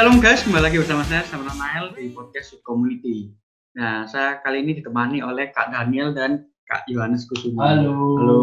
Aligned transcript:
Shalom 0.00 0.16
guys, 0.16 0.40
kembali 0.40 0.64
lagi 0.64 0.80
bersama 0.80 1.04
saya 1.04 1.20
sama 1.28 1.52
Nael 1.60 1.92
di 1.92 2.08
podcast 2.16 2.56
Community. 2.64 3.36
Nah, 3.76 4.08
saya 4.08 4.40
kali 4.40 4.64
ini 4.64 4.80
ditemani 4.80 5.20
oleh 5.20 5.52
Kak 5.52 5.68
Daniel 5.68 6.16
dan 6.16 6.48
Kak 6.64 6.88
Yohanes 6.88 7.28
Kusuma. 7.28 7.76
Halo. 7.76 8.16
Halo. 8.16 8.40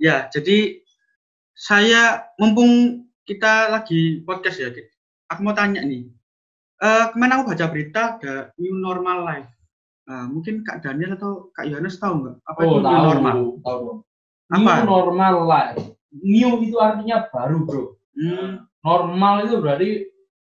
Ya, 0.00 0.32
jadi 0.32 0.80
saya 1.52 2.32
mumpung 2.40 3.04
kita 3.28 3.76
lagi 3.76 4.24
podcast 4.24 4.56
ya, 4.56 4.72
aku 5.28 5.44
mau 5.44 5.52
tanya 5.52 5.84
nih. 5.84 6.08
Uh, 6.80 7.12
kemarin 7.12 7.36
aku 7.36 7.52
baca 7.52 7.66
berita 7.68 8.16
ada 8.16 8.56
new 8.56 8.72
normal 8.80 9.28
life. 9.28 9.52
Nah, 10.08 10.32
mungkin 10.32 10.64
Kak 10.64 10.80
Daniel 10.80 11.12
atau 11.20 11.52
Kak 11.52 11.68
Yohanes 11.68 12.00
tahu 12.00 12.24
nggak 12.24 12.36
apa 12.48 12.56
Oh, 12.56 12.64
itu 12.64 12.76
new 12.80 12.88
tahu, 12.88 13.04
normal? 13.04 13.36
tahu. 13.60 13.84
Apa? 14.48 14.72
New 14.80 14.88
normal 14.88 15.34
life. 15.44 15.84
New 16.24 16.50
itu 16.64 16.80
artinya 16.80 17.28
baru, 17.28 17.68
bro. 17.68 18.00
Hmm, 18.16 18.64
Normal 18.82 19.46
itu 19.46 19.56
berarti 19.62 19.90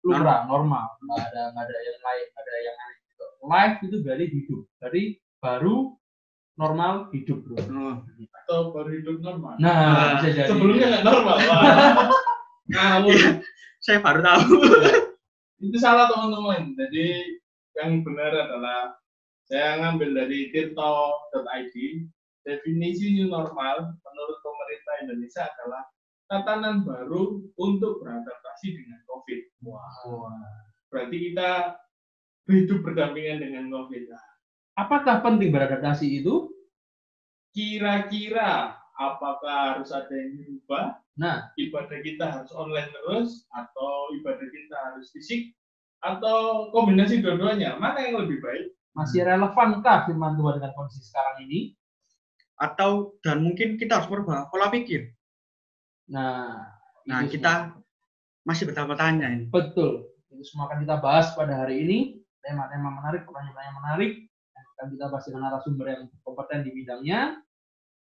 lumrah, 0.05 0.49
normal. 0.49 0.87
Nggak 1.05 1.25
ada, 1.33 1.43
nggak 1.53 1.65
ada 1.69 1.77
yang 1.85 2.01
lain, 2.01 2.27
nggak 2.33 2.45
ada 2.45 2.55
yang 2.61 2.77
aneh. 2.77 2.99
Gitu. 3.05 3.27
Life 3.45 3.77
itu 3.85 3.97
berarti 4.01 4.27
hidup. 4.33 4.61
Berarti 4.81 5.03
baru 5.41 5.77
normal 6.61 6.93
hidup, 7.17 7.39
bro. 7.41 7.57
oh, 7.57 7.97
atau 8.45 8.61
baru 8.77 8.91
hidup 9.01 9.17
normal. 9.25 9.57
Nah, 9.57 9.77
Nah, 9.81 10.11
bisa 10.21 10.29
jadi. 10.37 10.49
Sebelumnya 10.53 10.87
nggak 10.93 11.07
normal. 11.09 11.37
Ngawur. 12.71 13.17
saya 13.85 13.99
baru 14.05 14.21
tahu. 14.21 14.45
Itu 15.65 15.77
salah 15.81 16.09
teman-teman. 16.09 16.77
Jadi 16.77 17.37
yang 17.81 18.05
benar 18.05 18.33
adalah 18.33 18.97
saya 19.49 19.81
ngambil 19.81 20.25
dari 20.25 20.53
tirto.id. 20.53 21.75
Definisi 22.41 23.13
new 23.13 23.29
normal 23.29 23.93
menurut 24.01 24.39
pemerintah 24.41 24.95
Indonesia 25.05 25.45
adalah 25.45 25.85
tatanan 26.31 26.87
baru 26.87 27.43
untuk 27.59 27.99
beradaptasi 28.01 28.73
dengan 28.73 29.03
COVID. 29.11 29.41
Wah. 29.67 30.31
Berarti 30.89 31.17
kita 31.19 31.75
hidup 32.47 32.87
berdampingan 32.87 33.43
dengan 33.43 33.67
COVID. 33.69 34.03
Nah, 34.11 34.31
Apakah 34.81 35.21
penting 35.21 35.53
beradaptasi 35.53 36.25
itu? 36.25 36.49
Kira-kira 37.53 38.79
apakah 38.97 39.77
harus 39.77 39.93
ada 39.93 40.09
yang 40.09 40.41
dirubah? 40.41 40.97
Nah, 41.21 41.53
ibadah 41.61 41.99
kita 42.01 42.25
harus 42.25 42.49
online 42.57 42.89
terus 42.89 43.45
atau 43.53 44.09
ibadah 44.17 44.47
kita 44.49 44.77
harus 44.89 45.13
fisik 45.13 45.53
atau 46.01 46.73
kombinasi 46.73 47.21
dua-duanya 47.21 47.77
mana 47.77 48.01
yang 48.01 48.25
lebih 48.25 48.41
baik 48.41 48.73
masih 48.97 49.21
relevankah 49.21 50.09
firman 50.09 50.41
Tuhan 50.41 50.55
dengan 50.63 50.73
kondisi 50.73 51.03
sekarang 51.05 51.37
ini? 51.45 51.61
Atau 52.57 53.21
dan 53.21 53.45
mungkin 53.45 53.77
kita 53.77 54.01
harus 54.01 54.09
merubah 54.09 54.49
pola 54.49 54.73
pikir. 54.73 55.13
Nah, 56.11 56.67
Nah, 57.09 57.27
kita 57.27 57.75
masih 58.47 58.69
bertanya-tanya 58.71 59.27
ini. 59.33 59.45
Betul. 59.49 60.07
Itu 60.31 60.47
semua 60.47 60.69
akan 60.71 60.87
kita 60.87 60.97
bahas 61.01 61.33
pada 61.35 61.65
hari 61.65 61.83
ini. 61.83 61.99
Tema-tema 62.41 62.93
menarik, 62.93 63.27
pertanyaan-pertanyaan 63.27 63.77
menarik. 63.83 64.13
Yang 64.31 64.67
akan 64.77 64.87
kita 64.95 65.05
bahas 65.11 65.25
dengan 65.29 65.43
narasumber 65.49 65.87
yang 65.91 66.03
kompeten 66.23 66.61
di 66.63 66.71
bidangnya. 66.71 67.21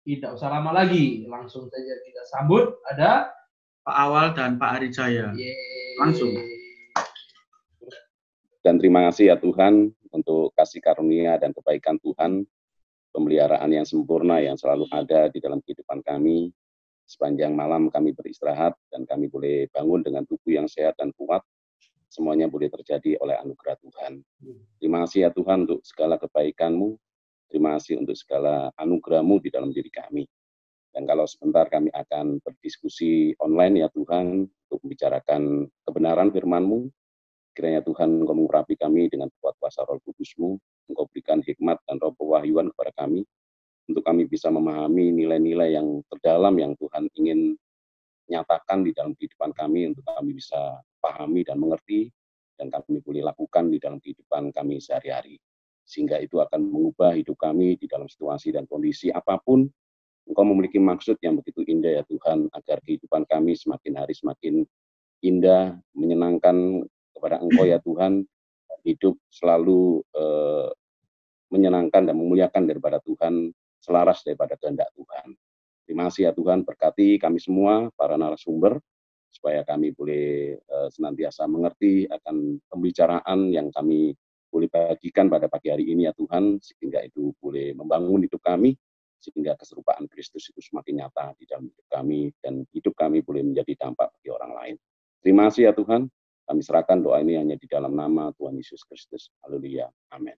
Tidak 0.01 0.29
usah 0.33 0.49
lama 0.49 0.75
lagi. 0.75 1.23
Langsung 1.29 1.71
saja 1.71 1.93
kita 2.03 2.21
sambut. 2.29 2.81
Ada... 2.89 3.31
Pak 3.81 3.97
Awal 3.97 4.37
dan 4.37 4.61
Pak 4.61 4.77
Arijaya. 4.77 5.33
Yeay. 5.33 5.97
Langsung. 5.97 6.29
Dan 8.61 8.77
terima 8.77 9.09
kasih 9.09 9.33
ya 9.33 9.35
Tuhan 9.41 9.89
untuk 10.13 10.53
kasih 10.53 10.85
karunia 10.85 11.41
dan 11.41 11.49
kebaikan 11.49 11.97
Tuhan, 11.97 12.45
pemeliharaan 13.09 13.73
yang 13.73 13.81
sempurna 13.81 14.37
yang 14.37 14.53
selalu 14.53 14.85
ada 14.93 15.33
di 15.33 15.41
dalam 15.41 15.65
kehidupan 15.65 16.05
kami. 16.05 16.53
Sepanjang 17.11 17.51
malam 17.51 17.91
kami 17.91 18.15
beristirahat 18.15 18.71
dan 18.87 19.03
kami 19.03 19.27
boleh 19.27 19.67
bangun 19.75 19.99
dengan 19.99 20.23
tubuh 20.23 20.55
yang 20.55 20.71
sehat 20.71 20.95
dan 20.95 21.11
kuat. 21.19 21.43
Semuanya 22.07 22.47
boleh 22.47 22.71
terjadi 22.71 23.19
oleh 23.19 23.35
anugerah 23.35 23.75
Tuhan. 23.83 24.23
Terima 24.79 25.03
kasih 25.03 25.27
ya 25.27 25.29
Tuhan 25.35 25.67
untuk 25.67 25.83
segala 25.83 26.15
kebaikan-Mu. 26.15 26.95
Terima 27.51 27.75
kasih 27.75 27.99
untuk 27.99 28.15
segala 28.15 28.71
anugerah-Mu 28.79 29.43
di 29.43 29.51
dalam 29.51 29.75
diri 29.75 29.91
kami. 29.91 30.23
Dan 30.95 31.03
kalau 31.03 31.27
sebentar 31.27 31.67
kami 31.67 31.91
akan 31.91 32.39
berdiskusi 32.47 33.35
online 33.43 33.83
ya 33.83 33.87
Tuhan 33.91 34.47
untuk 34.47 34.79
membicarakan 34.87 35.67
kebenaran 35.83 36.31
firman-Mu, 36.31 36.87
Kiranya 37.51 37.83
Tuhan 37.83 38.23
Engkau 38.23 38.31
mengurapi 38.31 38.79
kami 38.79 39.11
dengan 39.11 39.27
kuat 39.43 39.59
kuasa 39.59 39.83
roh 39.83 39.99
kudus-Mu, 40.07 40.55
Engkau 40.87 41.03
berikan 41.11 41.43
hikmat 41.43 41.83
dan 41.83 41.99
roh 41.99 42.15
pewahyuan 42.15 42.71
kepada 42.71 42.95
kami, 43.03 43.27
untuk 43.91 44.07
kami 44.07 44.23
bisa 44.25 44.47
memahami 44.47 45.11
nilai-nilai 45.11 45.75
yang 45.75 45.99
terdalam 46.07 46.55
yang 46.55 46.73
Tuhan 46.79 47.11
ingin 47.19 47.59
nyatakan 48.31 48.87
di 48.87 48.95
dalam 48.95 49.11
kehidupan 49.11 49.51
kami, 49.51 49.91
untuk 49.91 50.07
kami 50.07 50.31
bisa 50.39 50.79
pahami 51.03 51.43
dan 51.43 51.59
mengerti, 51.59 52.07
dan 52.55 52.71
kami 52.71 53.03
boleh 53.03 53.27
lakukan 53.27 53.67
di 53.67 53.77
dalam 53.77 53.99
kehidupan 53.99 54.55
kami 54.55 54.79
sehari-hari. 54.79 55.35
Sehingga 55.83 56.23
itu 56.23 56.39
akan 56.39 56.71
mengubah 56.71 57.11
hidup 57.19 57.35
kami 57.35 57.75
di 57.75 57.91
dalam 57.91 58.07
situasi 58.07 58.55
dan 58.55 58.63
kondisi 58.63 59.11
apa 59.11 59.35
pun, 59.43 59.67
Engkau 60.21 60.45
memiliki 60.47 60.77
maksud 60.77 61.17
yang 61.19 61.35
begitu 61.41 61.65
indah 61.67 61.99
ya 61.99 62.03
Tuhan, 62.07 62.47
agar 62.55 62.79
kehidupan 62.87 63.27
kami 63.27 63.57
semakin 63.57 63.99
hari 63.99 64.15
semakin 64.15 64.63
indah, 65.19 65.75
menyenangkan 65.91 66.87
kepada 67.11 67.43
Engkau 67.43 67.67
ya 67.67 67.81
Tuhan, 67.83 68.23
hidup 68.87 69.17
selalu 69.27 69.99
eh, 70.15 70.69
menyenangkan 71.51 72.07
dan 72.07 72.15
memuliakan 72.15 72.63
daripada 72.63 73.03
Tuhan, 73.03 73.51
selaras 73.81 74.21
daripada 74.21 74.53
kehendak 74.55 74.93
Tuhan. 74.93 75.33
Terima 75.83 76.07
kasih 76.07 76.29
ya 76.29 76.31
Tuhan, 76.31 76.63
berkati 76.63 77.17
kami 77.17 77.41
semua, 77.41 77.89
para 77.97 78.15
narasumber, 78.15 78.79
supaya 79.33 79.65
kami 79.65 79.91
boleh 79.91 80.55
eh, 80.55 80.89
senantiasa 80.93 81.49
mengerti 81.49 82.05
akan 82.07 82.61
pembicaraan 82.69 83.49
yang 83.49 83.73
kami 83.73 84.13
boleh 84.51 84.67
bagikan 84.67 85.31
pada 85.31 85.47
pagi 85.47 85.71
hari 85.71 85.89
ini 85.89 86.05
ya 86.07 86.13
Tuhan, 86.13 86.59
sehingga 86.61 87.01
itu 87.01 87.31
boleh 87.39 87.71
membangun 87.75 88.23
hidup 88.23 88.43
kami, 88.43 88.75
sehingga 89.17 89.55
keserupaan 89.55 90.05
Kristus 90.11 90.51
itu 90.51 90.59
semakin 90.59 91.03
nyata 91.07 91.33
di 91.39 91.47
dalam 91.47 91.71
hidup 91.71 91.87
kami, 91.87 92.31
dan 92.43 92.67
hidup 92.75 92.93
kami 92.93 93.23
boleh 93.23 93.41
menjadi 93.47 93.87
dampak 93.87 94.11
bagi 94.19 94.29
orang 94.29 94.51
lain. 94.53 94.75
Terima 95.23 95.47
kasih 95.47 95.71
ya 95.71 95.73
Tuhan, 95.73 96.11
kami 96.51 96.61
serahkan 96.61 96.99
doa 96.99 97.23
ini 97.23 97.39
hanya 97.39 97.55
di 97.55 97.63
dalam 97.63 97.95
nama 97.95 98.35
Tuhan 98.35 98.59
Yesus 98.59 98.83
Kristus. 98.83 99.31
Haleluya. 99.39 99.87
Amin. 100.11 100.35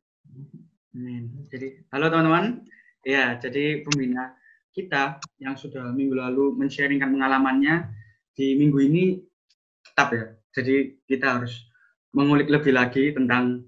Amin. 0.94 1.50
Jadi, 1.50 1.82
halo 1.90 2.06
teman-teman. 2.14 2.62
Ya, 3.04 3.36
jadi 3.36 3.84
pembina 3.84 4.36
kita 4.74 5.22
yang 5.38 5.54
sudah 5.60 5.92
minggu 5.94 6.18
lalu 6.18 6.56
men-sharingkan 6.58 7.14
pengalamannya 7.14 7.92
di 8.34 8.58
minggu 8.58 8.80
ini 8.80 9.04
tetap 9.84 10.10
ya. 10.16 10.26
Jadi 10.56 11.04
kita 11.06 11.40
harus 11.40 11.54
mengulik 12.16 12.50
lebih 12.50 12.74
lagi 12.74 13.14
tentang 13.14 13.68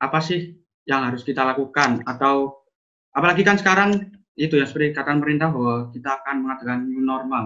apa 0.00 0.18
sih 0.20 0.54
yang 0.84 1.04
harus 1.04 1.24
kita 1.24 1.44
lakukan 1.44 2.04
atau 2.04 2.64
apalagi 3.12 3.40
kan 3.40 3.56
sekarang 3.56 4.12
itu 4.36 4.58
yang 4.58 4.68
seperti 4.68 4.92
kata 4.92 5.16
pemerintah 5.16 5.48
bahwa 5.48 5.88
kita 5.94 6.10
akan 6.22 6.36
mengadakan 6.44 6.78
new 6.90 7.02
normal. 7.02 7.44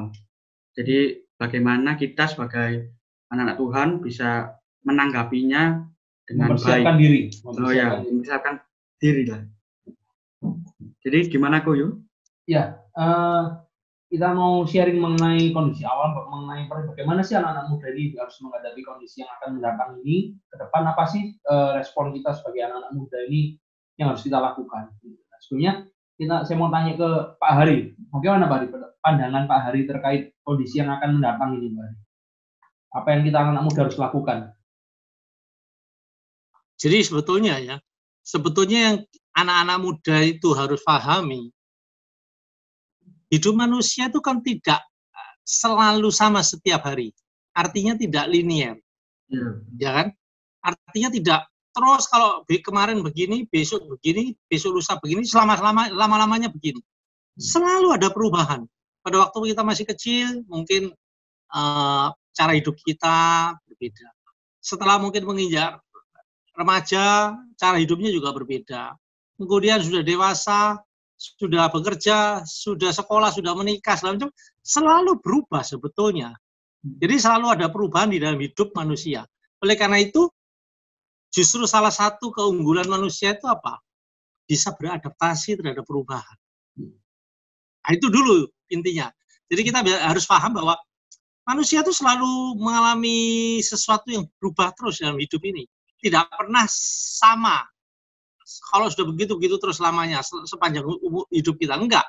Jadi 0.74 1.24
bagaimana 1.36 1.94
kita 1.98 2.30
sebagai 2.30 2.94
anak-anak 3.28 3.56
Tuhan 3.60 3.88
bisa 4.00 4.30
menanggapinya 4.86 5.84
dengan 6.24 6.54
Mempersiapkan 6.54 6.94
baik. 6.96 7.02
diri. 7.02 7.20
Oh 7.44 7.72
ya, 7.72 8.00
mempersiapkan 8.00 8.54
diri 9.00 9.22
lah. 9.28 9.42
Jadi 11.02 11.18
gimana 11.30 11.62
Koyo? 11.62 12.02
Ya, 12.48 12.80
eh, 12.96 13.44
kita 14.08 14.32
mau 14.32 14.64
sharing 14.64 14.96
mengenai 14.96 15.52
kondisi 15.52 15.84
awal, 15.84 16.16
mengenai 16.32 16.64
bagaimana 16.68 17.20
sih 17.20 17.36
anak-anak 17.36 17.68
muda 17.68 17.88
ini 17.92 18.16
harus 18.16 18.40
menghadapi 18.40 18.80
kondisi 18.80 19.20
yang 19.20 19.30
akan 19.36 19.60
mendatang 19.60 20.00
ini 20.00 20.32
ke 20.48 20.56
depan. 20.56 20.88
Apa 20.88 21.04
sih 21.04 21.36
eh, 21.36 21.70
respon 21.76 22.16
kita 22.16 22.32
sebagai 22.32 22.66
anak-anak 22.66 22.92
muda 22.96 23.18
ini 23.28 23.60
yang 24.00 24.14
harus 24.14 24.24
kita 24.24 24.40
lakukan? 24.40 24.90
Nah, 25.04 25.38
sebelumnya 25.44 25.72
kita, 26.18 26.48
saya 26.48 26.56
mau 26.56 26.72
tanya 26.72 26.98
ke 26.98 27.08
Pak 27.36 27.52
Hari, 27.52 27.78
bagaimana 28.10 28.50
Pak 28.50 28.56
Hari 28.58 28.68
pandangan 29.04 29.44
Pak 29.46 29.60
Hari 29.70 29.80
terkait 29.86 30.22
kondisi 30.42 30.82
yang 30.82 30.90
akan 30.90 31.20
mendatang 31.20 31.60
ini, 31.60 31.70
Pak 31.70 31.84
Hari? 31.84 31.98
Apa 32.88 33.08
yang 33.12 33.22
kita 33.28 33.36
anak-anak 33.44 33.64
muda 33.68 33.80
harus 33.84 33.98
lakukan? 34.00 34.38
Jadi 36.78 36.98
sebetulnya 37.02 37.54
ya, 37.58 37.76
sebetulnya 38.28 38.78
yang 38.92 38.96
anak-anak 39.32 39.78
muda 39.80 40.16
itu 40.20 40.52
harus 40.52 40.84
pahami, 40.84 41.48
hidup 43.32 43.56
manusia 43.56 44.12
itu 44.12 44.20
kan 44.20 44.44
tidak 44.44 44.84
selalu 45.48 46.12
sama 46.12 46.44
setiap 46.44 46.84
hari. 46.84 47.16
Artinya 47.56 47.96
tidak 47.96 48.28
linier, 48.28 48.76
Ya. 49.28 49.48
ya 49.76 49.90
kan? 49.92 50.06
Artinya 50.60 51.08
tidak 51.12 51.40
terus 51.72 52.04
kalau 52.10 52.42
kemarin 52.48 53.00
begini, 53.04 53.44
besok 53.48 53.84
begini, 53.86 54.32
besok 54.48 54.80
lusa 54.80 54.96
begini, 55.00 55.24
selama-lama 55.24 55.88
lama-lamanya 55.92 56.48
begini. 56.52 56.80
Selalu 57.38 57.94
ada 57.94 58.08
perubahan. 58.10 58.66
Pada 59.04 59.28
waktu 59.28 59.54
kita 59.54 59.62
masih 59.62 59.84
kecil, 59.86 60.28
mungkin 60.50 60.90
eh, 61.54 62.06
cara 62.34 62.52
hidup 62.56 62.74
kita 62.82 63.52
berbeda. 63.68 64.08
Setelah 64.58 64.98
mungkin 64.98 65.22
menginjak 65.28 65.78
remaja, 66.58 67.38
cara 67.54 67.78
hidupnya 67.78 68.10
juga 68.10 68.34
berbeda. 68.34 68.98
Kemudian 69.38 69.78
sudah 69.78 70.02
dewasa, 70.02 70.82
sudah 71.14 71.70
bekerja, 71.70 72.42
sudah 72.42 72.90
sekolah, 72.90 73.30
sudah 73.30 73.54
menikah, 73.54 73.94
macam, 74.02 74.34
selalu 74.66 75.22
berubah 75.22 75.62
sebetulnya. 75.62 76.34
Jadi 76.82 77.14
selalu 77.22 77.46
ada 77.54 77.66
perubahan 77.70 78.10
di 78.10 78.18
dalam 78.18 78.38
hidup 78.42 78.74
manusia. 78.74 79.22
Oleh 79.62 79.78
karena 79.78 80.02
itu, 80.02 80.26
justru 81.30 81.62
salah 81.70 81.94
satu 81.94 82.34
keunggulan 82.34 82.90
manusia 82.90 83.38
itu 83.38 83.46
apa? 83.46 83.78
Bisa 84.46 84.74
beradaptasi 84.74 85.58
terhadap 85.58 85.86
perubahan. 85.86 86.38
Nah, 86.78 87.90
itu 87.94 88.10
dulu 88.10 88.50
intinya. 88.70 89.10
Jadi 89.46 89.60
kita 89.62 89.80
harus 89.82 90.26
paham 90.26 90.58
bahwa 90.58 90.74
manusia 91.46 91.80
itu 91.80 91.94
selalu 91.94 92.58
mengalami 92.58 93.58
sesuatu 93.64 94.10
yang 94.10 94.26
berubah 94.38 94.74
terus 94.74 95.00
dalam 95.00 95.18
hidup 95.18 95.40
ini. 95.46 95.64
Tidak 95.98 96.24
pernah 96.30 96.64
sama. 96.70 97.62
Kalau 98.72 98.88
sudah 98.88 99.10
begitu-begitu 99.12 99.60
terus 99.60 99.82
lamanya 99.82 100.22
sepanjang 100.22 100.86
hidup 101.34 101.56
kita. 101.58 101.74
Enggak. 101.76 102.06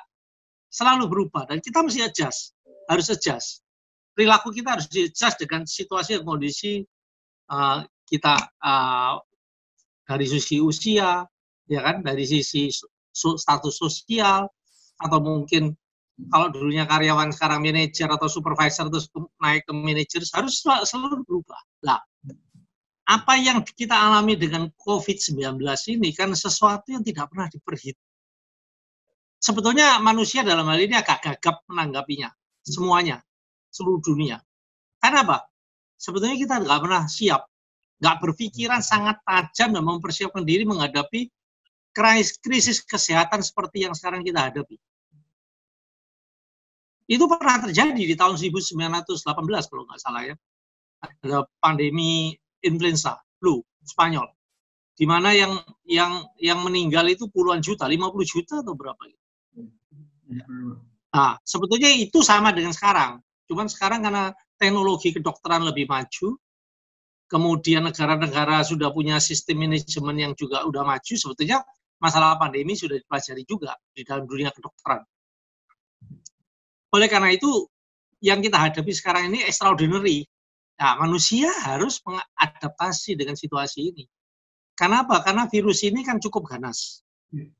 Selalu 0.70 1.10
berubah. 1.10 1.50
Dan 1.50 1.58
kita 1.58 1.82
mesti 1.82 2.06
adjust. 2.06 2.54
Harus 2.86 3.10
adjust. 3.10 3.66
Perilaku 4.14 4.54
kita 4.54 4.78
harus 4.78 4.86
adjust 4.90 5.36
dengan 5.42 5.66
situasi 5.66 6.18
dan 6.18 6.24
kondisi 6.26 6.82
uh, 7.50 7.82
kita 8.06 8.34
uh, 8.62 9.18
dari 10.06 10.26
sisi 10.26 10.58
usia, 10.58 11.22
ya 11.70 11.80
kan, 11.86 12.02
dari 12.02 12.26
sisi 12.26 12.66
status 13.14 13.74
sosial, 13.78 14.50
atau 14.98 15.18
mungkin 15.22 15.70
kalau 16.28 16.52
dulunya 16.52 16.84
karyawan 16.84 17.32
sekarang 17.32 17.64
manajer 17.64 18.10
atau 18.10 18.28
supervisor 18.28 18.92
terus 18.92 19.08
naik 19.40 19.64
ke 19.64 19.72
manajer 19.72 20.20
harus 20.34 20.60
selalu 20.60 21.22
berubah. 21.24 21.60
Lah, 21.86 22.02
apa 23.10 23.34
yang 23.34 23.66
kita 23.66 23.90
alami 23.90 24.38
dengan 24.38 24.70
COVID-19 24.78 25.58
ini 25.98 26.14
kan 26.14 26.30
sesuatu 26.30 26.94
yang 26.94 27.02
tidak 27.02 27.26
pernah 27.26 27.50
diperhitungkan. 27.50 28.06
Sebetulnya 29.40 29.98
manusia 29.98 30.46
dalam 30.46 30.68
hal 30.70 30.78
ini 30.78 30.94
agak 30.94 31.18
gagap 31.24 31.64
menanggapinya, 31.66 32.30
semuanya, 32.62 33.18
seluruh 33.72 33.98
dunia. 33.98 34.38
Karena 35.02 35.26
apa? 35.26 35.38
Sebetulnya 35.98 36.36
kita 36.38 36.60
nggak 36.62 36.78
pernah 36.86 37.02
siap, 37.10 37.50
nggak 37.98 38.16
berpikiran 38.20 38.84
sangat 38.84 39.18
tajam 39.26 39.74
dan 39.74 39.82
mempersiapkan 39.82 40.44
diri 40.46 40.62
menghadapi 40.68 41.32
krisis 42.46 42.84
kesehatan 42.86 43.42
seperti 43.42 43.90
yang 43.90 43.96
sekarang 43.96 44.22
kita 44.22 44.52
hadapi. 44.52 44.78
Itu 47.10 47.26
pernah 47.26 47.58
terjadi 47.58 47.98
di 47.98 48.14
tahun 48.14 48.38
1918 48.38 49.18
kalau 49.66 49.82
nggak 49.88 49.98
salah 49.98 50.30
ya. 50.30 50.36
Ada 51.00 51.48
pandemi 51.58 52.38
influenza, 52.64 53.20
flu, 53.40 53.60
Spanyol. 53.84 54.28
Di 54.94 55.08
mana 55.08 55.32
yang 55.32 55.56
yang 55.88 56.28
yang 56.36 56.60
meninggal 56.60 57.08
itu 57.08 57.24
puluhan 57.32 57.64
juta, 57.64 57.88
50 57.88 58.20
juta 58.28 58.60
atau 58.60 58.76
berapa 58.76 59.00
gitu. 59.08 59.24
Nah, 61.10 61.34
sebetulnya 61.42 61.90
itu 61.90 62.20
sama 62.22 62.54
dengan 62.54 62.70
sekarang. 62.70 63.18
Cuman 63.50 63.66
sekarang 63.66 64.04
karena 64.06 64.30
teknologi 64.60 65.10
kedokteran 65.10 65.66
lebih 65.66 65.90
maju, 65.90 66.38
kemudian 67.26 67.82
negara-negara 67.88 68.62
sudah 68.62 68.94
punya 68.94 69.18
sistem 69.18 69.66
manajemen 69.66 70.16
yang 70.20 70.32
juga 70.38 70.62
udah 70.62 70.86
maju, 70.86 71.14
sebetulnya 71.16 71.64
masalah 71.98 72.38
pandemi 72.38 72.78
sudah 72.78 73.00
dipelajari 73.00 73.42
juga 73.42 73.74
di 73.90 74.06
dalam 74.06 74.28
dunia 74.28 74.54
kedokteran. 74.54 75.02
Oleh 76.90 77.08
karena 77.10 77.30
itu, 77.30 77.66
yang 78.20 78.42
kita 78.42 78.58
hadapi 78.58 78.92
sekarang 78.92 79.30
ini 79.30 79.46
extraordinary. 79.46 80.26
Nah, 80.80 80.96
manusia 80.96 81.52
harus 81.68 82.00
mengadaptasi 82.00 83.12
dengan 83.12 83.36
situasi 83.36 83.92
ini. 83.92 84.04
Karena 84.72 85.04
apa? 85.04 85.20
Karena 85.20 85.44
virus 85.44 85.84
ini 85.84 86.00
kan 86.00 86.16
cukup 86.16 86.48
ganas. 86.48 87.04
Ya. 87.28 87.52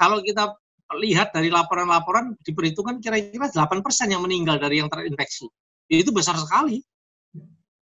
Kalau 0.00 0.24
kita 0.24 0.56
lihat 1.04 1.36
dari 1.36 1.52
laporan-laporan, 1.52 2.40
diperhitungkan 2.40 3.04
kira-kira 3.04 3.52
8% 3.52 4.08
yang 4.08 4.24
meninggal 4.24 4.56
dari 4.56 4.80
yang 4.80 4.88
terinfeksi. 4.88 5.44
Itu 5.92 6.08
besar 6.16 6.40
sekali. 6.40 6.80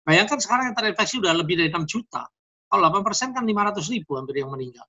Bayangkan 0.06 0.38
sekarang 0.38 0.70
yang 0.70 0.76
terinfeksi 0.78 1.18
sudah 1.18 1.34
lebih 1.34 1.58
dari 1.58 1.74
6 1.74 1.90
juta. 1.90 2.30
Kalau 2.70 2.80
8% 2.86 3.34
kan 3.34 3.42
500 3.42 3.90
ribu 3.90 4.14
hampir 4.14 4.38
yang 4.38 4.54
meninggal. 4.54 4.86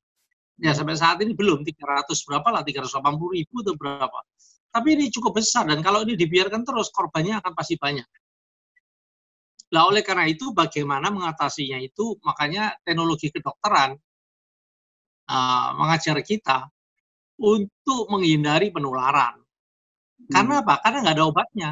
Ya, 0.62 0.78
sampai 0.78 0.94
saat 0.94 1.18
ini 1.26 1.34
belum 1.34 1.66
300 1.66 2.06
berapa 2.30 2.48
lah, 2.54 2.62
380 2.62 3.02
ribu 3.34 3.66
atau 3.66 3.74
berapa. 3.74 4.20
Tapi 4.70 4.88
ini 4.94 5.10
cukup 5.10 5.42
besar 5.42 5.66
dan 5.66 5.82
kalau 5.82 6.06
ini 6.06 6.14
dibiarkan 6.14 6.62
terus 6.62 6.94
korbannya 6.94 7.42
akan 7.42 7.58
pasti 7.58 7.82
banyak. 7.82 8.06
Nah, 9.72 9.88
oleh 9.88 10.04
karena 10.04 10.28
itu 10.28 10.52
bagaimana 10.52 11.08
mengatasinya 11.08 11.80
itu 11.80 12.20
makanya 12.28 12.76
teknologi 12.84 13.32
kedokteran 13.32 13.96
uh, 15.32 15.70
mengajar 15.80 16.20
kita 16.20 16.68
untuk 17.40 18.12
menghindari 18.12 18.70
penularan. 18.70 19.40
Karena 20.28 20.60
hmm. 20.60 20.64
apa? 20.68 20.74
Karena 20.84 20.98
nggak 21.08 21.16
ada 21.16 21.26
obatnya. 21.26 21.70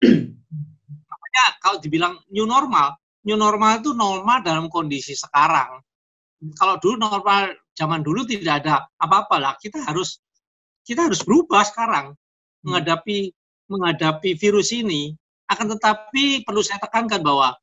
makanya 1.12 1.44
kalau 1.60 1.76
dibilang 1.78 2.16
new 2.32 2.48
normal, 2.48 2.96
new 3.28 3.36
normal 3.36 3.84
itu 3.84 3.92
normal 3.92 4.40
dalam 4.40 4.66
kondisi 4.72 5.12
sekarang. 5.12 5.84
Kalau 6.56 6.80
dulu 6.80 6.96
normal 6.96 7.54
zaman 7.76 8.00
dulu 8.00 8.24
tidak 8.24 8.64
ada 8.64 8.88
apa-apa 8.98 9.36
lah, 9.36 9.54
kita 9.60 9.84
harus 9.84 10.18
kita 10.82 11.04
harus 11.06 11.20
berubah 11.20 11.60
sekarang 11.68 12.16
hmm. 12.16 12.64
menghadapi 12.64 13.36
menghadapi 13.68 14.32
virus 14.40 14.72
ini. 14.72 15.12
Akan 15.48 15.66
tetapi 15.72 16.44
perlu 16.44 16.60
saya 16.60 16.78
tekankan 16.78 17.24
bahwa 17.24 17.56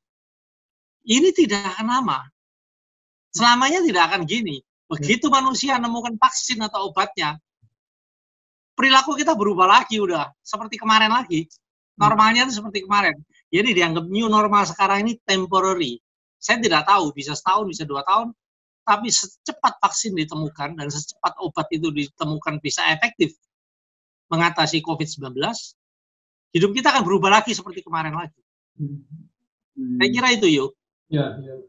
ini 1.06 1.30
tidak 1.32 1.62
akan 1.78 1.88
lama. 1.88 2.20
Selamanya 3.30 3.86
tidak 3.86 4.04
akan 4.10 4.26
gini. 4.26 4.66
Begitu 4.90 5.30
manusia 5.30 5.78
menemukan 5.78 6.18
vaksin 6.18 6.62
atau 6.62 6.94
obatnya, 6.94 7.42
perilaku 8.78 9.18
kita 9.18 9.34
berubah 9.34 9.66
lagi 9.66 9.98
udah 9.98 10.30
seperti 10.46 10.78
kemarin 10.78 11.10
lagi. 11.10 11.50
Normalnya 11.98 12.46
itu 12.46 12.62
seperti 12.62 12.86
kemarin. 12.86 13.16
Jadi 13.50 13.72
dianggap 13.72 14.06
new 14.12 14.28
normal 14.28 14.68
sekarang 14.68 15.08
ini 15.08 15.14
temporary. 15.24 15.98
Saya 16.38 16.62
tidak 16.62 16.86
tahu 16.86 17.16
bisa 17.16 17.34
setahun, 17.34 17.66
bisa 17.66 17.84
dua 17.88 18.06
tahun, 18.06 18.36
tapi 18.86 19.10
secepat 19.10 19.82
vaksin 19.82 20.14
ditemukan 20.14 20.78
dan 20.78 20.88
secepat 20.92 21.34
obat 21.42 21.66
itu 21.74 21.90
ditemukan 21.90 22.62
bisa 22.62 22.86
efektif 22.94 23.34
mengatasi 24.30 24.86
COVID-19, 24.86 25.34
hidup 26.56 26.72
kita 26.72 26.96
akan 26.96 27.04
berubah 27.04 27.36
lagi 27.36 27.52
seperti 27.52 27.84
kemarin 27.84 28.16
lagi. 28.16 28.40
Hmm. 28.80 29.04
Saya 30.00 30.10
kira 30.10 30.28
itu, 30.32 30.48
yuk. 30.48 30.72
Ya, 31.12 31.36
ya. 31.44 31.60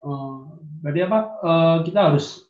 Uh, 0.00 0.64
berarti 0.80 1.00
apa? 1.04 1.18
Uh, 1.44 1.76
kita 1.84 2.08
harus 2.08 2.48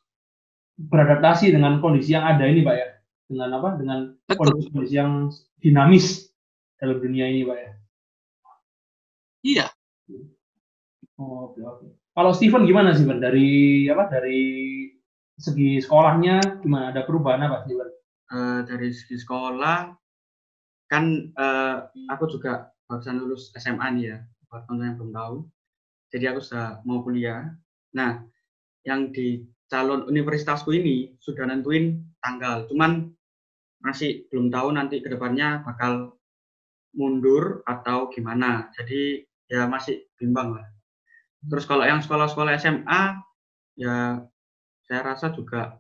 beradaptasi 0.79 1.51
dengan 1.51 1.83
kondisi 1.83 2.15
yang 2.15 2.23
ada 2.23 2.47
ini, 2.47 2.63
Pak 2.63 2.77
ya. 2.79 2.89
Dengan 3.27 3.49
apa? 3.59 3.69
Dengan 3.75 3.99
kondisi-kondisi 4.31 4.95
yang 4.95 5.35
dinamis 5.59 6.31
dalam 6.79 7.03
dunia 7.03 7.27
ini, 7.27 7.43
Pak 7.43 7.59
ya. 7.59 7.71
Iya. 9.45 9.67
Oh, 11.19 11.51
oke, 11.51 11.59
oke. 11.59 11.87
Kalau 12.15 12.31
Steven 12.31 12.71
gimana 12.71 12.95
sih, 12.95 13.03
Bang? 13.03 13.19
Dari 13.19 13.91
apa? 13.91 14.07
Dari 14.07 14.43
segi 15.35 15.83
sekolahnya 15.83 16.63
gimana? 16.63 16.95
Ada 16.95 17.03
perubahan 17.03 17.43
apa, 17.51 17.67
Steven? 17.67 17.91
Uh, 18.31 18.63
dari 18.63 18.95
segi 18.95 19.19
sekolah 19.19 20.04
kan 20.91 21.35
uh, 21.35 21.89
aku 22.13 22.29
juga 22.29 22.73
barusan 22.87 23.21
lulus 23.21 23.51
SMA 23.57 23.87
nih 23.97 24.05
ya, 24.15 24.19
buat 24.49 24.69
teman 24.69 24.93
yang 24.93 24.97
belum 25.01 25.13
tahu. 25.13 25.37
Jadi 26.15 26.25
aku 26.31 26.41
sudah 26.45 26.85
mau 26.87 27.03
kuliah. 27.03 27.51
Nah, 27.97 28.23
yang 28.87 29.11
di 29.11 29.43
calon 29.67 30.07
universitasku 30.07 30.71
ini 30.77 31.17
sudah 31.19 31.49
nentuin 31.49 32.05
tanggal, 32.21 32.69
cuman 32.71 33.11
masih 33.85 34.29
belum 34.33 34.49
tahu 34.49 34.69
nanti 34.73 35.01
ke 35.05 35.09
depannya 35.13 35.65
bakal 35.65 36.17
mundur 36.95 37.61
atau 37.67 38.09
gimana. 38.09 38.71
Jadi 38.79 39.27
ya 39.51 39.67
masih 39.67 40.09
bimbang 40.17 40.57
lah. 40.57 40.67
Terus 41.45 41.69
kalau 41.69 41.85
yang 41.85 42.01
sekolah-sekolah 42.01 42.57
SMA, 42.57 43.03
ya 43.77 44.25
saya 44.89 45.01
rasa 45.05 45.33
juga 45.35 45.77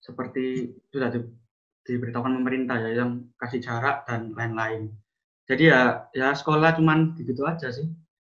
seperti 0.00 0.72
sudah 0.88 1.12
diberitahukan 1.86 2.42
pemerintah 2.42 2.76
ya 2.82 3.06
yang 3.06 3.30
kasih 3.38 3.62
jarak 3.62 4.02
dan 4.04 4.34
lain-lain. 4.34 4.90
Jadi 5.46 5.70
ya 5.70 6.10
ya 6.10 6.34
sekolah 6.34 6.74
cuman 6.74 7.14
begitu 7.14 7.46
aja 7.46 7.70
sih. 7.70 7.86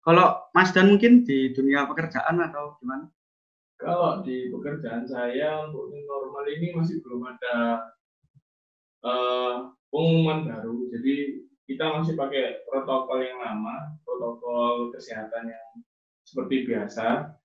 Kalau 0.05 0.40
Mas 0.52 0.73
Dan 0.73 0.97
mungkin 0.97 1.25
di 1.25 1.52
dunia 1.52 1.88
pekerjaan 1.88 2.40
atau 2.40 2.76
gimana? 2.81 3.09
Kalau 3.81 4.21
di 4.25 4.52
pekerjaan 4.52 5.09
saya 5.09 5.69
untuk 5.69 5.93
normal 5.93 6.45
ini 6.49 6.76
masih 6.76 7.00
belum 7.05 7.28
ada 7.28 7.57
uh, 9.05 9.73
pengumuman 9.88 10.49
baru. 10.49 10.88
Jadi 10.93 11.45
kita 11.69 11.85
masih 12.00 12.17
pakai 12.17 12.64
protokol 12.64 13.21
yang 13.21 13.38
lama, 13.45 13.97
protokol 14.02 14.88
kesehatan 14.97 15.52
yang 15.52 15.69
seperti 16.25 16.64
biasa, 16.64 17.37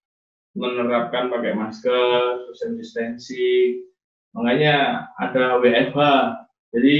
menerapkan 0.56 1.28
pakai 1.28 1.54
masker, 1.56 2.48
social 2.52 2.80
distancing, 2.80 3.93
makanya 4.34 5.08
ada 5.22 5.62
WFH. 5.62 6.00
Jadi 6.74 6.98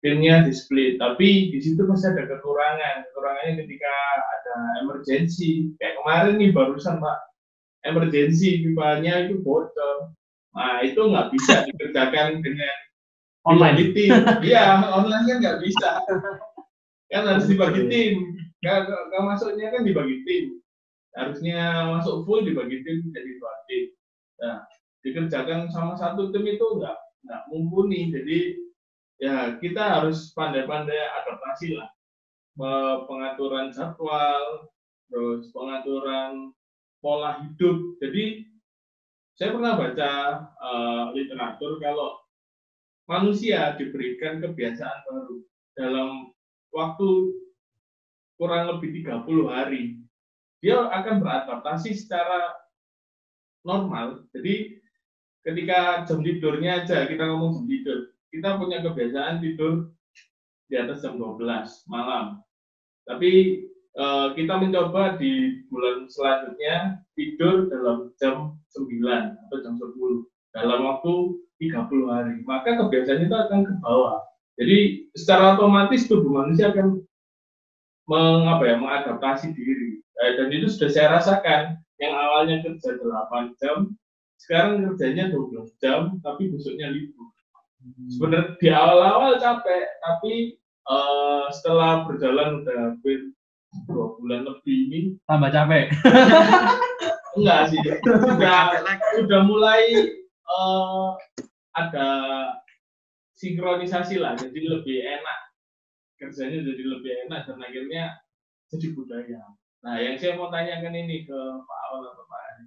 timnya 0.00 0.46
di 0.46 0.52
split, 0.54 0.96
tapi 0.96 1.50
di 1.50 1.58
situ 1.60 1.82
masih 1.84 2.14
ada 2.14 2.24
kekurangan. 2.30 3.10
Kekurangannya 3.10 3.54
ketika 3.66 3.94
ada 4.16 4.56
emergensi, 4.86 5.74
kayak 5.76 5.98
kemarin 6.00 6.34
nih 6.40 6.50
barusan 6.54 7.02
Pak, 7.02 7.18
emergensi 7.84 8.64
pipanya 8.64 9.26
itu 9.28 9.42
bocor. 9.42 10.14
Nah 10.54 10.80
itu 10.86 10.98
nggak 10.98 11.28
bisa 11.34 11.62
dikerjakan 11.68 12.40
dengan 12.40 12.76
online. 13.44 13.92
Iya, 14.40 14.78
online 14.88 15.24
kan 15.26 15.36
nggak 15.42 15.58
bisa. 15.62 15.90
kan 17.10 17.26
harus 17.26 17.50
dibagi 17.50 17.90
tim 17.90 18.14
kalau 18.62 19.26
masuknya 19.26 19.74
kan 19.74 19.82
dibagi 19.82 20.22
tim 20.22 20.62
harusnya 21.18 21.90
masuk 21.90 22.22
full 22.22 22.46
dibagi 22.46 22.86
tim 22.86 23.02
jadi 23.10 23.30
dua 23.40 23.54
tim 23.66 23.84
nah 24.40 24.56
dikerjakan 25.04 25.72
sama 25.72 25.96
satu 25.96 26.32
tim 26.32 26.44
itu 26.44 26.66
enggak 26.76 26.96
enggak 27.24 27.42
mumpuni 27.52 28.12
jadi 28.12 28.38
ya 29.20 29.36
kita 29.60 30.00
harus 30.00 30.32
pandai-pandai 30.32 30.96
adaptasi 31.22 31.76
lah 31.76 31.90
pengaturan 33.08 33.72
jadwal 33.72 34.68
terus 35.08 35.48
pengaturan 35.52 36.52
pola 37.00 37.40
hidup 37.44 37.96
jadi 38.00 38.44
saya 39.40 39.56
pernah 39.56 39.72
baca 39.72 40.12
uh, 40.60 41.04
literatur 41.16 41.80
kalau 41.80 42.20
manusia 43.08 43.72
diberikan 43.80 44.36
kebiasaan 44.38 45.00
baru 45.08 45.36
dalam 45.74 46.10
waktu 46.70 47.10
kurang 48.40 48.72
lebih 48.72 49.04
30 49.04 49.52
hari. 49.52 50.00
Dia 50.64 50.88
akan 50.88 51.20
beradaptasi 51.20 51.92
secara 51.92 52.56
normal. 53.64 54.24
Jadi 54.32 54.79
ketika 55.46 56.04
jam 56.04 56.20
tidurnya 56.20 56.84
aja 56.84 57.08
kita 57.08 57.22
ngomong 57.26 57.62
jam 57.62 57.66
tidur, 57.66 57.98
kita 58.30 58.48
punya 58.60 58.78
kebiasaan 58.84 59.40
tidur 59.40 59.90
di 60.70 60.74
atas 60.78 61.02
jam 61.02 61.18
12 61.18 61.88
malam. 61.90 62.40
Tapi 63.08 63.64
Eh, 63.90 64.28
kita 64.38 64.54
mencoba 64.54 65.18
di 65.18 65.66
bulan 65.66 66.06
selanjutnya 66.06 67.02
tidur 67.18 67.66
dalam 67.66 68.14
jam 68.22 68.54
9 68.70 69.34
atau 69.34 69.56
jam 69.66 69.74
10 69.82 70.30
dalam 70.54 70.86
waktu 70.86 71.42
30 71.58 72.06
hari. 72.06 72.38
Maka 72.46 72.78
kebiasaan 72.78 73.26
itu 73.26 73.34
akan 73.34 73.66
ke 73.66 73.74
bawah. 73.82 74.22
Jadi 74.62 75.10
secara 75.18 75.58
otomatis 75.58 76.06
tubuh 76.06 76.30
manusia 76.30 76.70
akan 76.70 77.02
mengapa 78.06 78.62
ya, 78.70 78.76
mengadaptasi 78.78 79.58
diri. 79.58 79.98
Eh, 80.22 80.38
dan 80.38 80.54
itu 80.54 80.70
sudah 80.70 80.90
saya 80.94 81.08
rasakan. 81.18 81.82
Yang 81.98 82.14
awalnya 82.14 82.56
kerja 82.62 82.94
8 82.94 83.58
jam, 83.58 83.76
sekarang 84.40 84.88
kerjanya 84.88 85.28
12 85.28 85.76
jam, 85.84 86.16
tapi 86.24 86.48
besoknya 86.48 86.88
libur. 86.88 87.28
Hmm. 87.80 88.08
Sebenarnya 88.08 88.56
di 88.56 88.68
awal-awal 88.72 89.36
capek, 89.36 89.84
tapi 90.00 90.56
uh, 90.88 91.52
setelah 91.52 92.08
berjalan 92.08 92.64
udah 92.64 92.76
hampir 92.88 93.36
dua 93.86 94.16
bulan 94.18 94.48
lebih 94.48 94.78
ini 94.88 95.00
tambah 95.28 95.52
capek. 95.52 95.92
Enggak 97.38 97.60
sih. 97.70 97.80
Sudah 98.02 98.80
sudah 99.20 99.40
mulai 99.46 99.82
uh, 100.48 101.14
ada 101.76 102.08
sinkronisasi 103.36 104.18
lah 104.18 104.34
jadi 104.40 104.60
lebih 104.60 104.98
enak. 105.04 105.40
Kerjanya 106.16 106.64
jadi 106.64 106.82
lebih 106.84 107.12
enak 107.28 107.44
dan 107.44 107.60
akhirnya 107.60 108.04
jadi 108.72 108.86
budaya. 108.96 109.40
Nah 109.84 109.96
yang 110.00 110.16
saya 110.20 110.36
mau 110.36 110.52
tanyakan 110.52 110.96
ini 110.96 111.24
ke 111.24 111.38
Pak 111.38 111.80
Awal 111.88 112.12
atau 112.12 112.24
Pak 112.28 112.40
Ari 112.40 112.64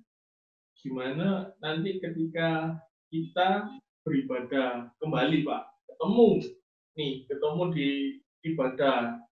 gimana 0.84 1.56
nanti 1.64 2.04
ketika 2.04 2.76
kita 3.08 3.72
beribadah 4.04 4.92
kembali 5.00 5.48
Pak 5.48 5.64
ketemu 5.88 6.44
nih 7.00 7.26
ketemu 7.32 7.64
di 7.72 7.90
ibadah. 8.52 9.24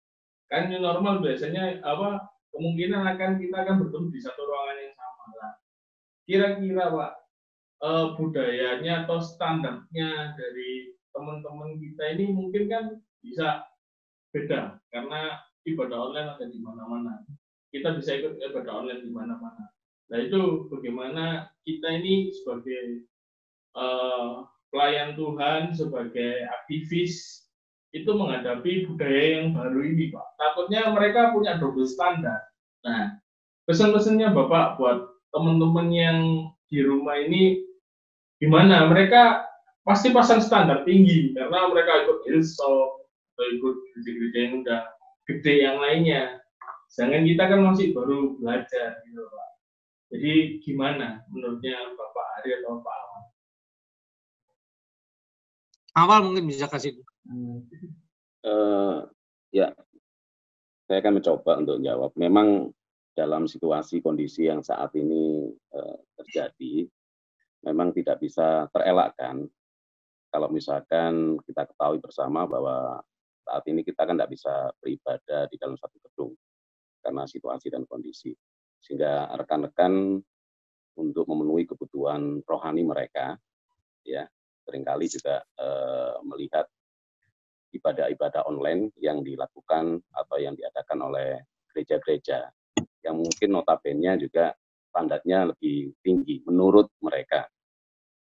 Kan 0.50 0.71
new 0.71 0.83
normal 0.83 1.23
biasanya 1.23 1.83
apa 1.83 2.26
kemungkinan 2.54 3.02
akan 3.14 3.38
kita 3.38 3.57
akan 3.66 3.76
bertemu 3.87 4.07
di 4.11 4.21
satu 4.23 4.42
ruangan 4.47 4.78
yang 4.78 4.95
sama 4.95 5.25
lah. 5.38 5.52
Kira-kira 6.26 6.85
pak 6.90 7.12
eh, 7.87 8.07
budayanya 8.19 9.07
atau 9.07 9.19
standarnya 9.23 10.35
dari 10.35 10.95
teman-teman 11.11 11.78
kita 11.78 12.02
ini 12.19 12.25
mungkin 12.30 12.71
kan 12.71 12.85
bisa 13.23 13.66
beda 14.30 14.78
karena 14.95 15.42
ibadah 15.66 15.99
online 16.11 16.30
ada 16.35 16.47
di 16.47 16.59
mana-mana. 16.62 17.23
Kita 17.71 17.95
bisa 17.95 18.19
ikut 18.19 18.38
ibadah 18.38 18.83
online 18.83 19.02
di 19.07 19.11
mana-mana 19.11 19.71
nah 20.11 20.19
itu 20.19 20.67
bagaimana 20.69 21.55
kita 21.62 21.87
ini 22.02 22.35
sebagai 22.35 23.07
uh, 23.79 24.45
pelayan 24.71 25.14
Tuhan 25.14 25.75
sebagai 25.75 26.47
aktivis 26.47 27.47
itu 27.90 28.11
menghadapi 28.14 28.87
budaya 28.87 29.43
yang 29.43 29.50
baru 29.50 29.83
ini, 29.83 30.14
Pak. 30.14 30.26
Takutnya 30.38 30.95
mereka 30.95 31.35
punya 31.35 31.59
double 31.59 31.87
standar. 31.87 32.38
Nah, 32.87 33.19
pesan-pesannya 33.67 34.31
Bapak 34.31 34.79
buat 34.79 35.11
teman-teman 35.35 35.88
yang 35.90 36.19
di 36.71 36.87
rumah 36.87 37.19
ini 37.19 37.67
gimana? 38.38 38.87
Mereka 38.87 39.43
pasti 39.83 40.14
pasang 40.14 40.38
standar 40.38 40.87
tinggi 40.87 41.35
karena 41.35 41.67
mereka 41.67 42.07
ikut 42.07 42.19
Hillsong 42.31 42.90
atau 43.35 43.45
ikut 43.59 43.75
gereja-gereja 43.90 44.38
yang 44.38 44.55
udah 44.62 44.83
gede 45.26 45.55
yang 45.67 45.76
lainnya. 45.83 46.38
Sedangkan 46.95 47.26
kita 47.26 47.43
kan 47.50 47.61
masih 47.67 47.90
baru 47.90 48.38
belajar 48.38 49.02
gitu, 49.02 49.23
Pak. 49.26 49.50
Jadi 50.11 50.59
gimana 50.59 51.23
menurutnya 51.31 51.79
Bapak 51.95 52.26
Ari 52.43 52.50
atau 52.59 52.83
Pak 52.83 52.97
Awal? 52.99 53.23
Awal 55.95 56.19
mungkin 56.26 56.45
bisa 56.50 56.67
kasih 56.67 56.99
Uh, 58.40 59.05
ya, 59.52 59.76
saya 60.88 60.99
akan 61.05 61.21
mencoba 61.21 61.61
untuk 61.61 61.76
jawab. 61.85 62.11
Memang 62.17 62.73
dalam 63.12 63.45
situasi 63.45 64.00
kondisi 64.00 64.49
yang 64.49 64.64
saat 64.64 64.97
ini 64.97 65.52
uh, 65.76 65.99
terjadi, 66.17 66.88
memang 67.69 67.93
tidak 67.93 68.17
bisa 68.25 68.64
terelakkan 68.73 69.45
kalau 70.31 70.49
misalkan 70.49 71.37
kita 71.43 71.67
ketahui 71.69 71.99
bersama 71.99 72.47
bahwa 72.47 73.02
saat 73.43 73.67
ini 73.67 73.83
kita 73.83 74.07
kan 74.07 74.14
tidak 74.14 74.31
bisa 74.31 74.71
beribadah 74.79 75.50
di 75.50 75.57
dalam 75.59 75.75
satu 75.75 75.99
gedung 76.00 76.33
karena 77.02 77.26
situasi 77.26 77.67
dan 77.69 77.83
kondisi. 77.90 78.31
Sehingga 78.80 79.28
rekan-rekan 79.37 80.20
untuk 80.96 81.25
memenuhi 81.28 81.64
kebutuhan 81.68 82.40
rohani 82.44 82.82
mereka, 82.84 83.37
ya 84.04 84.25
sering 84.64 84.84
kali 84.84 85.08
juga 85.08 85.40
uh, 85.60 86.20
melihat 86.25 86.68
ibadah-ibadah 87.70 88.44
online 88.50 88.90
yang 88.99 89.22
dilakukan 89.22 90.02
atau 90.10 90.37
yang 90.42 90.58
diadakan 90.58 90.99
oleh 91.06 91.38
gereja-gereja 91.70 92.50
yang 93.06 93.16
mungkin 93.16 93.49
notabene 93.54 94.18
juga 94.20 94.52
standarnya 94.90 95.54
lebih 95.54 95.94
tinggi 96.02 96.42
menurut 96.44 96.90
mereka. 97.00 97.46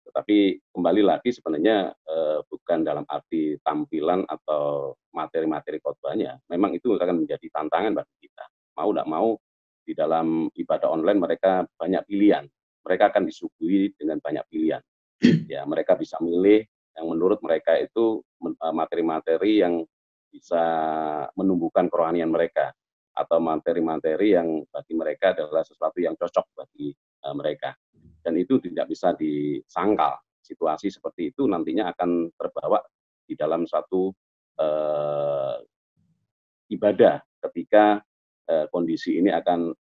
Tetapi 0.04 0.72
kembali 0.72 1.02
lagi 1.04 1.32
sebenarnya 1.32 1.92
eh, 1.92 2.40
bukan 2.48 2.84
dalam 2.84 3.04
arti 3.08 3.56
tampilan 3.64 4.24
atau 4.28 4.96
materi-materi 5.16 5.80
khotbahnya. 5.80 6.40
Memang 6.52 6.76
itu 6.76 6.96
akan 6.96 7.24
menjadi 7.24 7.48
tantangan 7.52 7.96
bagi 7.96 8.16
kita. 8.28 8.46
Mau 8.78 8.90
tidak 8.94 9.08
mau 9.10 9.28
di 9.88 9.96
dalam 9.96 10.52
ibadah 10.52 10.92
online 10.92 11.20
mereka 11.24 11.64
banyak 11.80 12.04
pilihan. 12.04 12.44
Mereka 12.84 13.16
akan 13.16 13.24
disuguhi 13.24 13.96
dengan 13.96 14.20
banyak 14.20 14.44
pilihan. 14.52 14.84
Ya, 15.48 15.64
mereka 15.64 15.96
bisa 15.96 16.20
milih 16.20 16.68
yang 16.94 17.08
menurut 17.08 17.40
mereka 17.40 17.80
itu 17.80 18.20
eh, 18.44 18.74
materi-materi 18.76 19.64
yang 19.64 19.82
bisa 20.28 20.62
menumbuhkan 21.40 21.88
kerohanian 21.88 22.30
mereka 22.30 22.76
atau 23.18 23.42
materi-materi 23.42 24.38
yang 24.38 24.62
bagi 24.70 24.94
mereka 24.94 25.34
adalah 25.34 25.66
sesuatu 25.66 25.98
yang 25.98 26.14
cocok 26.14 26.46
bagi 26.54 26.94
uh, 27.26 27.34
mereka 27.34 27.74
dan 28.22 28.38
itu 28.38 28.62
tidak 28.62 28.94
bisa 28.94 29.18
disangkal 29.18 30.22
situasi 30.46 30.94
seperti 30.94 31.34
itu 31.34 31.50
nantinya 31.50 31.90
akan 31.98 32.30
terbawa 32.38 32.78
di 33.26 33.34
dalam 33.34 33.66
satu 33.66 34.14
uh, 34.62 35.58
ibadah 36.70 37.18
ketika 37.50 38.06
uh, 38.50 38.66
kondisi 38.72 39.20
ini 39.20 39.32
akan 39.32 39.72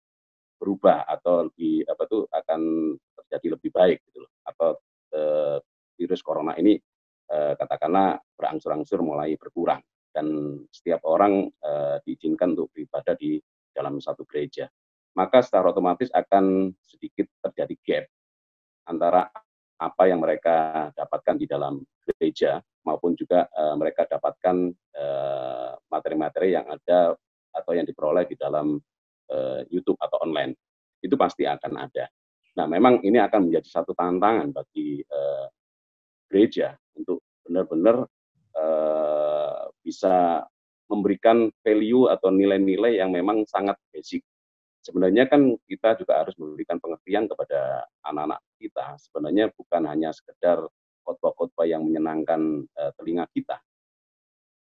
berubah 0.58 1.06
atau 1.06 1.48
lebih 1.50 1.86
apa 1.86 2.04
tuh 2.10 2.26
akan 2.30 2.62
terjadi 3.24 3.48
lebih 3.60 3.70
baik 3.70 4.00
gitu 4.10 4.26
loh 4.26 4.32
atau 4.44 4.70
uh, 5.14 5.58
virus 5.98 6.22
corona 6.22 6.54
ini 6.62 6.78
eh, 7.28 7.54
katakanlah 7.58 8.22
berangsur-angsur 8.38 9.02
mulai 9.02 9.34
berkurang 9.36 9.82
dan 10.14 10.62
setiap 10.70 11.02
orang 11.10 11.50
eh, 11.50 11.98
diizinkan 12.06 12.54
untuk 12.54 12.70
beribadah 12.72 13.18
di 13.18 13.42
dalam 13.74 13.98
satu 13.98 14.24
gereja. 14.30 14.70
Maka 15.18 15.42
secara 15.42 15.74
otomatis 15.74 16.14
akan 16.14 16.78
sedikit 16.86 17.26
terjadi 17.42 17.76
gap 17.82 18.06
antara 18.86 19.26
apa 19.78 20.04
yang 20.06 20.22
mereka 20.22 20.90
dapatkan 20.94 21.36
di 21.42 21.50
dalam 21.50 21.82
gereja 22.06 22.62
maupun 22.86 23.14
juga 23.14 23.46
uh, 23.52 23.78
mereka 23.78 24.10
dapatkan 24.10 24.74
materi-materi 25.90 26.58
yang 26.58 26.66
ada 26.70 27.14
atau 27.58 27.74
yang 27.74 27.86
diperoleh 27.90 28.30
di 28.30 28.38
dalam 28.38 28.78
uh, 29.34 29.62
YouTube 29.74 29.98
atau 29.98 30.22
online 30.22 30.54
itu 31.02 31.14
pasti 31.18 31.46
akan 31.46 31.74
ada. 31.78 32.06
Nah, 32.58 32.66
memang 32.66 33.06
ini 33.06 33.22
akan 33.22 33.50
menjadi 33.50 33.70
satu 33.70 33.94
tantangan 33.94 34.50
bagi 34.50 35.02
uh, 35.06 35.46
gereja 36.26 36.74
untuk 36.98 37.22
benar-benar 37.46 38.06
uh, 38.58 39.64
bisa 39.86 40.42
memberikan 40.90 41.52
value 41.62 42.10
atau 42.10 42.34
nilai-nilai 42.34 42.98
yang 42.98 43.14
memang 43.14 43.46
sangat 43.46 43.78
basic. 43.94 44.26
Sebenarnya 44.82 45.28
kan 45.28 45.54
kita 45.68 46.00
juga 46.00 46.24
harus 46.24 46.34
memberikan 46.40 46.80
pengertian 46.80 47.28
kepada 47.28 47.84
anak-anak 48.08 48.40
kita. 48.56 48.96
Sebenarnya 49.04 49.52
bukan 49.52 49.84
hanya 49.84 50.16
sekedar 50.16 50.64
khotbah-khotbah 51.04 51.68
yang 51.68 51.84
menyenangkan 51.84 52.66
uh, 52.74 52.92
telinga 52.96 53.28
kita. 53.36 53.60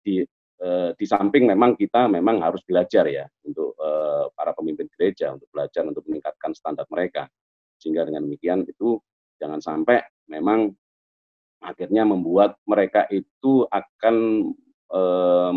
Di 0.02 0.22
eh, 0.62 0.92
di 0.96 1.06
samping 1.10 1.50
memang 1.50 1.74
kita 1.74 2.06
memang 2.08 2.40
harus 2.46 2.62
belajar 2.62 3.10
ya 3.10 3.26
untuk 3.44 3.74
eh, 3.76 4.26
para 4.38 4.54
pemimpin 4.54 4.88
gereja 4.94 5.34
untuk 5.34 5.50
belajar 5.50 5.84
untuk 5.84 6.06
meningkatkan 6.08 6.54
standar 6.54 6.86
mereka 6.94 7.26
sehingga 7.82 8.06
dengan 8.06 8.30
demikian 8.30 8.64
itu 8.70 9.02
jangan 9.42 9.58
sampai 9.58 10.06
memang 10.30 10.70
akhirnya 11.62 12.06
membuat 12.06 12.58
mereka 12.70 13.10
itu 13.10 13.66
akan 13.70 14.16
eh, 14.94 15.54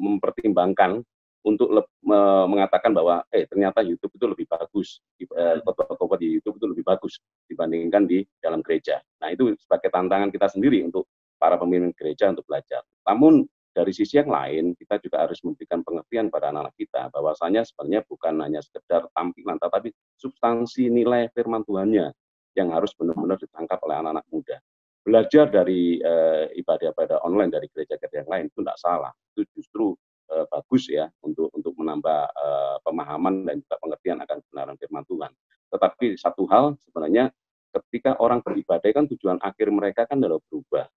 mempertimbangkan 0.00 1.04
untuk 1.46 1.70
le, 1.70 1.82
me, 2.02 2.18
mengatakan 2.50 2.90
bahwa 2.90 3.22
eh 3.30 3.46
ternyata 3.46 3.78
YouTube 3.86 4.18
itu 4.18 4.26
lebih 4.26 4.46
bagus, 4.50 4.98
eh, 5.22 5.62
khotbah 5.62 6.18
di 6.18 6.34
YouTube 6.34 6.58
itu 6.58 6.66
lebih 6.66 6.82
bagus 6.82 7.22
dibandingkan 7.46 8.02
di 8.02 8.26
dalam 8.42 8.66
gereja. 8.66 8.98
Nah 9.22 9.30
itu 9.30 9.54
sebagai 9.62 9.94
tantangan 9.94 10.34
kita 10.34 10.50
sendiri 10.50 10.82
untuk 10.82 11.06
para 11.38 11.54
pemimpin 11.54 11.94
gereja 11.94 12.34
untuk 12.34 12.42
belajar. 12.50 12.82
Namun 13.06 13.46
dari 13.76 13.92
sisi 13.92 14.16
yang 14.16 14.32
lain 14.32 14.72
kita 14.72 14.96
juga 15.04 15.28
harus 15.28 15.36
memberikan 15.44 15.84
pengertian 15.84 16.32
pada 16.32 16.48
anak-anak 16.48 16.72
kita 16.80 17.12
bahwasanya 17.12 17.60
sebenarnya 17.68 18.08
bukan 18.08 18.40
hanya 18.40 18.64
sekedar 18.64 19.04
tampilan 19.12 19.60
tetapi 19.60 19.92
substansi 20.16 20.88
nilai 20.88 21.28
firman 21.36 21.60
Tuhannya 21.68 22.08
yang 22.56 22.72
harus 22.72 22.96
benar-benar 22.96 23.36
ditangkap 23.36 23.76
oleh 23.84 24.00
anak-anak 24.00 24.26
muda. 24.32 24.56
Belajar 25.04 25.46
dari 25.52 26.00
uh, 26.00 26.48
ibadah-ibadah 26.56 27.22
online 27.22 27.52
dari 27.52 27.68
gereja-gereja 27.70 28.24
yang 28.24 28.30
lain 28.32 28.44
itu 28.48 28.64
tidak 28.64 28.80
salah. 28.80 29.12
Itu 29.36 29.44
justru 29.54 29.92
uh, 30.32 30.48
bagus 30.50 30.88
ya 30.90 31.06
untuk 31.22 31.52
untuk 31.52 31.76
menambah 31.76 32.20
uh, 32.32 32.76
pemahaman 32.82 33.46
dan 33.46 33.62
juga 33.62 33.76
pengertian 33.78 34.18
akan 34.24 34.38
kebenaran 34.42 34.76
firman 34.80 35.04
Tuhan. 35.06 35.30
Tetapi 35.70 36.06
satu 36.18 36.42
hal 36.50 36.74
sebenarnya 36.80 37.30
ketika 37.76 38.16
orang 38.18 38.40
beribadah 38.40 38.88
kan 38.90 39.04
tujuan 39.06 39.38
akhir 39.38 39.68
mereka 39.68 40.08
kan 40.08 40.18
adalah 40.18 40.40
berubah. 40.48 40.88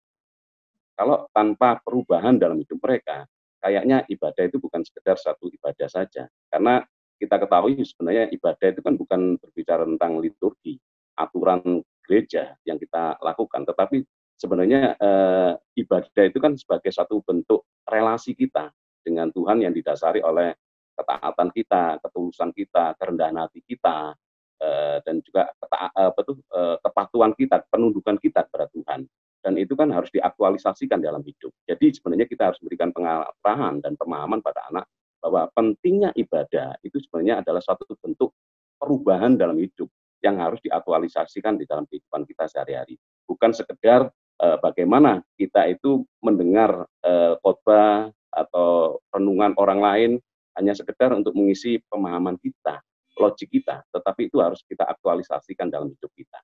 Kalau 0.98 1.30
tanpa 1.30 1.78
perubahan 1.78 2.42
dalam 2.42 2.58
hidup 2.58 2.82
mereka, 2.82 3.22
kayaknya 3.62 4.02
ibadah 4.10 4.42
itu 4.50 4.58
bukan 4.58 4.82
sekedar 4.82 5.14
satu 5.14 5.46
ibadah 5.46 5.86
saja. 5.86 6.26
Karena 6.50 6.82
kita 7.22 7.38
ketahui 7.38 7.78
sebenarnya 7.86 8.26
ibadah 8.34 8.66
itu 8.66 8.82
kan 8.82 8.94
bukan 8.98 9.20
berbicara 9.38 9.86
tentang 9.86 10.18
liturgi, 10.18 10.74
aturan 11.14 11.82
gereja 12.02 12.58
yang 12.66 12.82
kita 12.82 13.14
lakukan, 13.22 13.62
tetapi 13.62 14.02
sebenarnya 14.38 14.98
eh, 14.98 15.52
ibadah 15.82 16.24
itu 16.26 16.38
kan 16.42 16.58
sebagai 16.58 16.90
satu 16.90 17.22
bentuk 17.22 17.66
relasi 17.86 18.34
kita 18.34 18.70
dengan 19.02 19.30
Tuhan 19.30 19.62
yang 19.62 19.74
didasari 19.74 20.18
oleh 20.22 20.54
ketaatan 20.98 21.50
kita, 21.54 22.02
ketulusan 22.02 22.50
kita, 22.54 22.98
kerendahan 22.98 23.38
hati 23.38 23.62
kita, 23.66 24.14
eh, 24.62 24.98
dan 25.02 25.22
juga 25.22 25.50
keta, 25.58 26.10
tuh, 26.26 26.38
eh, 26.42 26.76
kepatuhan 26.82 27.32
kita, 27.38 27.66
penundukan 27.70 28.18
kita 28.18 28.46
kepada 28.50 28.66
Tuhan. 28.74 29.06
Dan 29.38 29.54
itu 29.56 29.78
kan 29.78 29.88
harus 29.94 30.10
diaktualisasikan 30.10 30.98
dalam 30.98 31.22
hidup. 31.22 31.54
Jadi 31.64 31.94
sebenarnya 31.94 32.26
kita 32.26 32.50
harus 32.50 32.58
memberikan 32.62 32.90
pengarahan 32.90 33.78
dan 33.78 33.94
pemahaman 33.94 34.42
pada 34.42 34.66
anak 34.68 34.84
bahwa 35.22 35.50
pentingnya 35.54 36.10
ibadah 36.14 36.78
itu 36.82 36.98
sebenarnya 37.02 37.42
adalah 37.42 37.62
suatu 37.62 37.86
bentuk 37.98 38.34
perubahan 38.78 39.34
dalam 39.34 39.58
hidup 39.58 39.90
yang 40.22 40.38
harus 40.42 40.58
diaktualisasikan 40.62 41.58
di 41.58 41.64
dalam 41.66 41.86
kehidupan 41.86 42.26
kita 42.26 42.50
sehari-hari. 42.50 42.98
Bukan 43.26 43.54
sekedar 43.54 44.10
uh, 44.42 44.58
bagaimana 44.58 45.22
kita 45.38 45.70
itu 45.70 46.02
mendengar 46.22 46.86
uh, 47.06 47.34
khotbah 47.42 48.10
atau 48.34 48.98
renungan 49.14 49.54
orang 49.58 49.80
lain 49.82 50.10
hanya 50.58 50.74
sekedar 50.74 51.14
untuk 51.14 51.38
mengisi 51.38 51.78
pemahaman 51.86 52.34
kita, 52.38 52.82
logik 53.14 53.50
kita, 53.50 53.86
tetapi 53.94 54.26
itu 54.26 54.42
harus 54.42 54.62
kita 54.66 54.86
aktualisasikan 54.86 55.70
dalam 55.70 55.90
hidup 55.90 56.10
kita. 56.14 56.38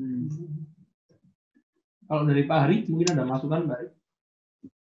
Hmm. 0.00 0.64
Kalau 2.08 2.22
dari 2.24 2.42
Pak 2.48 2.58
Hari, 2.64 2.76
mungkin 2.88 3.12
ada 3.12 3.28
masukan, 3.28 3.68
Pak 3.68 3.76
Hari? 3.76 3.90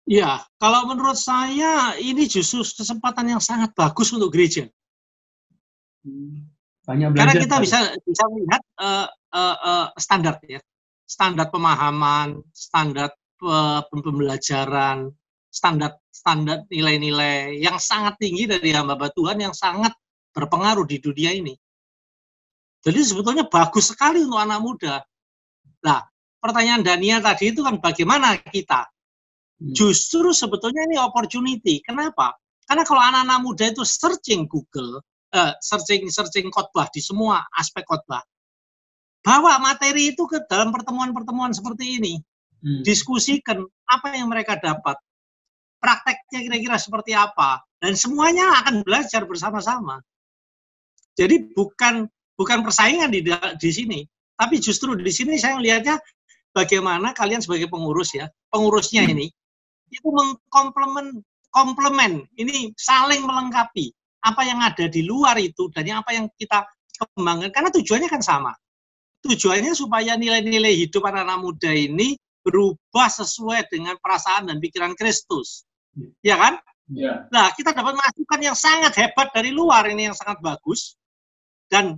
Ya, 0.04 0.44
kalau 0.60 0.84
menurut 0.90 1.16
saya 1.16 1.96
ini 1.96 2.28
justru 2.28 2.60
kesempatan 2.60 3.24
yang 3.24 3.40
sangat 3.40 3.72
bagus 3.72 4.12
untuk 4.12 4.34
gereja. 4.34 4.68
Hmm. 6.04 6.50
Banyak 6.84 7.16
belajar. 7.16 7.24
Karena 7.24 7.34
kita 7.40 7.56
bisa 7.64 7.78
bisa 8.04 8.24
melihat 8.28 8.62
uh, 8.76 9.08
uh, 9.32 9.56
uh, 9.56 9.86
standar 9.96 10.36
ya, 10.44 10.60
standar 11.08 11.48
pemahaman, 11.48 12.44
standar 12.52 13.16
pembelajaran, 13.88 15.08
standar 15.48 15.96
standar 16.12 16.68
nilai-nilai 16.68 17.56
yang 17.56 17.80
sangat 17.80 18.20
tinggi 18.20 18.44
dari 18.44 18.76
hamba 18.76 19.08
Tuhan 19.12 19.40
yang 19.40 19.56
sangat 19.56 19.96
berpengaruh 20.36 20.84
di 20.84 21.00
dunia 21.00 21.32
ini. 21.32 21.56
Jadi 22.84 23.00
sebetulnya 23.00 23.48
bagus 23.48 23.96
sekali 23.96 24.20
untuk 24.20 24.36
anak 24.36 24.60
muda. 24.60 24.94
Nah, 25.88 26.04
pertanyaan 26.36 26.84
Daniel 26.84 27.24
tadi 27.24 27.48
itu 27.56 27.64
kan 27.64 27.80
bagaimana 27.80 28.36
kita? 28.44 28.84
Hmm. 28.84 29.72
Justru 29.72 30.36
sebetulnya 30.36 30.84
ini 30.84 31.00
opportunity. 31.00 31.80
Kenapa? 31.80 32.36
Karena 32.68 32.84
kalau 32.84 33.00
anak-anak 33.00 33.40
muda 33.40 33.64
itu 33.72 33.84
searching 33.84 34.44
Google, 34.48 35.00
uh, 35.32 35.52
searching 35.64 36.08
searching 36.12 36.52
khotbah 36.52 36.88
di 36.92 37.00
semua 37.00 37.44
aspek 37.56 37.84
khotbah, 37.88 38.24
bawa 39.24 39.56
materi 39.60 40.12
itu 40.12 40.28
ke 40.28 40.44
dalam 40.48 40.68
pertemuan-pertemuan 40.68 41.56
seperti 41.56 42.00
ini 42.00 42.20
hmm. 42.64 42.84
diskusikan 42.84 43.64
apa 43.88 44.16
yang 44.16 44.28
mereka 44.28 44.60
dapat, 44.60 44.96
prakteknya 45.80 46.40
kira-kira 46.44 46.76
seperti 46.80 47.12
apa, 47.16 47.60
dan 47.80 47.96
semuanya 47.96 48.64
akan 48.64 48.84
belajar 48.84 49.28
bersama-sama. 49.28 50.00
Jadi 51.14 51.52
bukan 51.52 52.08
bukan 52.34 52.62
persaingan 52.66 53.10
di 53.10 53.24
di 53.58 53.70
sini, 53.70 54.00
tapi 54.38 54.58
justru 54.58 54.94
di 54.98 55.12
sini 55.12 55.38
saya 55.38 55.58
melihatnya 55.58 55.98
bagaimana 56.54 57.14
kalian 57.14 57.42
sebagai 57.42 57.66
pengurus 57.70 58.14
ya, 58.14 58.30
pengurusnya 58.50 59.06
hmm. 59.06 59.12
ini 59.14 59.26
itu 59.94 60.08
mengkomplement 60.10 61.22
komplement 61.54 62.26
ini 62.34 62.74
saling 62.74 63.22
melengkapi 63.22 63.94
apa 64.26 64.42
yang 64.42 64.58
ada 64.58 64.90
di 64.90 65.06
luar 65.06 65.38
itu 65.38 65.70
dan 65.70 65.86
yang 65.86 65.98
apa 66.02 66.10
yang 66.10 66.26
kita 66.34 66.66
kembangkan 67.14 67.54
karena 67.54 67.70
tujuannya 67.70 68.10
kan 68.10 68.18
sama 68.18 68.50
tujuannya 69.24 69.72
supaya 69.72 70.20
nilai-nilai 70.20 70.84
hidup 70.84 71.08
anak-anak 71.08 71.38
muda 71.40 71.72
ini 71.72 72.18
berubah 72.44 73.08
sesuai 73.08 73.72
dengan 73.72 73.96
perasaan 73.96 74.52
dan 74.52 74.60
pikiran 74.60 74.92
Kristus. 74.92 75.64
Ya 76.20 76.36
kan? 76.36 76.60
Ya. 76.92 77.24
Nah, 77.32 77.48
kita 77.56 77.72
dapat 77.72 77.96
masukan 77.96 78.40
yang 78.44 78.52
sangat 78.52 78.92
hebat 79.00 79.32
dari 79.32 79.48
luar 79.48 79.88
ini 79.88 80.12
yang 80.12 80.16
sangat 80.16 80.44
bagus 80.44 81.00
dan 81.72 81.96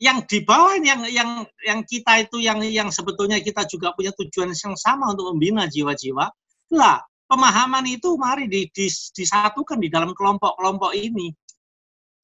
yang 0.00 0.24
di 0.24 0.40
bawah 0.40 0.80
yang 0.80 1.04
yang 1.12 1.44
yang 1.60 1.80
kita 1.84 2.24
itu 2.24 2.40
yang 2.40 2.64
yang 2.64 2.88
sebetulnya 2.88 3.36
kita 3.38 3.68
juga 3.68 3.92
punya 3.92 4.10
tujuan 4.16 4.56
yang 4.56 4.74
sama 4.74 5.12
untuk 5.12 5.30
membina 5.30 5.68
jiwa-jiwa. 5.68 6.24
Lah, 6.72 7.04
pemahaman 7.28 7.84
itu 7.84 8.16
mari 8.16 8.48
di, 8.48 8.64
di, 8.72 8.88
disatukan 8.88 9.76
di 9.76 9.92
dalam 9.92 10.16
kelompok-kelompok 10.16 10.96
ini. 10.96 11.36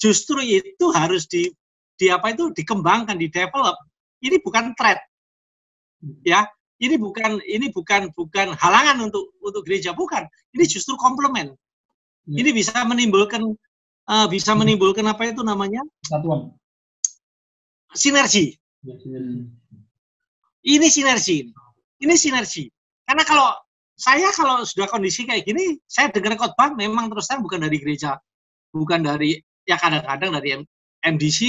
Justru 0.01 0.41
itu 0.41 0.87
harus 0.97 1.29
di 1.29 1.53
di 1.97 2.09
apa 2.09 2.33
itu 2.33 2.49
dikembangkan, 2.57 3.21
di 3.21 3.29
develop. 3.29 3.77
Ini 4.25 4.41
bukan 4.41 4.73
threat. 4.73 5.01
Ya, 6.25 6.49
ini 6.81 6.97
bukan 7.01 7.41
ini 7.45 7.73
bukan 7.73 8.13
bukan 8.13 8.53
halangan 8.57 9.01
untuk 9.01 9.33
untuk 9.41 9.65
gereja 9.65 9.97
bukan 9.97 10.29
ini 10.53 10.65
justru 10.69 10.97
komplement 11.01 11.57
ya. 12.29 12.37
ini 12.45 12.51
bisa 12.53 12.77
menimbulkan 12.85 13.43
uh, 14.09 14.27
bisa 14.29 14.53
menimbulkan 14.53 15.05
apa 15.09 15.33
itu 15.33 15.41
namanya 15.41 15.81
satuan 16.05 16.53
sinergi 17.97 18.55
ya, 18.85 18.95
ini 20.67 20.87
sinergi 20.93 21.51
ini 22.05 22.15
sinergi 22.15 22.69
karena 23.09 23.25
kalau 23.25 23.51
saya 23.97 24.29
kalau 24.37 24.61
sudah 24.63 24.87
kondisi 24.93 25.25
kayak 25.25 25.49
gini 25.49 25.81
saya 25.89 26.13
dengar 26.13 26.37
khotbah 26.37 26.77
memang 26.77 27.09
terus 27.09 27.27
terang 27.27 27.41
bukan 27.41 27.65
dari 27.65 27.81
gereja 27.81 28.21
bukan 28.71 29.01
dari 29.01 29.41
ya 29.65 29.81
kadang-kadang 29.81 30.37
dari 30.37 30.61
MDC 31.01 31.41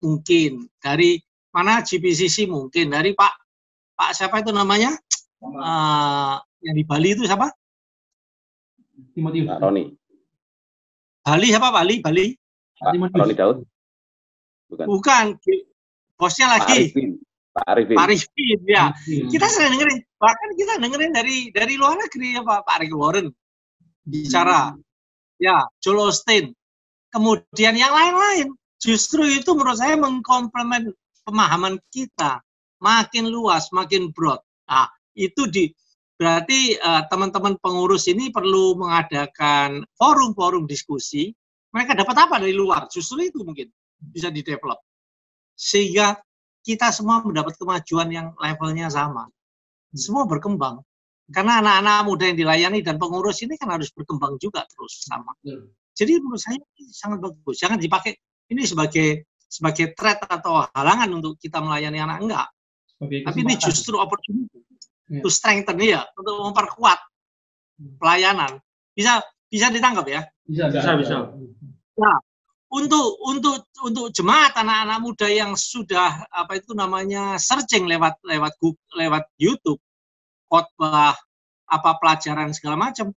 mungkin 0.00 0.66
dari 0.80 1.20
mana 1.52 1.84
GPCC 1.84 2.48
mungkin 2.48 2.90
dari 2.90 3.12
Pak 3.12 3.44
Pak 3.94 4.10
siapa 4.10 4.42
itu 4.42 4.50
namanya? 4.50 4.90
Uh, 5.38 6.40
yang 6.66 6.74
di 6.74 6.82
Bali 6.82 7.14
itu 7.14 7.22
siapa? 7.30 7.46
Timotius. 9.14 9.46
Pak 9.46 9.62
Roni. 9.62 9.94
Bali 11.22 11.46
siapa 11.54 11.68
Bali? 11.70 12.02
Bali? 12.02 12.26
Pak 12.74 13.14
Roni 13.14 13.34
Daud. 13.38 13.62
Bukan. 14.66 14.86
Bukan. 14.90 15.26
Bosnya 16.14 16.46
lagi. 16.58 16.90
Pak 17.54 17.66
Arifin. 17.70 17.96
Pak 17.96 18.04
Arifin, 18.10 18.58
ya. 18.66 18.90
Hmm. 18.90 19.30
Kita 19.30 19.46
sering 19.46 19.78
dengerin. 19.78 19.98
Bahkan 20.18 20.48
kita 20.58 20.72
dengerin 20.82 21.12
dari 21.14 21.36
dari 21.54 21.74
luar 21.78 21.94
negeri 21.98 22.34
ya 22.34 22.42
Pak, 22.42 22.60
Pak 22.66 22.76
Rick 22.82 22.94
Warren 22.94 23.28
bicara. 24.02 24.74
Hmm. 24.74 24.82
Ya, 25.38 25.62
Joel 25.82 26.10
Austin. 26.10 26.54
Kemudian 27.14 27.78
yang 27.78 27.94
lain-lain. 27.94 28.50
Justru 28.82 29.22
itu 29.24 29.54
menurut 29.54 29.78
saya 29.78 29.94
mengkomplement 29.94 30.92
pemahaman 31.24 31.78
kita 31.94 32.42
makin 32.82 33.30
luas, 33.30 33.70
makin 33.72 34.12
broad. 34.12 34.42
Nah, 34.68 34.90
itu 35.16 35.48
di 35.48 35.70
berarti 36.14 36.78
teman 36.78 37.00
eh, 37.00 37.04
teman-teman 37.10 37.54
pengurus 37.58 38.06
ini 38.06 38.28
perlu 38.30 38.76
mengadakan 38.78 39.82
forum-forum 39.98 40.68
diskusi. 40.68 41.32
Mereka 41.74 41.98
dapat 41.98 42.16
apa 42.28 42.38
dari 42.38 42.54
luar? 42.54 42.86
Justru 42.86 43.26
itu 43.26 43.42
mungkin 43.42 43.66
bisa 43.98 44.30
di-develop. 44.30 44.78
Sehingga 45.54 46.18
kita 46.64 46.90
semua 46.90 47.22
mendapat 47.22 47.54
kemajuan 47.56 48.08
yang 48.10 48.26
levelnya 48.38 48.90
sama. 48.90 49.30
Semua 49.94 50.26
berkembang. 50.26 50.82
Karena 51.30 51.64
anak-anak 51.64 51.98
muda 52.04 52.24
yang 52.28 52.38
dilayani 52.38 52.84
dan 52.84 53.00
pengurus 53.00 53.40
ini 53.40 53.56
kan 53.56 53.72
harus 53.72 53.88
berkembang 53.94 54.36
juga 54.36 54.66
terus 54.68 55.08
sama. 55.08 55.32
Jadi 55.94 56.20
menurut 56.20 56.42
saya 56.42 56.58
ini 56.60 56.90
sangat 56.90 57.22
bagus. 57.22 57.56
Jangan 57.62 57.78
dipakai 57.80 58.12
ini 58.52 58.66
sebagai 58.68 59.30
sebagai 59.48 59.94
threat 59.94 60.20
atau 60.26 60.66
halangan 60.74 61.08
untuk 61.14 61.38
kita 61.38 61.62
melayani 61.62 62.02
anak 62.02 62.18
enggak. 62.20 62.46
Sebagai 62.90 63.18
Tapi 63.24 63.38
ini 63.40 63.54
justru 63.56 63.96
opportunity 63.96 64.64
Ya. 65.04 65.20
to 65.20 65.28
strengthen 65.28 65.76
ya, 65.84 66.00
untuk 66.16 66.48
memperkuat 66.48 66.96
pelayanan. 68.00 68.56
Bisa 68.96 69.20
bisa 69.52 69.68
ditangkap 69.68 70.06
ya. 70.08 70.20
bisa 70.48 70.72
Bisa, 70.72 70.90
bisa. 70.96 71.16
Untuk 72.74 73.22
untuk 73.22 73.70
untuk 73.86 74.10
jemaat 74.10 74.58
anak-anak 74.58 74.98
muda 74.98 75.30
yang 75.30 75.54
sudah 75.54 76.26
apa 76.26 76.58
itu 76.58 76.74
namanya 76.74 77.38
searching 77.38 77.86
lewat 77.86 78.18
lewat 78.26 78.58
Google, 78.58 78.98
lewat 78.98 79.30
YouTube 79.38 79.78
khotbah 80.50 81.14
apa 81.70 81.90
pelajaran 82.02 82.50
segala 82.50 82.74
macam. 82.74 83.14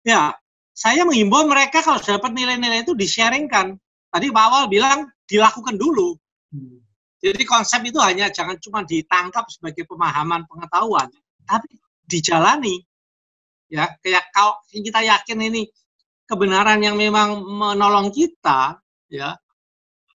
Ya, 0.00 0.32
saya 0.72 1.04
menghimbau 1.04 1.44
mereka 1.44 1.84
kalau 1.84 2.00
dapat 2.00 2.32
nilai-nilai 2.32 2.80
itu 2.80 2.96
di-sharingkan. 2.96 3.76
Tadi 4.10 4.26
Pak 4.32 4.44
Awal 4.48 4.64
bilang 4.72 5.12
dilakukan 5.28 5.76
dulu. 5.76 6.16
Hmm. 6.48 6.80
Jadi 7.20 7.44
konsep 7.44 7.84
itu 7.84 8.00
hanya 8.00 8.32
jangan 8.32 8.56
cuma 8.64 8.80
ditangkap 8.88 9.44
sebagai 9.52 9.84
pemahaman 9.84 10.48
pengetahuan, 10.48 11.12
tapi 11.44 11.68
dijalani. 12.08 12.80
Ya, 13.68 13.92
kayak 14.00 14.24
kalau 14.32 14.56
kita 14.72 15.04
yakin 15.04 15.38
ini 15.52 15.62
kebenaran 16.30 16.78
yang 16.78 16.94
memang 16.94 17.42
menolong 17.42 18.14
kita, 18.14 18.78
ya 19.10 19.34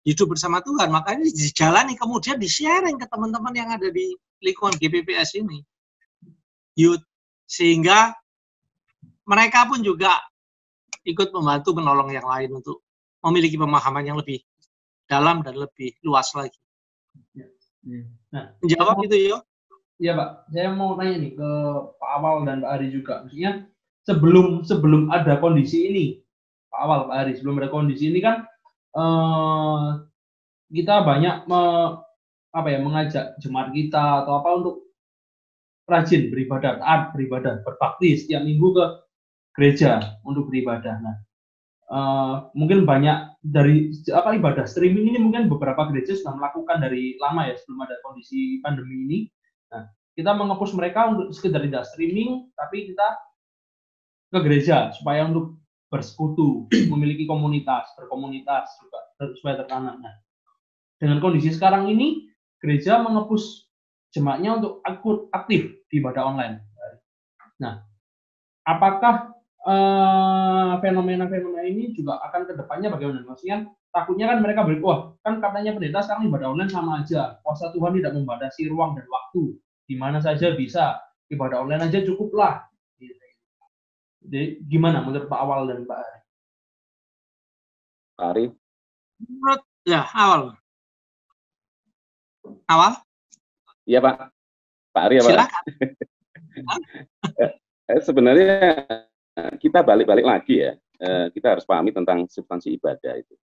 hidup 0.05 0.37
bersama 0.37 0.61
Tuhan, 0.61 0.93
makanya 0.93 1.25
dijalani 1.27 1.97
kemudian 1.97 2.37
di-sharing 2.37 2.95
ke 2.95 3.09
teman-teman 3.09 3.51
yang 3.57 3.69
ada 3.73 3.89
di 3.89 4.13
lingkungan 4.39 4.77
GPPS 4.77 5.41
ini. 5.41 5.65
Youth 6.77 7.01
sehingga 7.49 8.13
mereka 9.25 9.65
pun 9.65 9.81
juga 9.81 10.13
ikut 11.01 11.33
membantu 11.33 11.73
menolong 11.73 12.13
yang 12.13 12.25
lain 12.29 12.61
untuk 12.61 12.85
memiliki 13.25 13.57
pemahaman 13.57 14.05
yang 14.05 14.17
lebih 14.21 14.45
dalam 15.09 15.41
dan 15.41 15.57
lebih 15.57 15.97
luas 16.05 16.29
lagi. 16.37 16.61
Iya. 17.33 18.01
Menjawab 18.61 19.01
itu 19.09 19.17
yo. 19.33 19.37
Iya 19.95 20.11
Pak, 20.19 20.29
saya 20.51 20.69
mau 20.75 20.93
tanya 20.99 21.15
nih 21.23 21.31
ke 21.39 21.49
Pak 21.97 22.09
Awal 22.19 22.35
dan 22.45 22.57
Pak 22.61 22.71
Ari 22.77 22.87
juga. 22.91 23.23
Maksudnya 23.23 23.65
sebelum 24.05 24.61
sebelum 24.63 25.09
ada 25.09 25.41
kondisi 25.41 25.89
ini, 25.89 26.05
Pak 26.69 26.79
Awal, 26.79 26.99
Pak 27.09 27.17
Ari, 27.25 27.31
sebelum 27.37 27.57
ada 27.59 27.69
kondisi 27.73 28.07
ini 28.13 28.19
kan 28.21 28.45
eh, 28.95 29.87
kita 30.71 31.01
banyak 31.03 31.49
me- 31.49 32.01
apa 32.55 32.67
ya 32.71 32.79
mengajak 32.79 33.35
jemaat 33.43 33.75
kita 33.75 34.23
atau 34.23 34.39
apa 34.39 34.49
untuk 34.55 34.75
rajin 35.85 36.31
beribadah, 36.31 36.79
taat 36.79 37.11
beribadah, 37.11 37.61
berbakti 37.67 38.15
setiap 38.15 38.41
minggu 38.47 38.71
ke 38.73 38.85
gereja 39.59 40.17
untuk 40.23 40.47
beribadah. 40.49 40.95
Nah, 41.03 41.15
eh, 41.91 42.35
mungkin 42.55 42.87
banyak 42.87 43.41
dari 43.43 43.91
apa 44.13 44.37
ibadah 44.37 44.65
streaming 44.69 45.13
ini 45.13 45.19
mungkin 45.21 45.49
beberapa 45.51 45.89
gereja 45.91 46.15
sudah 46.17 46.33
melakukan 46.37 46.81
dari 46.81 47.17
lama 47.21 47.49
ya 47.49 47.57
sebelum 47.57 47.85
ada 47.85 47.97
kondisi 48.05 48.61
pandemi 48.61 48.95
ini. 49.05 49.19
Nah, 49.73 49.85
kita 50.15 50.31
mengepus 50.33 50.71
mereka 50.73 51.11
untuk 51.11 51.35
sekedar 51.35 51.61
tidak 51.65 51.85
streaming, 51.91 52.49
tapi 52.55 52.89
kita 52.89 53.07
ke 54.35 54.39
gereja 54.43 54.91
supaya 54.91 55.23
untuk 55.23 55.55
bersekutu, 55.87 56.67
memiliki 56.91 57.23
komunitas, 57.23 57.87
berkomunitas 57.95 58.67
juga 58.83 58.99
supaya 59.39 59.63
tertanam. 59.63 60.03
Nah, 60.03 60.15
dengan 60.99 61.23
kondisi 61.23 61.55
sekarang 61.55 61.87
ini, 61.87 62.27
gereja 62.59 62.99
mengepus 62.99 63.71
jemaatnya 64.11 64.59
untuk 64.59 64.83
akut 64.83 65.31
aktif 65.31 65.71
di 65.87 66.03
ibadah 66.03 66.23
online. 66.35 66.55
Nah, 67.59 67.83
apakah 68.67 69.31
eh, 69.63 70.73
fenomena-fenomena 70.83 71.63
ini 71.63 71.95
juga 71.95 72.19
akan 72.27 72.47
ke 72.47 72.53
depannya 72.59 72.91
bagaimana? 72.91 73.23
Maksudnya 73.27 73.67
takutnya 73.95 74.35
kan 74.35 74.43
mereka 74.43 74.67
beri, 74.67 74.83
wah 74.83 75.15
kan 75.23 75.39
katanya 75.39 75.75
pendeta 75.75 76.03
sekarang 76.03 76.27
ibadah 76.27 76.51
online 76.51 76.71
sama 76.71 77.03
aja. 77.03 77.39
Kuasa 77.43 77.71
Tuhan 77.71 77.95
tidak 77.95 78.11
membatasi 78.15 78.67
ruang 78.67 78.99
dan 78.99 79.07
waktu. 79.07 79.55
Di 79.85 79.95
mana 79.95 80.19
saja 80.19 80.51
bisa. 80.55 80.99
Ibadah 81.25 81.65
online 81.65 81.89
aja 81.89 82.03
cukuplah. 82.05 82.67
Jadi 84.25 84.57
gimana 84.65 85.05
menurut 85.05 85.29
Pak 85.29 85.39
Awal 85.39 85.61
dan 85.69 85.79
Pak 85.85 85.97
Ari? 86.01 86.19
Pak 88.15 88.27
Ari, 88.31 88.45
Menurut 89.15 89.61
ya 89.85 90.01
awal. 90.11 90.41
Awal, 92.67 92.91
iya 93.85 93.99
Pak. 94.01 94.15
Pak 94.91 95.03
Ari 95.05 95.15
ya 95.17 95.21
Pak. 95.21 95.31
silakan. 95.31 95.63
Eh, 97.85 98.01
sebenarnya 98.01 98.81
kita 99.61 99.85
balik-balik 99.85 100.25
lagi 100.25 100.65
ya. 100.65 100.73
Eh, 100.97 101.29
kita 101.29 101.53
harus 101.53 101.69
pahami 101.69 101.93
tentang 101.93 102.25
substansi 102.25 102.73
ibadah 102.73 103.13
itu. 103.13 103.37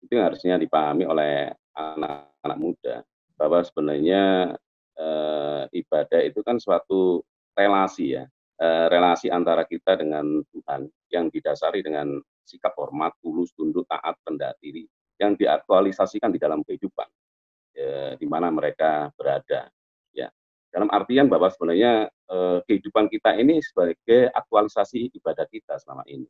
Itu 0.00 0.16
yang 0.16 0.32
harusnya 0.32 0.56
dipahami 0.56 1.04
oleh 1.04 1.52
anak-anak 1.76 2.58
muda 2.58 2.96
bahwa 3.36 3.60
sebenarnya 3.60 4.56
eh, 4.96 5.62
ibadah 5.84 6.20
itu 6.24 6.40
kan 6.40 6.56
suatu 6.56 7.20
relasi 7.52 8.16
ya, 8.16 8.24
relasi 8.64 9.30
antara 9.30 9.62
kita 9.62 9.94
dengan 9.94 10.42
Tuhan 10.50 10.90
yang 11.14 11.30
didasari 11.30 11.78
dengan 11.78 12.18
sikap 12.42 12.74
hormat, 12.74 13.14
tulus, 13.22 13.54
tunduk, 13.54 13.84
taat, 13.86 14.18
rendah 14.24 14.56
diri 14.58 14.88
yang 15.20 15.36
diaktualisasikan 15.36 16.32
di 16.32 16.40
dalam 16.40 16.64
kehidupan 16.64 17.08
eh, 17.76 18.12
di 18.16 18.26
mana 18.26 18.48
mereka 18.48 19.12
berada. 19.12 19.68
Ya, 20.14 20.32
dalam 20.72 20.88
artian 20.88 21.28
bahwa 21.28 21.52
sebenarnya 21.52 22.08
eh, 22.08 22.58
kehidupan 22.64 23.12
kita 23.12 23.36
ini 23.36 23.60
sebagai 23.60 24.32
aktualisasi 24.32 25.12
ibadah 25.18 25.46
kita 25.50 25.76
selama 25.82 26.06
ini. 26.08 26.26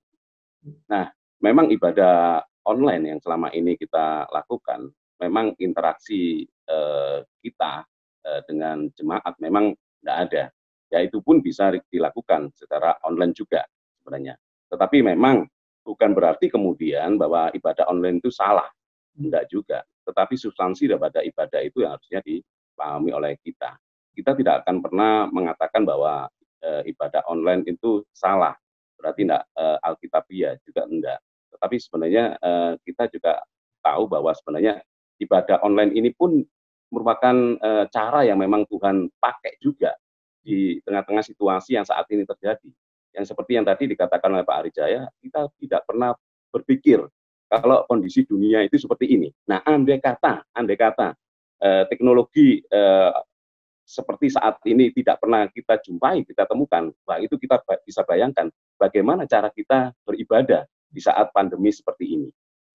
Nah, 0.90 1.06
memang 1.38 1.70
ibadah 1.70 2.42
online 2.66 3.14
yang 3.14 3.20
selama 3.22 3.54
ini 3.54 3.78
kita 3.78 4.26
lakukan, 4.28 4.90
memang 5.22 5.54
interaksi 5.62 6.42
eh, 6.44 7.18
kita 7.44 7.84
eh, 8.26 8.40
dengan 8.48 8.88
jemaat 8.96 9.36
memang 9.38 9.72
tidak 10.02 10.16
ada. 10.28 10.44
Ya 10.88 11.04
itu 11.04 11.20
pun 11.20 11.44
bisa 11.44 11.68
dilakukan 11.92 12.48
secara 12.56 12.96
online 13.04 13.36
juga 13.36 13.60
sebenarnya. 14.00 14.40
Tetapi 14.72 15.04
memang 15.04 15.44
bukan 15.84 16.10
berarti 16.16 16.48
kemudian 16.48 17.20
bahwa 17.20 17.52
ibadah 17.52 17.88
online 17.92 18.20
itu 18.24 18.32
salah. 18.32 18.68
Enggak 19.16 19.52
juga. 19.52 19.84
Tetapi 20.08 20.34
substansi 20.40 20.88
daripada 20.88 21.20
ibadah 21.20 21.60
itu 21.60 21.84
yang 21.84 21.92
harusnya 21.96 22.24
dipahami 22.24 23.12
oleh 23.12 23.36
kita. 23.44 23.76
Kita 24.16 24.32
tidak 24.32 24.64
akan 24.64 24.76
pernah 24.80 25.28
mengatakan 25.28 25.84
bahwa 25.84 26.24
eh, 26.64 26.88
ibadah 26.88 27.24
online 27.28 27.68
itu 27.68 28.00
salah. 28.16 28.56
Berarti 28.96 29.28
enggak 29.28 29.44
eh, 29.44 29.78
alkitabiah 29.84 30.56
juga 30.64 30.82
enggak. 30.88 31.20
Tetapi 31.52 31.76
sebenarnya 31.76 32.24
eh, 32.40 32.72
kita 32.80 33.12
juga 33.12 33.44
tahu 33.84 34.08
bahwa 34.08 34.32
sebenarnya 34.32 34.80
ibadah 35.20 35.60
online 35.60 35.92
ini 35.92 36.16
pun 36.16 36.40
merupakan 36.88 37.36
eh, 37.60 37.84
cara 37.92 38.24
yang 38.24 38.40
memang 38.40 38.64
Tuhan 38.64 39.12
pakai 39.20 39.60
juga 39.60 39.92
di 40.42 40.78
tengah-tengah 40.84 41.24
situasi 41.24 41.76
yang 41.76 41.86
saat 41.86 42.06
ini 42.10 42.24
terjadi. 42.24 42.70
Yang 43.16 43.34
seperti 43.34 43.58
yang 43.58 43.66
tadi 43.66 43.84
dikatakan 43.90 44.30
oleh 44.30 44.44
Pak 44.44 44.56
Arijaya, 44.64 45.08
kita 45.18 45.48
tidak 45.58 45.82
pernah 45.88 46.14
berpikir 46.52 47.02
kalau 47.48 47.88
kondisi 47.88 48.28
dunia 48.28 48.60
itu 48.60 48.76
seperti 48.76 49.08
ini. 49.08 49.28
Nah, 49.48 49.64
andai 49.64 49.98
kata, 49.98 50.44
andai 50.52 50.76
kata 50.76 51.16
eh, 51.64 51.84
teknologi 51.88 52.60
eh, 52.60 53.12
seperti 53.88 54.28
saat 54.28 54.60
ini 54.68 54.92
tidak 54.92 55.16
pernah 55.16 55.48
kita 55.48 55.80
jumpai, 55.80 56.20
kita 56.28 56.44
temukan, 56.44 56.92
wah 57.08 57.16
itu 57.16 57.40
kita 57.40 57.64
bisa 57.80 58.04
bayangkan 58.04 58.52
bagaimana 58.76 59.24
cara 59.24 59.48
kita 59.48 59.96
beribadah 60.04 60.68
di 60.92 61.00
saat 61.00 61.32
pandemi 61.32 61.72
seperti 61.72 62.20
ini. 62.20 62.28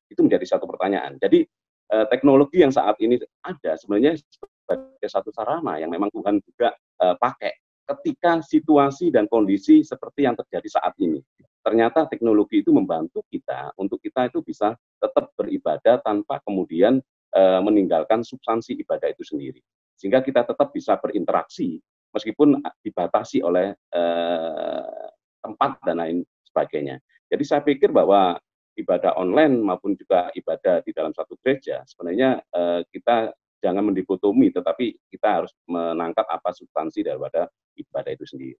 Itu 0.09 0.25
menjadi 0.25 0.57
satu 0.57 0.65
pertanyaan. 0.65 1.21
Jadi 1.21 1.45
eh, 1.93 2.05
teknologi 2.09 2.65
yang 2.65 2.73
saat 2.73 2.97
ini 2.97 3.21
ada 3.45 3.77
sebenarnya 3.77 4.17
sebagai 4.17 5.05
satu 5.05 5.29
sarana 5.29 5.77
yang 5.77 5.93
memang 5.93 6.09
Tuhan 6.09 6.41
juga 6.41 6.73
eh, 7.03 7.15
pakai 7.19 7.53
ketika 7.83 8.39
situasi 8.39 9.11
dan 9.11 9.27
kondisi 9.27 9.83
seperti 9.83 10.23
yang 10.23 10.39
terjadi 10.39 10.79
saat 10.79 10.95
ini. 11.03 11.19
Ternyata 11.63 12.07
teknologi 12.07 12.63
itu 12.63 12.71
membantu 12.75 13.23
kita 13.27 13.71
untuk 13.79 13.99
kita 13.99 14.27
itu 14.31 14.43
bisa 14.43 14.75
tetap 14.99 15.31
beribadah 15.35 15.99
tanpa 15.99 16.39
kemudian 16.43 17.03
eh, 17.35 17.61
meninggalkan 17.63 18.23
substansi 18.23 18.79
ibadah 18.79 19.11
itu 19.11 19.23
sendiri. 19.23 19.59
Sehingga 19.95 20.23
kita 20.23 20.47
tetap 20.47 20.71
bisa 20.71 20.95
berinteraksi 20.99 21.79
meskipun 22.15 22.59
dibatasi 22.83 23.43
oleh 23.43 23.75
eh, 23.75 25.07
tempat 25.43 25.71
dan 25.83 25.99
lain 25.99 26.17
sebagainya. 26.47 26.99
Jadi 27.27 27.43
saya 27.43 27.61
pikir 27.63 27.91
bahwa 27.91 28.39
ibadah 28.77 29.15
online 29.19 29.59
maupun 29.61 29.93
juga 29.93 30.33
ibadah 30.33 30.81
di 30.81 30.91
dalam 30.91 31.13
satu 31.13 31.37
gereja 31.41 31.85
sebenarnya 31.85 32.41
eh, 32.41 32.81
kita 32.89 33.31
jangan 33.63 33.87
mendikotomi, 33.87 34.51
tetapi 34.51 34.99
kita 35.07 35.39
harus 35.39 35.51
menangkap 35.63 36.27
apa 36.27 36.51
substansi 36.51 36.99
daripada 37.07 37.47
ibadah 37.79 38.11
itu 38.11 38.27
sendiri. 38.27 38.59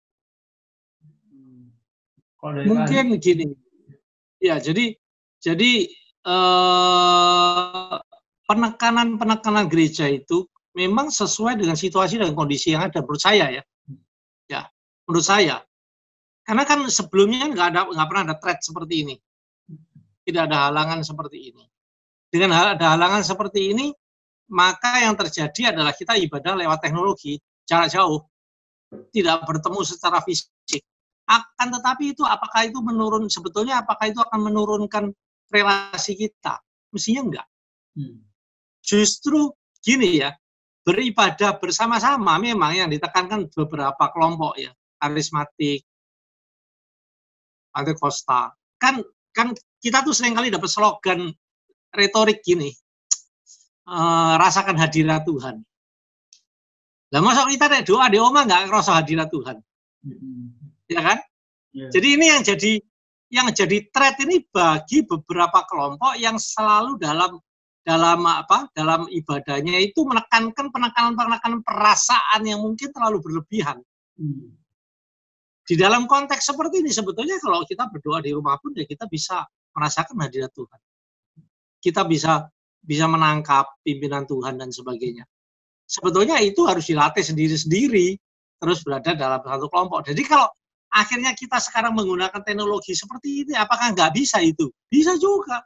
Mungkin 2.44 3.20
gini. 3.20 3.52
Ya, 4.40 4.60
jadi 4.64 4.96
jadi 5.44 5.72
eh, 6.24 7.96
penekanan-penekanan 8.48 9.68
gereja 9.68 10.08
itu 10.08 10.48
memang 10.76 11.12
sesuai 11.12 11.60
dengan 11.60 11.76
situasi 11.76 12.20
dan 12.20 12.32
kondisi 12.32 12.72
yang 12.76 12.88
ada 12.88 13.04
menurut 13.04 13.20
saya 13.20 13.52
ya. 13.60 13.64
Ya. 14.48 14.68
menurut 15.08 15.24
saya. 15.24 15.60
Karena 16.44 16.64
kan 16.68 16.84
sebelumnya 16.92 17.48
nggak 17.48 17.68
ada 17.72 17.82
nggak 17.88 18.08
pernah 18.08 18.24
ada 18.28 18.36
threat 18.36 18.60
seperti 18.60 19.08
ini, 19.08 19.16
tidak 20.28 20.52
ada 20.52 20.68
halangan 20.68 21.00
seperti 21.04 21.52
ini. 21.52 21.64
Dengan 22.28 22.76
ada 22.76 22.96
halangan 22.96 23.24
seperti 23.24 23.72
ini, 23.72 23.96
maka 24.54 25.02
yang 25.02 25.18
terjadi 25.18 25.74
adalah 25.74 25.98
kita 25.98 26.14
ibadah 26.14 26.54
lewat 26.54 26.80
teknologi 26.86 27.42
jarak 27.66 27.90
jauh, 27.90 28.22
tidak 29.10 29.42
bertemu 29.50 29.82
secara 29.82 30.22
fisik. 30.22 30.86
Akan 31.26 31.74
tetapi 31.74 32.14
itu 32.14 32.22
apakah 32.22 32.70
itu 32.70 32.78
menurun 32.78 33.26
sebetulnya 33.34 33.82
apakah 33.82 34.14
itu 34.14 34.22
akan 34.22 34.40
menurunkan 34.46 35.10
relasi 35.50 36.14
kita? 36.14 36.62
Mestinya 36.94 37.22
enggak. 37.26 37.48
Hmm. 37.98 38.22
Justru 38.86 39.50
gini 39.82 40.22
ya, 40.22 40.36
beribadah 40.86 41.58
bersama-sama 41.58 42.38
memang 42.38 42.78
yang 42.78 42.90
ditekankan 42.94 43.50
beberapa 43.50 44.04
kelompok 44.14 44.60
ya, 44.60 44.70
karismatik, 45.02 45.82
Costa. 47.98 48.54
Kan 48.78 49.02
kan 49.34 49.56
kita 49.82 50.06
tuh 50.06 50.14
sering 50.14 50.38
kali 50.38 50.54
dapat 50.54 50.70
slogan 50.70 51.34
retorik 51.96 52.46
gini, 52.46 52.70
e, 53.84 53.98
rasakan 54.40 54.76
hadirat 54.80 55.24
Tuhan. 55.28 55.62
Lah 57.14 57.22
masa 57.22 57.46
kita 57.46 57.70
ada 57.70 57.86
doa 57.86 58.10
di 58.10 58.18
oma 58.18 58.42
nggak 58.48 58.74
ngerasa 58.74 58.92
hadirat 58.98 59.30
Tuhan, 59.30 59.62
hmm. 60.02 60.46
ya 60.90 61.02
kan? 61.02 61.18
Yeah. 61.74 61.90
Jadi 61.94 62.08
ini 62.18 62.26
yang 62.30 62.42
jadi 62.42 62.72
yang 63.34 63.48
jadi 63.54 63.78
threat 63.90 64.18
ini 64.22 64.46
bagi 64.50 65.06
beberapa 65.06 65.66
kelompok 65.66 66.18
yang 66.18 66.38
selalu 66.38 66.98
dalam 67.02 67.38
dalam 67.84 68.24
apa 68.26 68.72
dalam 68.72 69.06
ibadahnya 69.12 69.78
itu 69.82 70.08
menekankan 70.08 70.72
penekanan-penekanan 70.72 71.62
perasaan 71.62 72.42
yang 72.48 72.64
mungkin 72.64 72.90
terlalu 72.90 73.20
berlebihan. 73.22 73.78
Hmm. 74.18 74.56
Di 75.64 75.80
dalam 75.80 76.08
konteks 76.08 76.50
seperti 76.50 76.84
ini 76.84 76.92
sebetulnya 76.92 77.40
kalau 77.40 77.64
kita 77.64 77.88
berdoa 77.88 78.20
di 78.20 78.36
rumah 78.36 78.60
pun 78.60 78.76
ya 78.76 78.84
kita 78.84 79.08
bisa 79.08 79.44
merasakan 79.74 80.18
hadirat 80.22 80.52
Tuhan. 80.54 80.80
Kita 81.84 82.08
bisa 82.08 82.48
bisa 82.84 83.08
menangkap 83.08 83.66
pimpinan 83.82 84.28
Tuhan 84.28 84.60
dan 84.60 84.70
sebagainya. 84.70 85.24
Sebetulnya 85.88 86.40
itu 86.44 86.68
harus 86.68 86.84
dilatih 86.84 87.24
sendiri-sendiri 87.24 88.20
terus 88.60 88.84
berada 88.84 89.16
dalam 89.16 89.40
satu 89.40 89.68
kelompok. 89.72 90.08
Jadi 90.08 90.24
kalau 90.28 90.48
akhirnya 90.92 91.32
kita 91.36 91.60
sekarang 91.64 91.96
menggunakan 91.96 92.44
teknologi 92.44 92.92
seperti 92.96 93.48
ini, 93.48 93.54
apakah 93.56 93.96
nggak 93.96 94.12
bisa 94.16 94.44
itu? 94.44 94.68
Bisa 94.92 95.16
juga. 95.20 95.64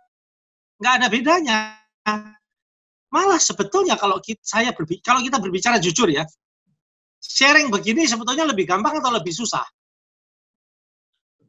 Nggak 0.77 0.93
ada 0.93 1.07
bedanya 1.09 1.57
Malah 3.07 3.39
sebetulnya 3.39 3.95
kalau 3.95 4.19
kita, 4.19 4.43
saya 4.43 4.75
berbi 4.75 4.99
kalau 4.99 5.23
kita 5.23 5.39
berbicara 5.39 5.79
jujur 5.79 6.11
ya, 6.11 6.27
sharing 7.23 7.71
begini 7.71 8.03
sebetulnya 8.03 8.43
lebih 8.43 8.67
gampang 8.67 8.99
atau 8.99 9.15
lebih 9.15 9.31
susah? 9.31 9.63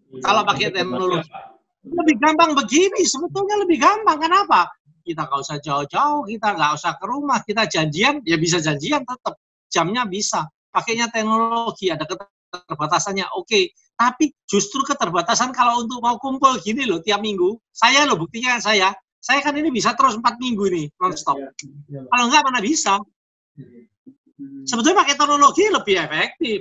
Ya, 0.08 0.22
kalau 0.22 0.46
pakai 0.46 0.70
teknologi. 0.70 1.26
Lebih 1.82 2.16
gampang 2.18 2.54
begini, 2.58 3.02
sebetulnya 3.06 3.58
lebih 3.62 3.78
gampang. 3.78 4.18
Kenapa? 4.22 4.70
Kita 5.08 5.24
nggak 5.24 5.40
usah 5.40 5.56
jauh-jauh, 5.64 6.28
kita 6.28 6.52
nggak 6.52 6.72
usah 6.76 6.92
ke 7.00 7.04
rumah, 7.08 7.40
kita 7.40 7.64
janjian, 7.64 8.20
ya 8.28 8.36
bisa 8.36 8.60
janjian 8.60 9.08
tetap. 9.08 9.40
Jamnya 9.72 10.04
bisa. 10.04 10.44
Pakainya 10.68 11.08
teknologi, 11.08 11.88
ada 11.88 12.04
keterbatasannya, 12.04 13.32
oke. 13.32 13.48
Okay. 13.48 13.72
Tapi 13.96 14.30
justru 14.44 14.84
keterbatasan 14.84 15.50
kalau 15.56 15.82
untuk 15.82 15.98
mau 16.04 16.20
kumpul 16.20 16.60
gini 16.60 16.84
loh 16.84 17.00
tiap 17.00 17.18
minggu, 17.18 17.56
saya 17.72 18.04
loh 18.04 18.14
buktinya 18.20 18.60
saya, 18.60 18.94
saya 19.18 19.42
kan 19.42 19.56
ini 19.58 19.74
bisa 19.74 19.96
terus 19.98 20.14
empat 20.14 20.38
minggu 20.38 20.70
ini 20.70 20.84
nonstop. 21.02 21.34
Ya, 21.34 21.50
ya, 21.90 21.98
ya. 21.98 22.00
Kalau 22.06 22.24
enggak 22.30 22.42
mana 22.46 22.60
bisa. 22.62 23.02
Sebetulnya 24.70 25.02
pakai 25.02 25.18
teknologi 25.18 25.64
lebih 25.66 25.96
efektif. 25.98 26.60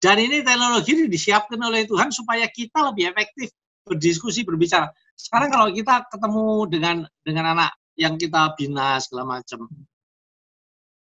Dan 0.00 0.16
ini 0.22 0.40
teknologi 0.40 0.90
ini 0.96 1.04
disiapkan 1.12 1.60
oleh 1.60 1.84
Tuhan 1.84 2.08
supaya 2.08 2.48
kita 2.48 2.78
lebih 2.88 3.12
efektif 3.12 3.52
berdiskusi, 3.86 4.42
berbicara. 4.42 4.90
Sekarang 5.14 5.48
kalau 5.54 5.70
kita 5.70 6.04
ketemu 6.10 6.46
dengan 6.66 6.96
dengan 7.22 7.44
anak 7.54 7.70
yang 7.94 8.18
kita 8.18 8.52
bina 8.58 8.98
segala 8.98 9.38
macam, 9.38 9.70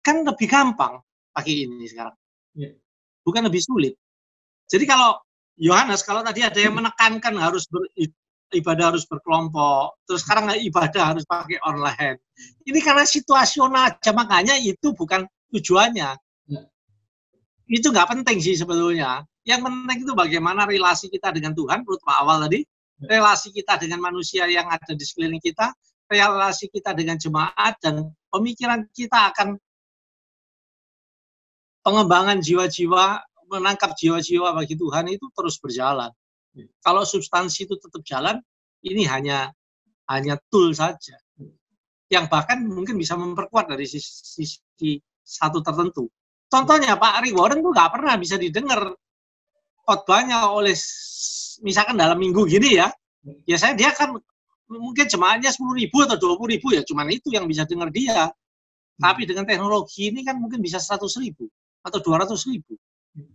kan 0.00 0.24
lebih 0.24 0.48
gampang 0.48 0.98
pakai 1.36 1.68
ini 1.68 1.86
sekarang. 1.86 2.16
Bukan 3.22 3.42
lebih 3.46 3.62
sulit. 3.62 3.94
Jadi 4.66 4.88
kalau 4.88 5.20
Yohanes, 5.60 6.02
kalau 6.02 6.24
tadi 6.24 6.42
ada 6.42 6.56
yang 6.56 6.74
menekankan 6.74 7.36
harus 7.38 7.68
ber, 7.68 7.84
ibadah 8.52 8.90
harus 8.90 9.04
berkelompok, 9.06 10.00
terus 10.08 10.24
sekarang 10.24 10.50
ibadah 10.58 11.14
harus 11.14 11.24
pakai 11.28 11.60
online. 11.62 12.18
Ini 12.66 12.78
karena 12.80 13.04
situasional 13.04 13.94
aja, 13.94 14.10
makanya 14.16 14.56
itu 14.58 14.90
bukan 14.96 15.28
tujuannya. 15.52 16.10
Ya. 16.48 16.62
Itu 17.68 17.92
nggak 17.92 18.10
penting 18.10 18.40
sih 18.40 18.56
sebetulnya. 18.56 19.24
Yang 19.42 19.60
penting 19.66 19.98
itu 20.06 20.12
bagaimana 20.14 20.62
relasi 20.66 21.10
kita 21.10 21.34
dengan 21.34 21.52
Tuhan, 21.52 21.82
menurut 21.82 22.02
Pak 22.06 22.16
Awal 22.22 22.46
tadi, 22.46 22.60
relasi 23.02 23.50
kita 23.50 23.74
dengan 23.78 23.98
manusia 23.98 24.46
yang 24.46 24.70
ada 24.70 24.94
di 24.94 25.02
sekeliling 25.02 25.42
kita, 25.42 25.74
relasi 26.06 26.70
kita 26.70 26.94
dengan 26.94 27.18
jemaat, 27.18 27.74
dan 27.82 28.06
pemikiran 28.30 28.86
kita 28.94 29.34
akan 29.34 29.58
pengembangan 31.82 32.38
jiwa-jiwa, 32.38 33.18
menangkap 33.50 33.98
jiwa-jiwa 33.98 34.54
bagi 34.54 34.78
Tuhan 34.78 35.10
itu 35.10 35.26
terus 35.34 35.58
berjalan. 35.58 36.14
Kalau 36.84 37.02
substansi 37.02 37.66
itu 37.66 37.74
tetap 37.82 38.06
jalan, 38.06 38.38
ini 38.86 39.02
hanya 39.10 39.50
hanya 40.06 40.38
tool 40.52 40.70
saja. 40.70 41.18
Yang 42.06 42.28
bahkan 42.28 42.62
mungkin 42.68 43.00
bisa 43.00 43.16
memperkuat 43.16 43.72
dari 43.72 43.88
sisi, 43.88 44.44
sisi 44.44 45.00
satu 45.24 45.64
tertentu. 45.64 46.06
Contohnya 46.46 47.00
Pak 47.00 47.24
Ari 47.24 47.32
Warren 47.32 47.64
tuh 47.64 47.72
nggak 47.72 47.90
pernah 47.96 48.14
bisa 48.20 48.36
didengar 48.36 48.92
khotbahnya 49.86 50.50
oleh 50.50 50.74
misalkan 51.62 51.98
dalam 51.98 52.18
minggu 52.18 52.46
gini 52.46 52.78
ya. 52.78 52.88
Ya 53.46 53.54
saya 53.54 53.78
dia 53.78 53.94
kan 53.94 54.18
mungkin 54.66 55.06
jemaahnya 55.06 55.52
sepuluh 55.52 55.78
ribu 55.78 56.02
atau 56.02 56.18
dua 56.18 56.34
puluh 56.34 56.58
ribu 56.58 56.74
ya, 56.74 56.82
cuman 56.82 57.06
itu 57.12 57.30
yang 57.30 57.46
bisa 57.46 57.62
dengar 57.68 57.92
dia. 57.94 58.30
Tapi 58.98 59.26
dengan 59.26 59.46
teknologi 59.46 60.10
ini 60.10 60.22
kan 60.22 60.38
mungkin 60.38 60.62
bisa 60.62 60.78
seratus 60.82 61.18
ribu 61.18 61.46
atau 61.82 61.98
dua 62.02 62.22
ratus 62.22 62.46
ribu. 62.46 62.74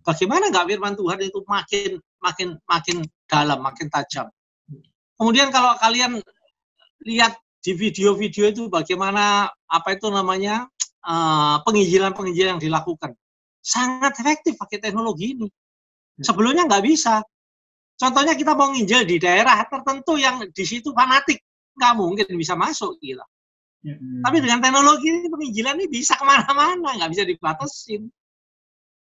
Bagaimana 0.01 0.49
nggak 0.49 0.65
firman 0.73 0.97
Tuhan 0.97 1.19
itu 1.21 1.39
makin 1.45 1.91
makin 2.19 2.47
makin 2.65 2.97
dalam, 3.29 3.59
makin 3.61 3.87
tajam. 3.93 4.27
Kemudian 5.17 5.53
kalau 5.53 5.77
kalian 5.77 6.19
lihat 7.05 7.37
di 7.61 7.77
video-video 7.77 8.49
itu 8.49 8.63
bagaimana 8.71 9.49
apa 9.69 9.93
itu 9.93 10.07
namanya 10.09 10.65
uh, 11.03 11.61
penginjilan-penginjilan 11.67 12.57
yang 12.57 12.63
dilakukan, 12.63 13.13
sangat 13.61 14.17
efektif 14.17 14.57
pakai 14.57 14.81
teknologi 14.81 15.37
ini. 15.37 15.47
Sebelumnya 16.21 16.65
nggak 16.65 16.85
bisa. 16.85 17.21
Contohnya 17.97 18.37
kita 18.37 18.53
mau 18.53 18.69
nginjil 18.73 19.05
di 19.09 19.17
daerah 19.17 19.65
tertentu 19.65 20.17
yang 20.21 20.45
di 20.53 20.65
situ 20.65 20.93
fanatik, 20.93 21.41
nggak 21.77 21.93
mungkin 21.97 22.25
bisa 22.37 22.53
masuk 22.53 22.97
gitu. 23.01 23.21
Hmm. 23.85 24.21
Tapi 24.25 24.37
dengan 24.41 24.61
teknologi 24.61 25.09
ini 25.09 25.29
penginjilan 25.29 25.75
ini 25.81 25.87
bisa 25.89 26.13
ke 26.17 26.25
mana-mana, 26.25 26.97
nggak 26.97 27.11
bisa 27.13 27.23
dibatasin. 27.25 28.09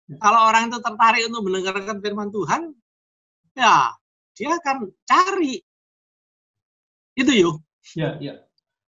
Kalau 0.06 0.40
orang 0.48 0.70
itu 0.70 0.78
tertarik 0.78 1.26
untuk 1.26 1.42
mendengarkan 1.50 1.98
firman 1.98 2.30
Tuhan, 2.30 2.62
ya 3.58 3.90
dia 4.36 4.50
akan 4.54 4.92
cari. 5.02 5.58
Itu 7.16 7.32
yuk. 7.32 7.56
Ya, 7.96 8.14
ya. 8.20 8.44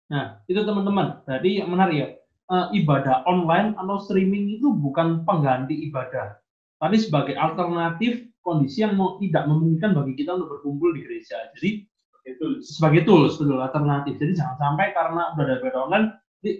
Nah, 0.09 0.41
itu 0.49 0.59
teman-teman. 0.59 1.23
Berarti 1.23 1.61
yang 1.61 1.69
menarik 1.71 1.97
ya. 1.97 2.09
E, 2.45 2.55
ibadah 2.83 3.25
online 3.25 3.73
atau 3.73 3.97
streaming 4.05 4.59
itu 4.59 4.69
bukan 4.69 5.25
pengganti 5.25 5.89
ibadah, 5.89 6.37
tapi 6.81 6.95
sebagai 6.99 7.35
alternatif 7.39 8.27
kondisi 8.45 8.85
yang 8.85 8.93
mau, 8.99 9.17
tidak 9.17 9.49
memungkinkan 9.49 9.97
bagi 9.97 10.13
kita 10.13 10.37
untuk 10.37 10.59
berkumpul 10.59 10.93
di 10.93 11.01
gereja. 11.01 11.49
Jadi 11.57 11.87
itu 12.25 12.45
sebagai 12.61 13.05
tools, 13.05 13.37
betul 13.37 13.61
alternatif. 13.61 14.17
Jadi 14.17 14.37
jangan 14.37 14.57
sampai 14.57 14.93
karena 14.93 15.33
udah 15.33 15.43
ada 15.45 15.55
ibadah 15.61 15.81
online, 15.89 16.07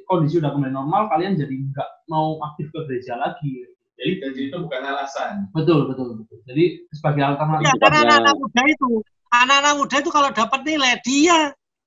kondisi 0.10 0.42
udah 0.42 0.50
kembali 0.54 0.74
normal, 0.74 1.10
kalian 1.14 1.38
jadi 1.38 1.54
nggak 1.54 1.90
mau 2.10 2.42
aktif 2.42 2.74
ke 2.74 2.80
gereja 2.90 3.18
lagi. 3.18 3.70
Jadi 3.96 4.12
gaji 4.22 4.42
itu 4.52 4.58
bukan 4.60 4.82
alasan. 4.84 5.48
Betul, 5.56 5.88
betul, 5.88 6.20
betul. 6.20 6.38
Jadi 6.50 6.84
sebagai 6.92 7.24
alternatif. 7.24 7.66
Ya, 7.70 7.74
karena 7.80 8.00
anak-anak 8.04 8.36
muda 8.36 8.62
itu, 8.68 8.90
anak-anak 9.32 9.74
muda 9.80 9.96
itu 10.04 10.10
kalau 10.12 10.30
dapat 10.36 10.60
nilai, 10.68 10.94
dia 11.02 11.40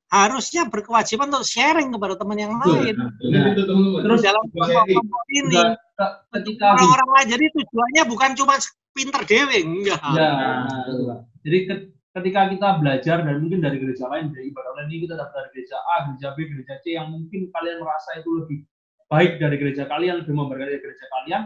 harusnya 0.08 0.64
berkewajiban 0.72 1.28
untuk 1.28 1.44
sharing 1.44 1.92
kepada 1.92 2.16
teman 2.16 2.38
yang 2.40 2.52
lain. 2.56 2.96
Ya. 3.20 3.52
Terus 4.04 4.20
dalam 4.24 4.44
kelompok 4.48 5.24
ini, 5.28 5.60
ketika 6.32 6.66
orang-orang 6.76 7.10
lain, 7.12 7.28
jadi 7.36 7.44
tujuannya 7.52 8.02
bukan 8.08 8.30
cuma 8.36 8.54
pinter 8.96 9.22
dewe, 9.28 9.58
enggak. 9.62 10.00
Ya, 10.16 10.64
jadi 11.44 11.58
ketika 12.16 12.40
kita 12.50 12.68
belajar 12.80 13.16
dan 13.22 13.36
mungkin 13.44 13.60
dari 13.60 13.76
gereja 13.78 14.08
lain, 14.08 14.32
dari 14.32 14.48
ibadah 14.48 14.72
lain 14.80 14.88
ini 14.90 15.04
kita 15.04 15.14
dapat 15.20 15.32
dari 15.44 15.48
gereja 15.60 15.76
A, 15.76 15.94
gereja 16.08 16.28
B, 16.32 16.36
gereja 16.48 16.74
C 16.80 16.84
yang 16.96 17.12
mungkin 17.12 17.40
kalian 17.52 17.78
merasa 17.84 18.16
itu 18.16 18.30
lebih 18.32 18.58
baik 19.12 19.36
dari 19.36 19.56
gereja 19.60 19.84
kalian, 19.86 20.24
lebih 20.24 20.34
memberkati 20.34 20.68
dari 20.72 20.82
gereja 20.82 21.06
kalian, 21.20 21.42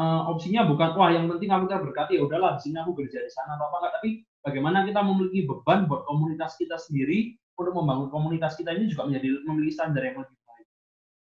uh, 0.00 0.32
opsinya 0.32 0.64
bukan 0.64 0.96
wah 0.96 1.10
yang 1.12 1.28
penting 1.28 1.48
kamu 1.52 1.68
kita 1.68 1.78
berkati 1.84 2.12
ya 2.16 2.22
udahlah 2.24 2.56
di 2.56 2.60
sini 2.68 2.76
aku 2.80 2.92
kerja 2.96 3.20
di 3.20 3.32
sana 3.32 3.60
atau 3.60 3.68
apa 3.68 3.76
enggak 3.82 3.92
tapi 4.00 4.08
bagaimana 4.40 4.78
kita 4.88 5.00
memiliki 5.04 5.40
beban 5.44 5.84
buat 5.88 6.02
komunitas 6.08 6.56
kita 6.56 6.76
sendiri 6.80 7.36
untuk 7.62 7.74
membangun 7.78 8.08
komunitas 8.10 8.58
kita 8.58 8.74
ini 8.74 8.90
juga 8.90 9.08
menjadi 9.08 9.28
memiliki 9.46 9.72
standar 9.74 10.02
yang 10.02 10.18
lebih 10.20 10.38
baik 10.44 10.66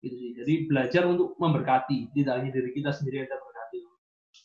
gitu 0.02 0.16
sih 0.18 0.30
jadi 0.36 0.54
belajar 0.68 1.02
untuk 1.08 1.38
memberkati 1.38 2.12
tidak 2.12 2.34
hanya 2.42 2.50
diri 2.52 2.70
kita 2.74 2.90
sendiri 2.92 3.22
yang 3.22 3.26
kita 3.30 3.38
berkati 3.40 3.78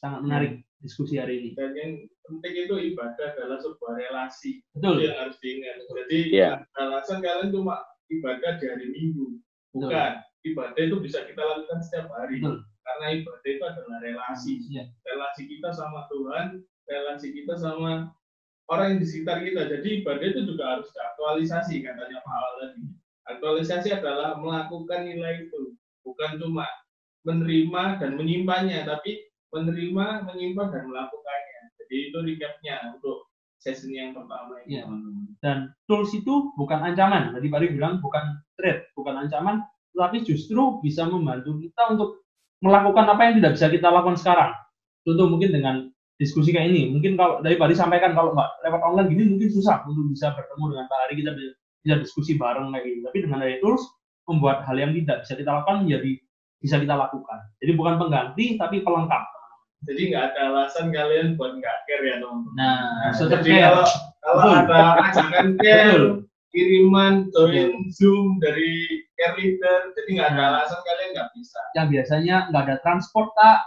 sangat 0.01 0.19
menarik 0.25 0.53
diskusi 0.81 1.21
hari 1.21 1.39
ini. 1.39 1.49
Dan 1.53 1.71
yang 1.77 1.91
penting 2.25 2.53
itu 2.67 2.75
ibadah 2.93 3.37
adalah 3.37 3.61
sebuah 3.61 3.93
relasi. 3.95 4.65
Betul. 4.73 4.97
Itu 4.97 5.01
yang 5.07 5.17
harus 5.21 5.37
diingat. 5.39 5.75
Jadi 5.85 6.19
Iya. 6.33 6.51
alasan 6.75 7.21
kalian 7.21 7.53
cuma 7.53 7.85
ibadah 8.09 8.57
di 8.57 8.65
hari 8.65 8.87
Minggu. 8.89 9.37
Bukan. 9.77 10.11
Ibadah 10.41 10.81
itu 10.81 10.97
bisa 11.05 11.21
kita 11.29 11.37
lakukan 11.37 11.79
setiap 11.85 12.09
hari. 12.17 12.41
Betul. 12.41 12.65
Karena 12.81 13.07
ibadah 13.13 13.49
itu 13.49 13.63
adalah 13.63 13.97
relasi. 14.01 14.53
Iya. 14.73 14.83
Relasi 15.05 15.41
kita 15.45 15.69
sama 15.69 16.09
Tuhan, 16.09 16.65
relasi 16.89 17.27
kita 17.29 17.53
sama 17.61 18.09
orang 18.71 18.95
yang 18.95 18.99
di 19.03 19.07
sekitar 19.11 19.43
kita. 19.43 19.67
Jadi 19.67 19.87
ibadah 20.01 20.25
itu 20.31 20.41
juga 20.47 20.63
harus 20.77 20.87
diaktualisasi 20.95 21.83
katanya 21.83 22.23
Pak 22.23 22.35
Al 22.39 22.51
tadi. 22.63 22.81
Aktualisasi 23.27 23.89
adalah 23.91 24.39
melakukan 24.39 25.05
nilai 25.05 25.45
itu, 25.45 25.75
bukan 26.01 26.39
cuma 26.39 26.65
menerima 27.27 28.01
dan 28.01 28.17
menyimpannya, 28.17 28.81
tapi 28.87 29.29
menerima, 29.53 30.25
menyimpan 30.25 30.67
dan 30.73 30.83
melakukannya. 30.89 31.59
Jadi 31.77 31.95
itu 32.09 32.17
recapnya 32.17 32.95
untuk 32.95 33.29
sesi 33.61 33.93
yang 33.93 34.17
pertama 34.17 34.57
ini. 34.65 34.81
Teman-teman. 34.81 35.37
Dan 35.43 35.57
tools 35.85 36.09
itu 36.17 36.49
bukan 36.57 36.81
ancaman. 36.81 37.35
Tadi 37.37 37.45
Pak 37.45 37.61
bilang 37.77 38.01
bukan 38.01 38.41
threat, 38.57 38.89
bukan 38.97 39.27
ancaman, 39.27 39.61
tetapi 39.93 40.25
justru 40.25 40.81
bisa 40.81 41.05
membantu 41.05 41.61
kita 41.61 41.93
untuk 41.93 42.25
melakukan 42.63 43.05
apa 43.05 43.21
yang 43.29 43.33
tidak 43.37 43.51
bisa 43.59 43.67
kita 43.69 43.87
lakukan 43.93 44.17
sekarang. 44.17 44.51
Contoh 45.05 45.27
mungkin 45.29 45.49
dengan 45.53 45.75
diskusi 46.21 46.53
kayak 46.53 46.69
ini. 46.69 46.93
Mungkin 46.93 47.17
kalau 47.17 47.41
dari 47.41 47.57
Pak 47.57 47.73
Ri 47.73 47.75
sampaikan 47.75 48.13
kalau 48.13 48.37
nggak 48.37 48.49
lewat 48.61 48.81
online 48.85 49.09
gini 49.09 49.23
mungkin 49.33 49.49
susah 49.49 49.81
untuk 49.89 50.05
bisa 50.13 50.29
bertemu 50.37 50.77
dengan 50.77 50.85
Pak 50.85 50.99
Ari 51.09 51.13
kita 51.17 51.31
bisa 51.81 51.95
diskusi 51.97 52.37
bareng 52.37 52.69
kayak 52.69 52.85
gini. 52.85 52.99
Tapi 53.01 53.17
dengan 53.25 53.39
dari 53.41 53.57
tools 53.57 53.81
membuat 54.29 54.61
hal 54.69 54.77
yang 54.77 54.93
tidak 54.93 55.25
bisa 55.25 55.33
kita 55.33 55.49
lakukan 55.49 55.89
menjadi 55.89 56.11
bisa 56.61 56.75
kita 56.77 56.93
lakukan. 56.93 57.39
Jadi 57.57 57.71
bukan 57.73 57.97
pengganti 57.97 58.45
tapi 58.61 58.85
pelengkap. 58.85 59.25
Jadi 59.81 60.13
nggak 60.13 60.23
ada 60.29 60.41
alasan 60.53 60.93
kalian 60.93 61.33
buat 61.41 61.57
nggak 61.57 61.77
care 61.89 62.05
ya 62.05 62.15
teman-teman. 62.21 62.53
Nah, 62.53 63.09
Jadi 63.17 63.33
tetap 63.33 63.41
kalau 63.65 63.85
kalau 64.21 64.43
ada 64.53 64.79
ajakan 65.09 65.47
care, 65.57 66.21
kiriman 66.53 67.33
join 67.33 67.89
zoom 67.89 68.37
dari 68.37 68.85
care 69.17 69.33
leader, 69.41 69.89
jadi 69.97 70.09
nggak 70.21 70.29
ada 70.29 70.37
Nah. 70.37 70.49
alasan 70.53 70.79
kalian 70.85 71.09
nggak 71.17 71.29
bisa. 71.33 71.61
yang 71.73 71.87
biasanya 71.89 72.35
nggak 72.53 72.63
ada 72.69 72.77
transport 72.85 73.33
tak 73.33 73.65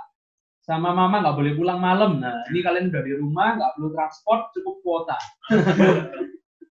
sama 0.64 0.96
mama 0.96 1.20
nggak 1.20 1.36
boleh 1.36 1.52
pulang 1.60 1.76
malam. 1.76 2.24
Nah 2.24 2.40
ini 2.48 2.64
kalian 2.64 2.88
udah 2.88 3.02
di 3.04 3.12
rumah 3.20 3.48
nggak 3.60 3.70
perlu 3.76 3.88
transport 3.92 4.48
cukup 4.56 4.74
kuota. 4.80 5.16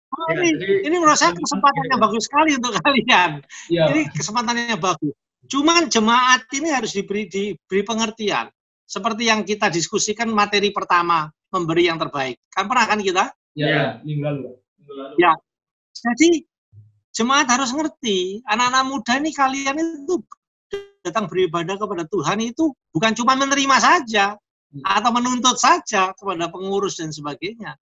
Oh, 0.10 0.26
Ya, 0.34 0.42
ini, 0.42 0.50
jadi- 0.58 0.82
ini 0.90 0.96
menurut 0.98 1.18
saya 1.18 1.32
kesempatan 1.38 1.84
yang 1.90 2.02
bagus 2.02 2.24
sekali 2.26 2.52
untuk 2.58 2.74
kalian. 2.82 3.32
Iya. 3.70 3.84
Ini 3.94 4.02
kesempatannya 4.14 4.78
bagus. 4.78 5.14
Cuman 5.50 5.90
jemaat 5.90 6.46
ini 6.54 6.70
harus 6.70 6.92
diberi 6.94 7.26
diberi 7.30 7.82
pengertian. 7.86 8.50
Seperti 8.90 9.30
yang 9.30 9.46
kita 9.46 9.70
diskusikan 9.70 10.30
materi 10.34 10.74
pertama, 10.74 11.30
memberi 11.54 11.90
yang 11.90 12.02
terbaik. 12.02 12.42
Kan 12.50 12.66
pernah 12.66 12.86
kan 12.90 13.00
kita? 13.02 13.32
Iya. 13.54 13.66
Iya. 13.66 13.78
Ya, 13.78 13.86
minggu 14.06 14.22
lalu. 14.26 14.42
Minggu 14.82 14.94
lalu. 14.98 15.14
Ya. 15.22 15.32
Jadi 15.94 16.30
jemaat 17.14 17.48
harus 17.50 17.70
ngerti, 17.74 18.42
anak-anak 18.50 18.84
muda 18.86 19.14
ini 19.18 19.30
kalian 19.34 19.76
itu 19.78 20.20
datang 21.10 21.26
beribadah 21.26 21.76
kepada 21.76 22.06
Tuhan 22.06 22.40
itu 22.46 22.72
bukan 22.94 23.12
cuma 23.18 23.34
menerima 23.36 23.78
saja 23.82 24.38
atau 24.86 25.10
menuntut 25.10 25.58
saja 25.58 26.14
kepada 26.14 26.48
pengurus 26.54 27.02
dan 27.02 27.10
sebagainya. 27.10 27.74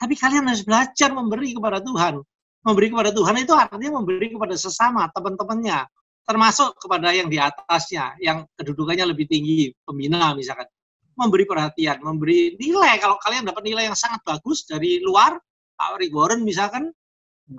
Tapi 0.00 0.16
kalian 0.16 0.48
harus 0.48 0.64
belajar 0.64 1.12
memberi 1.12 1.52
kepada 1.52 1.84
Tuhan. 1.84 2.24
Memberi 2.64 2.88
kepada 2.92 3.12
Tuhan 3.12 3.36
itu 3.40 3.52
artinya 3.52 4.00
memberi 4.00 4.32
kepada 4.32 4.56
sesama, 4.56 5.08
teman-temannya, 5.12 5.84
termasuk 6.24 6.76
kepada 6.80 7.12
yang 7.12 7.28
di 7.28 7.36
atasnya, 7.36 8.16
yang 8.20 8.44
kedudukannya 8.56 9.04
lebih 9.12 9.28
tinggi, 9.28 9.72
pembina 9.84 10.32
misalkan. 10.32 10.68
Memberi 11.16 11.44
perhatian, 11.44 12.00
memberi 12.00 12.56
nilai. 12.56 12.96
Kalau 12.96 13.20
kalian 13.20 13.44
dapat 13.44 13.60
nilai 13.64 13.92
yang 13.92 13.98
sangat 13.98 14.24
bagus 14.24 14.64
dari 14.64 15.04
luar, 15.04 15.36
Pak 15.76 16.00
Rick 16.00 16.16
Warren 16.16 16.40
misalkan, 16.44 16.88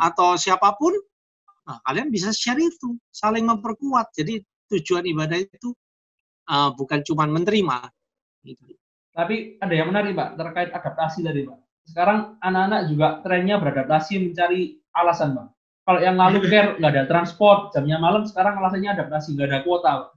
atau 0.02 0.34
siapa 0.34 0.74
pun, 0.82 0.94
nah, 1.70 1.78
kalian 1.86 2.10
bisa 2.10 2.34
share 2.34 2.58
itu, 2.58 2.98
saling 3.14 3.46
memperkuat. 3.46 4.10
Jadi 4.18 4.42
tujuan 4.72 5.04
ibadah 5.08 5.40
itu 5.40 5.76
uh, 6.48 6.72
bukan 6.74 7.04
cuma 7.04 7.28
menerima. 7.28 7.92
Gitu. 8.42 8.64
Tapi 9.12 9.60
ada 9.60 9.74
yang 9.76 9.92
menarik 9.92 10.16
pak 10.16 10.40
terkait 10.40 10.72
adaptasi 10.72 11.20
tadi 11.22 11.44
pak. 11.44 11.60
Sekarang 11.84 12.40
anak-anak 12.40 12.82
juga 12.88 13.08
trennya 13.26 13.60
beradaptasi 13.60 14.32
mencari 14.32 14.80
alasan 14.96 15.36
pak. 15.36 15.48
Kalau 15.82 16.00
yang 16.00 16.16
lalu 16.16 16.48
care 16.48 16.74
nggak 16.80 16.92
ada 16.96 17.04
transport 17.10 17.76
jamnya 17.76 18.00
malam, 18.00 18.24
sekarang 18.24 18.56
alasannya 18.58 18.96
adaptasi 18.96 19.36
nggak 19.36 19.50
ada 19.52 19.60
kuota. 19.68 19.92
Pak. 20.00 20.10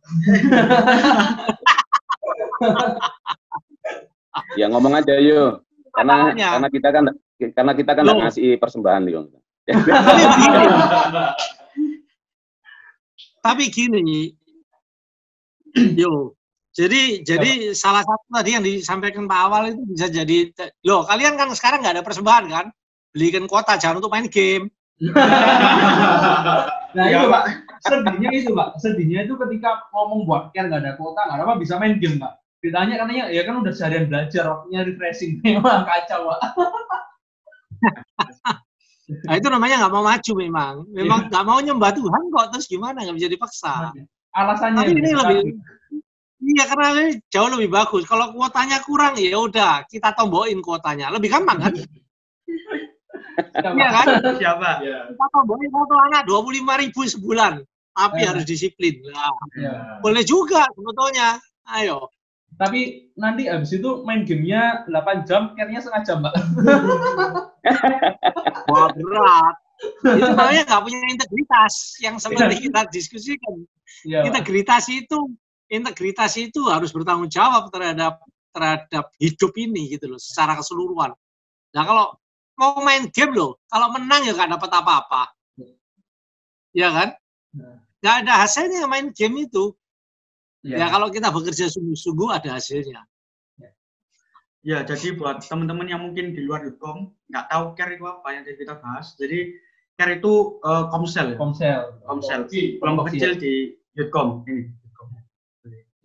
Ya 4.58 4.66
ngomong 4.70 4.94
aja 4.98 5.14
yuk. 5.18 5.62
Karena 5.94 6.34
karena 6.34 6.68
kita 6.70 6.88
kan 6.90 7.04
karena 7.54 7.72
kita 7.74 7.90
kan 7.94 8.02
nggak 8.02 8.18
Loh. 8.18 8.24
ngasih 8.26 8.58
persembahan 8.58 9.06
yuk. 9.10 9.30
Tapi 13.44 13.68
begini, 13.68 13.68
tapi 13.68 13.68
gini, 13.68 14.32
yo, 16.02 16.38
jadi 16.74 17.22
jadi 17.22 17.74
salah 17.74 18.02
satu 18.02 18.26
tadi 18.30 18.50
yang 18.54 18.64
disampaikan 18.66 19.26
Pak 19.26 19.40
Awal 19.50 19.62
itu 19.74 19.82
bisa 19.90 20.06
jadi, 20.10 20.50
loh 20.86 21.02
kalian 21.06 21.34
kan 21.34 21.50
sekarang 21.54 21.82
nggak 21.82 21.98
ada 21.98 22.04
persembahan 22.06 22.46
kan? 22.50 22.66
Belikan 23.14 23.46
kuota 23.46 23.78
jangan 23.78 24.02
untuk 24.02 24.10
main 24.10 24.26
game. 24.30 24.70
Nah 26.94 27.10
Ya, 27.10 27.26
itu 27.26 27.26
pak, 27.26 27.44
sedihnya 27.82 28.30
itu 28.30 28.50
pak, 28.54 28.68
sedihnya 28.78 29.26
itu 29.26 29.34
ketika 29.34 29.82
ngomong 29.90 30.30
buat 30.30 30.54
care 30.54 30.70
nggak 30.70 30.78
ada 30.78 30.94
kuota 30.94 31.26
nggak 31.26 31.36
ada 31.42 31.44
apa 31.50 31.54
bisa 31.58 31.74
main 31.74 31.98
game 31.98 32.22
pak. 32.22 32.38
Ditanya 32.62 33.02
katanya 33.02 33.24
ya 33.34 33.42
kan 33.42 33.58
udah 33.60 33.72
seharian 33.74 34.06
belajar 34.06 34.46
waktunya 34.46 34.86
refreshing 34.86 35.32
memang 35.44 35.82
kacau 35.82 36.30
pak. 36.30 36.40
Nah 39.26 39.34
itu 39.36 39.48
namanya 39.50 39.84
nggak 39.84 39.92
mau 39.92 40.06
maju 40.06 40.32
memang, 40.38 40.74
memang 40.94 41.20
nggak 41.28 41.44
mau 41.44 41.58
nyembah 41.58 41.92
Tuhan 41.92 42.22
kok 42.30 42.46
terus 42.54 42.66
gimana 42.70 43.02
nggak 43.02 43.16
bisa 43.18 43.28
dipaksa. 43.28 43.74
Alasannya 44.34 44.82
Tapi 44.82 44.98
ini 44.98 45.10
lebih, 45.14 45.40
iya 46.42 46.64
karena 46.66 46.86
ini 46.98 47.22
jauh 47.30 47.46
lebih 47.54 47.70
bagus. 47.70 48.02
Kalau 48.02 48.34
kuotanya 48.34 48.82
kurang 48.82 49.14
ya 49.14 49.38
udah 49.38 49.86
kita 49.86 50.10
tombokin 50.18 50.58
kuotanya, 50.58 51.14
lebih 51.14 51.30
gampang 51.30 51.58
kan? 51.62 51.72
Iya 53.62 53.88
kan? 53.94 54.06
Siapa? 54.38 54.70
Ya. 54.82 54.98
Kita 55.06 55.26
tombokin 55.30 55.70
foto 55.70 55.94
anak 56.10 56.26
dua 56.26 56.42
puluh 56.42 56.58
lima 56.58 56.74
ribu 56.82 57.06
sebulan, 57.06 57.62
tapi 57.94 58.20
Eh. 58.22 58.26
harus 58.26 58.42
disiplin. 58.42 58.98
Nah, 59.06 59.30
Ya. 59.54 60.02
boleh 60.02 60.26
juga 60.26 60.66
sebetulnya. 60.74 61.38
Ayo. 61.70 62.10
Tapi 62.54 63.10
nanti 63.18 63.50
habis 63.50 63.74
itu 63.74 64.06
main 64.06 64.22
gamenya 64.22 64.86
8 64.86 65.26
jam, 65.26 65.58
care-nya 65.58 65.82
setengah 65.82 66.02
jam, 66.06 66.16
Mbak. 66.22 66.34
Wah 68.70 68.88
berat. 68.94 69.56
Itu 69.80 70.30
namanya 70.32 70.62
nggak 70.64 70.82
punya 70.86 70.98
integritas 71.10 71.74
yang 72.00 72.16
seperti 72.22 72.70
kita 72.70 72.80
diskusikan. 72.88 73.66
Iya, 74.06 74.22
Pak. 74.22 74.26
Integritas 74.30 74.84
itu 74.90 75.18
integritas 75.68 76.32
itu 76.38 76.60
harus 76.70 76.92
bertanggung 76.94 77.30
jawab 77.30 77.72
terhadap 77.72 78.20
terhadap 78.54 79.10
hidup 79.18 79.52
ini 79.58 79.90
gitu 79.98 80.14
loh 80.14 80.20
secara 80.20 80.54
keseluruhan. 80.54 81.10
Nah 81.74 81.82
kalau 81.82 82.06
mau 82.54 82.78
main 82.86 83.10
game 83.10 83.34
loh, 83.34 83.58
kalau 83.66 83.90
menang 83.90 84.22
ya 84.22 84.32
nggak 84.32 84.54
dapat 84.54 84.70
apa-apa. 84.70 85.22
Ya 86.74 86.90
kan? 86.90 87.08
Nah. 87.54 87.82
Nggak 87.98 88.16
ada 88.26 88.32
hasilnya 88.44 88.84
main 88.86 89.10
game 89.10 89.48
itu. 89.48 89.74
Iya. 90.62 90.76
Ya 90.76 90.86
kalau 90.92 91.08
kita 91.08 91.32
bekerja 91.32 91.66
sungguh-sungguh 91.72 92.28
ada 92.30 92.60
hasilnya. 92.60 93.02
Ya, 94.64 94.80
jadi 94.80 95.12
buat 95.12 95.44
teman-teman 95.44 95.84
yang 95.92 96.00
mungkin 96.00 96.32
di 96.32 96.40
luar 96.40 96.64
Yudkom 96.64 97.12
nggak 97.28 97.46
tahu 97.52 97.64
care 97.76 98.00
itu 98.00 98.08
apa 98.08 98.28
yang 98.32 98.48
kita 98.48 98.80
bahas. 98.80 99.12
Jadi 99.20 99.60
care 100.00 100.16
itu 100.16 100.56
eh, 100.64 100.84
komsel. 100.88 101.36
Komsel. 101.36 102.00
komsel, 102.08 102.48
kelompok 102.80 103.12
Kecil. 103.12 103.36
di 103.36 103.76
Yudkom 103.92 104.40
ini. 104.48 104.72
Yudkom. 104.72 105.08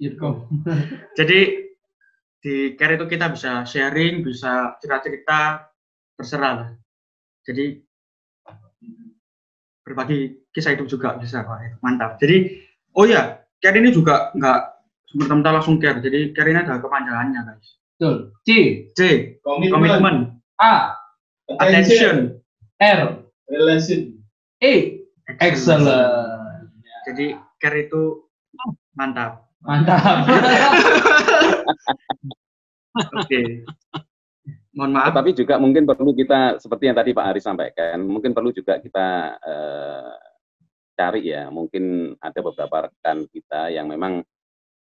Yudkom. 0.04 0.34
Jadi 1.20 1.40
di 2.44 2.76
care 2.76 3.00
itu 3.00 3.08
kita 3.08 3.32
bisa 3.32 3.64
sharing, 3.64 4.28
bisa 4.28 4.76
cerita-cerita, 4.84 5.72
terserah 6.20 6.54
lah. 6.60 6.70
Jadi 7.48 7.80
berbagi 9.88 10.52
kisah 10.52 10.76
hidup 10.76 10.92
juga 10.92 11.16
bisa 11.16 11.48
Pak. 11.48 11.80
Mantap. 11.80 12.20
Jadi 12.20 12.60
oh 12.92 13.08
ya, 13.08 13.40
care 13.64 13.80
ini 13.80 13.96
juga 13.96 14.36
nggak 14.36 14.60
semerta-merta 15.16 15.64
langsung 15.64 15.80
care. 15.80 16.04
Jadi 16.04 16.36
care 16.36 16.52
ini 16.52 16.60
ada 16.60 16.84
kepanjangannya 16.84 17.40
guys. 17.48 17.79
Betul. 18.00 18.32
C, 18.48 18.50
C, 18.96 19.00
Komitmen, 19.44 20.40
A, 20.56 20.96
attention, 21.52 21.60
attention, 21.60 22.16
R, 22.80 23.28
relation. 23.52 24.24
E. 24.64 25.04
Excellent. 25.44 25.92
Jadi 27.04 27.36
care 27.60 27.92
itu 27.92 28.24
mantap. 28.96 29.52
Mantap. 29.68 30.24
Oke. 33.20 33.68
Mohon 34.72 34.92
maaf. 34.96 35.12
Tetapi 35.12 35.36
juga 35.36 35.60
mungkin 35.60 35.84
perlu 35.84 36.16
kita 36.16 36.56
seperti 36.56 36.88
yang 36.88 36.96
tadi 36.96 37.12
Pak 37.12 37.36
Ari 37.36 37.44
sampaikan, 37.44 38.00
mungkin 38.00 38.32
perlu 38.32 38.56
juga 38.56 38.80
kita 38.80 39.36
eh, 39.44 40.16
cari 40.96 41.28
ya, 41.28 41.52
mungkin 41.52 42.16
ada 42.16 42.40
beberapa 42.40 42.88
rekan 42.88 43.28
kita 43.28 43.76
yang 43.76 43.92
memang 43.92 44.24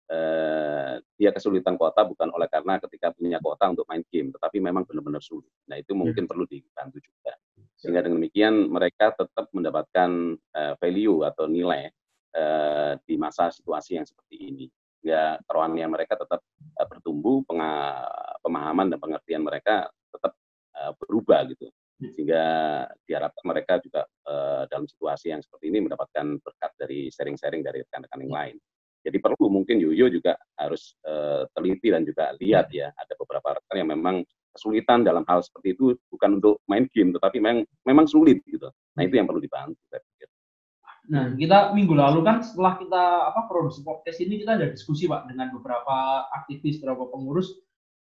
eh, 0.07 0.95
dia 1.19 1.31
kesulitan 1.35 1.75
kuota 1.75 2.07
bukan 2.07 2.31
oleh 2.33 2.47
karena 2.47 2.79
ketika 2.83 3.13
punya 3.13 3.39
kuota 3.43 3.71
untuk 3.71 3.87
main 3.91 4.03
game, 4.09 4.31
tetapi 4.35 4.59
memang 4.63 4.87
benar-benar 4.87 5.23
sulit. 5.23 5.51
Nah 5.67 5.77
itu 5.79 5.93
mungkin 5.93 6.27
perlu 6.31 6.47
dibantu 6.47 6.99
juga. 7.03 7.35
Sehingga 7.77 8.01
dengan 8.01 8.25
demikian 8.25 8.73
mereka 8.73 9.13
tetap 9.13 9.47
mendapatkan 9.53 10.11
eh, 10.37 10.75
value 10.81 11.27
atau 11.27 11.45
nilai 11.51 11.91
eh, 12.35 12.93
di 13.05 13.15
masa 13.19 13.51
situasi 13.51 13.99
yang 13.99 14.07
seperti 14.07 14.37
ini. 14.39 14.67
Ya 15.07 15.39
kerohanian 15.47 15.93
mereka 15.93 16.19
tetap 16.19 16.43
eh, 16.57 16.87
bertumbuh, 16.87 17.45
pemahaman 18.43 18.91
dan 18.91 18.99
pengertian 18.99 19.43
mereka 19.45 19.91
tetap 20.11 20.33
eh, 20.75 20.93
berubah 21.03 21.47
gitu 21.51 21.71
sehingga 21.97 22.45
diharapkan 23.09 23.45
mereka 23.49 23.81
juga 23.81 24.05
uh, 24.29 24.69
dalam 24.69 24.85
situasi 24.85 25.33
yang 25.33 25.41
seperti 25.41 25.73
ini 25.73 25.89
mendapatkan 25.89 26.37
berkat 26.45 26.73
dari 26.77 27.09
sharing-sharing 27.09 27.65
dari 27.65 27.81
rekan-rekan 27.81 28.21
yang 28.21 28.35
lain. 28.37 28.57
Jadi 29.07 29.23
perlu 29.23 29.47
mungkin 29.47 29.79
Yoyo 29.79 30.11
juga 30.11 30.35
harus 30.59 30.99
uh, 31.07 31.47
teliti 31.55 31.95
dan 31.95 32.03
juga 32.03 32.35
lihat 32.43 32.75
ya, 32.75 32.91
ada 32.91 33.15
beberapa 33.15 33.55
rekan 33.55 33.77
yang 33.79 33.91
memang 33.95 34.27
kesulitan 34.51 35.07
dalam 35.07 35.23
hal 35.31 35.47
seperti 35.47 35.79
itu 35.79 35.95
bukan 36.11 36.43
untuk 36.43 36.59
main 36.67 36.91
game, 36.91 37.15
tetapi 37.15 37.39
memang 37.39 37.63
memang 37.87 38.11
sulit 38.11 38.43
gitu. 38.51 38.67
Nah 38.99 39.03
itu 39.07 39.15
yang 39.15 39.31
perlu 39.31 39.39
dibantu. 39.39 39.79
Nah 41.07 41.39
kita 41.39 41.71
minggu 41.71 41.95
lalu 41.95 42.27
kan 42.27 42.43
setelah 42.43 42.75
kita 42.83 43.05
apa 43.31 43.47
produksi 43.47 43.87
podcast 43.87 44.19
ini 44.19 44.43
kita 44.43 44.59
ada 44.59 44.67
diskusi 44.75 45.07
pak 45.07 45.31
dengan 45.31 45.55
beberapa 45.55 46.27
aktivis, 46.35 46.83
beberapa 46.83 47.07
pengurus, 47.15 47.55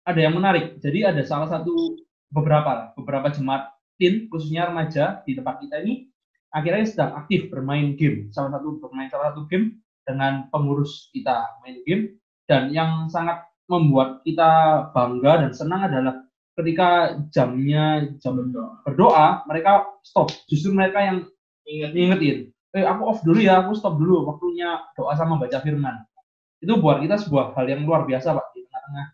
ada 0.03 0.19
yang 0.19 0.35
menarik. 0.35 0.83
Jadi 0.83 1.07
ada 1.07 1.23
salah 1.23 1.47
satu 1.47 1.95
beberapa 2.27 2.91
beberapa 2.99 3.31
jemaat 3.31 3.71
tin 3.95 4.27
khususnya 4.27 4.67
remaja 4.67 5.23
di 5.23 5.31
tempat 5.31 5.63
kita 5.63 5.79
ini 5.79 6.11
akhirnya 6.51 6.83
sedang 6.83 7.11
aktif 7.15 7.47
bermain 7.47 7.95
game. 7.95 8.27
Salah 8.35 8.59
satu 8.59 8.83
bermain 8.83 9.07
salah 9.07 9.31
satu 9.31 9.47
game 9.47 9.79
dengan 10.09 10.49
pengurus 10.49 11.13
kita 11.13 11.61
main 11.61 11.77
game. 11.85 12.17
Dan 12.49 12.73
yang 12.73 13.05
sangat 13.13 13.45
membuat 13.69 14.25
kita 14.25 14.49
bangga 14.89 15.45
dan 15.45 15.51
senang 15.53 15.85
adalah 15.85 16.25
ketika 16.57 17.21
jamnya 17.29 18.09
jam 18.17 18.33
berdoa 18.81 19.45
mereka 19.45 19.85
stop. 20.01 20.33
Justru 20.49 20.73
mereka 20.73 21.05
yang 21.05 21.17
inget 21.69 21.93
ingetin 21.93 22.39
eh 22.69 22.85
aku 22.85 23.01
off 23.09 23.19
dulu 23.25 23.41
ya 23.41 23.65
aku 23.65 23.73
stop 23.73 23.97
dulu 23.97 24.29
waktunya 24.29 24.81
doa 24.93 25.13
sama 25.17 25.41
baca 25.41 25.57
firman. 25.61 26.05
Itu 26.61 26.77
buat 26.77 27.01
kita 27.01 27.17
sebuah 27.17 27.57
hal 27.57 27.65
yang 27.65 27.81
luar 27.85 28.05
biasa 28.05 28.35
pak. 28.35 28.45
Di 28.53 28.61
tengah-tengah 28.65 29.07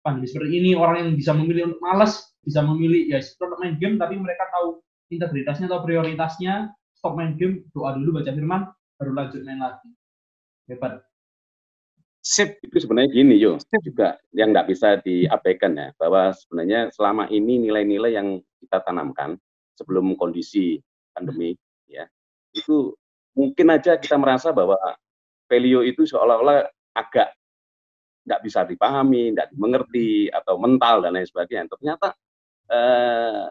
pandemi 0.00 0.26
seperti 0.30 0.52
ini 0.62 0.70
orang 0.78 0.96
yang 1.02 1.10
bisa 1.18 1.34
memilih 1.34 1.74
untuk 1.74 1.82
malas 1.82 2.30
bisa 2.46 2.62
memilih 2.62 3.10
ya 3.10 3.18
stop 3.18 3.58
main 3.58 3.74
game 3.82 3.98
tapi 3.98 4.14
mereka 4.14 4.46
tahu 4.54 4.78
integritasnya 5.10 5.66
atau 5.66 5.82
prioritasnya 5.82 6.70
stop 6.94 7.18
main 7.18 7.34
game 7.34 7.66
doa 7.74 7.98
dulu 7.98 8.22
baca 8.22 8.30
firman 8.30 8.70
baru 9.02 9.12
lanjut 9.18 9.42
main 9.42 9.58
lagi 9.58 9.90
hebat. 10.70 11.02
Sip. 12.26 12.58
Itu 12.58 12.82
sebenarnya 12.82 13.10
gini 13.14 13.38
yo, 13.38 13.54
juga 13.86 14.18
yang 14.34 14.50
nggak 14.50 14.66
bisa 14.66 14.98
diabaikan 14.98 15.78
ya, 15.78 15.88
bahwa 15.94 16.34
sebenarnya 16.34 16.90
selama 16.90 17.30
ini 17.30 17.62
nilai-nilai 17.62 18.18
yang 18.18 18.42
kita 18.58 18.82
tanamkan 18.82 19.38
sebelum 19.78 20.18
kondisi 20.18 20.82
pandemi 21.14 21.54
ya, 21.86 22.02
itu 22.50 22.98
mungkin 23.38 23.70
aja 23.70 23.94
kita 23.94 24.18
merasa 24.18 24.50
bahwa 24.50 24.74
value 25.46 25.86
itu 25.86 26.02
seolah-olah 26.02 26.66
agak 26.98 27.30
nggak 28.26 28.42
bisa 28.42 28.66
dipahami, 28.66 29.30
nggak 29.38 29.54
dimengerti 29.54 30.26
atau 30.34 30.58
mental 30.58 31.06
dan 31.06 31.14
lain 31.14 31.30
sebagainya. 31.30 31.70
Ternyata 31.70 32.10
eh, 32.74 33.44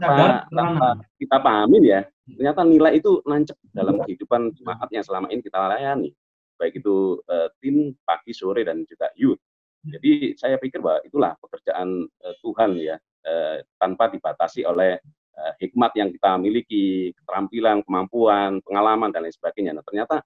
tanpa, 0.00 0.48
tanpa 0.48 0.88
kita 1.20 1.36
pahami 1.44 1.78
ya, 1.84 2.08
ternyata 2.24 2.64
nilai 2.64 2.96
itu 2.96 3.20
nancep 3.28 3.60
dalam 3.76 4.00
kehidupan 4.00 4.56
jemaat 4.56 4.88
yang 4.88 5.04
selama 5.04 5.28
ini 5.28 5.44
kita 5.44 5.60
layani 5.60 6.08
baik 6.62 6.78
itu 6.78 7.18
uh, 7.26 7.50
tim 7.58 7.90
pagi 8.06 8.30
sore 8.30 8.62
dan 8.62 8.86
juga 8.86 9.10
youth 9.18 9.42
jadi 9.82 10.38
saya 10.38 10.56
pikir 10.62 10.78
bahwa 10.78 11.02
itulah 11.02 11.34
pekerjaan 11.42 12.06
uh, 12.06 12.34
Tuhan 12.38 12.78
ya 12.78 12.94
uh, 13.26 13.56
tanpa 13.82 14.14
dibatasi 14.14 14.62
oleh 14.62 14.94
uh, 15.34 15.52
hikmat 15.58 15.90
yang 15.98 16.14
kita 16.14 16.38
miliki 16.38 17.10
keterampilan 17.18 17.82
kemampuan 17.82 18.62
pengalaman 18.62 19.10
dan 19.10 19.26
lain 19.26 19.34
sebagainya 19.34 19.74
nah 19.74 19.82
ternyata 19.82 20.22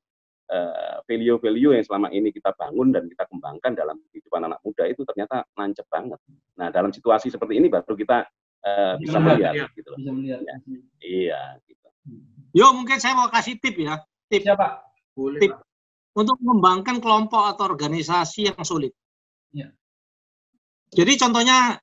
value-value 1.11 1.75
yang 1.75 1.83
selama 1.83 2.07
ini 2.15 2.31
kita 2.31 2.55
bangun 2.55 2.95
dan 2.95 3.11
kita 3.11 3.27
kembangkan 3.27 3.75
dalam 3.75 3.99
kehidupan 4.15 4.47
anak 4.47 4.63
muda 4.63 4.87
itu 4.87 5.03
ternyata 5.03 5.43
nancep 5.59 5.83
banget. 5.91 6.23
Nah 6.55 6.71
dalam 6.71 6.95
situasi 6.95 7.35
seperti 7.35 7.59
ini 7.59 7.67
baru 7.67 7.99
kita 7.99 8.31
uh, 8.63 8.95
bisa 8.95 9.19
melihat, 9.19 9.59
ya, 9.59 9.67
gitu 9.75 9.91
Bisa 9.99 10.11
melihat. 10.15 10.47
Ya. 10.47 10.57
Iya. 11.03 11.43
Gitu. 11.67 11.87
Yo 12.55 12.71
mungkin 12.79 13.03
saya 13.03 13.19
mau 13.19 13.27
kasih 13.27 13.59
tip 13.59 13.75
ya. 13.75 13.99
Tip. 14.31 14.47
Siapa? 14.47 14.87
Boleh, 15.19 15.43
tip 15.43 15.51
Pak 15.51 15.67
untuk 16.17 16.41
mengembangkan 16.41 16.99
kelompok 17.05 17.53
atau 17.53 17.69
organisasi 17.69 18.49
yang 18.49 18.65
sulit. 18.65 18.97
Ya. 19.53 19.69
Jadi 20.97 21.13
contohnya, 21.21 21.77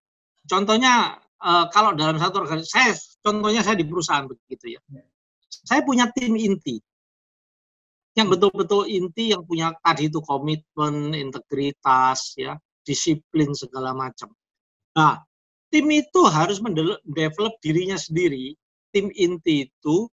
contohnya 0.49 1.21
uh, 1.37 1.69
kalau 1.69 1.93
dalam 1.93 2.17
satu 2.17 2.41
organisasi, 2.41 2.73
saya 2.73 2.91
contohnya 3.21 3.61
saya 3.61 3.77
di 3.77 3.85
perusahaan 3.85 4.25
begitu 4.25 4.73
ya. 4.73 4.81
ya. 4.89 5.05
Saya 5.47 5.85
punya 5.85 6.09
tim 6.09 6.33
inti 6.33 6.81
yang 8.13 8.29
betul-betul 8.29 8.85
inti 8.89 9.33
yang 9.33 9.41
punya 9.45 9.73
tadi 9.81 10.09
itu 10.09 10.21
komitmen, 10.21 11.17
integritas, 11.17 12.37
ya, 12.37 12.57
disiplin 12.85 13.57
segala 13.57 13.93
macam. 13.93 14.29
Nah, 14.93 15.17
tim 15.73 15.89
itu 15.89 16.21
harus 16.29 16.61
mendevelop 16.61 17.57
dirinya 17.61 17.97
sendiri, 17.97 18.53
tim 18.93 19.09
inti 19.17 19.65
itu 19.65 20.05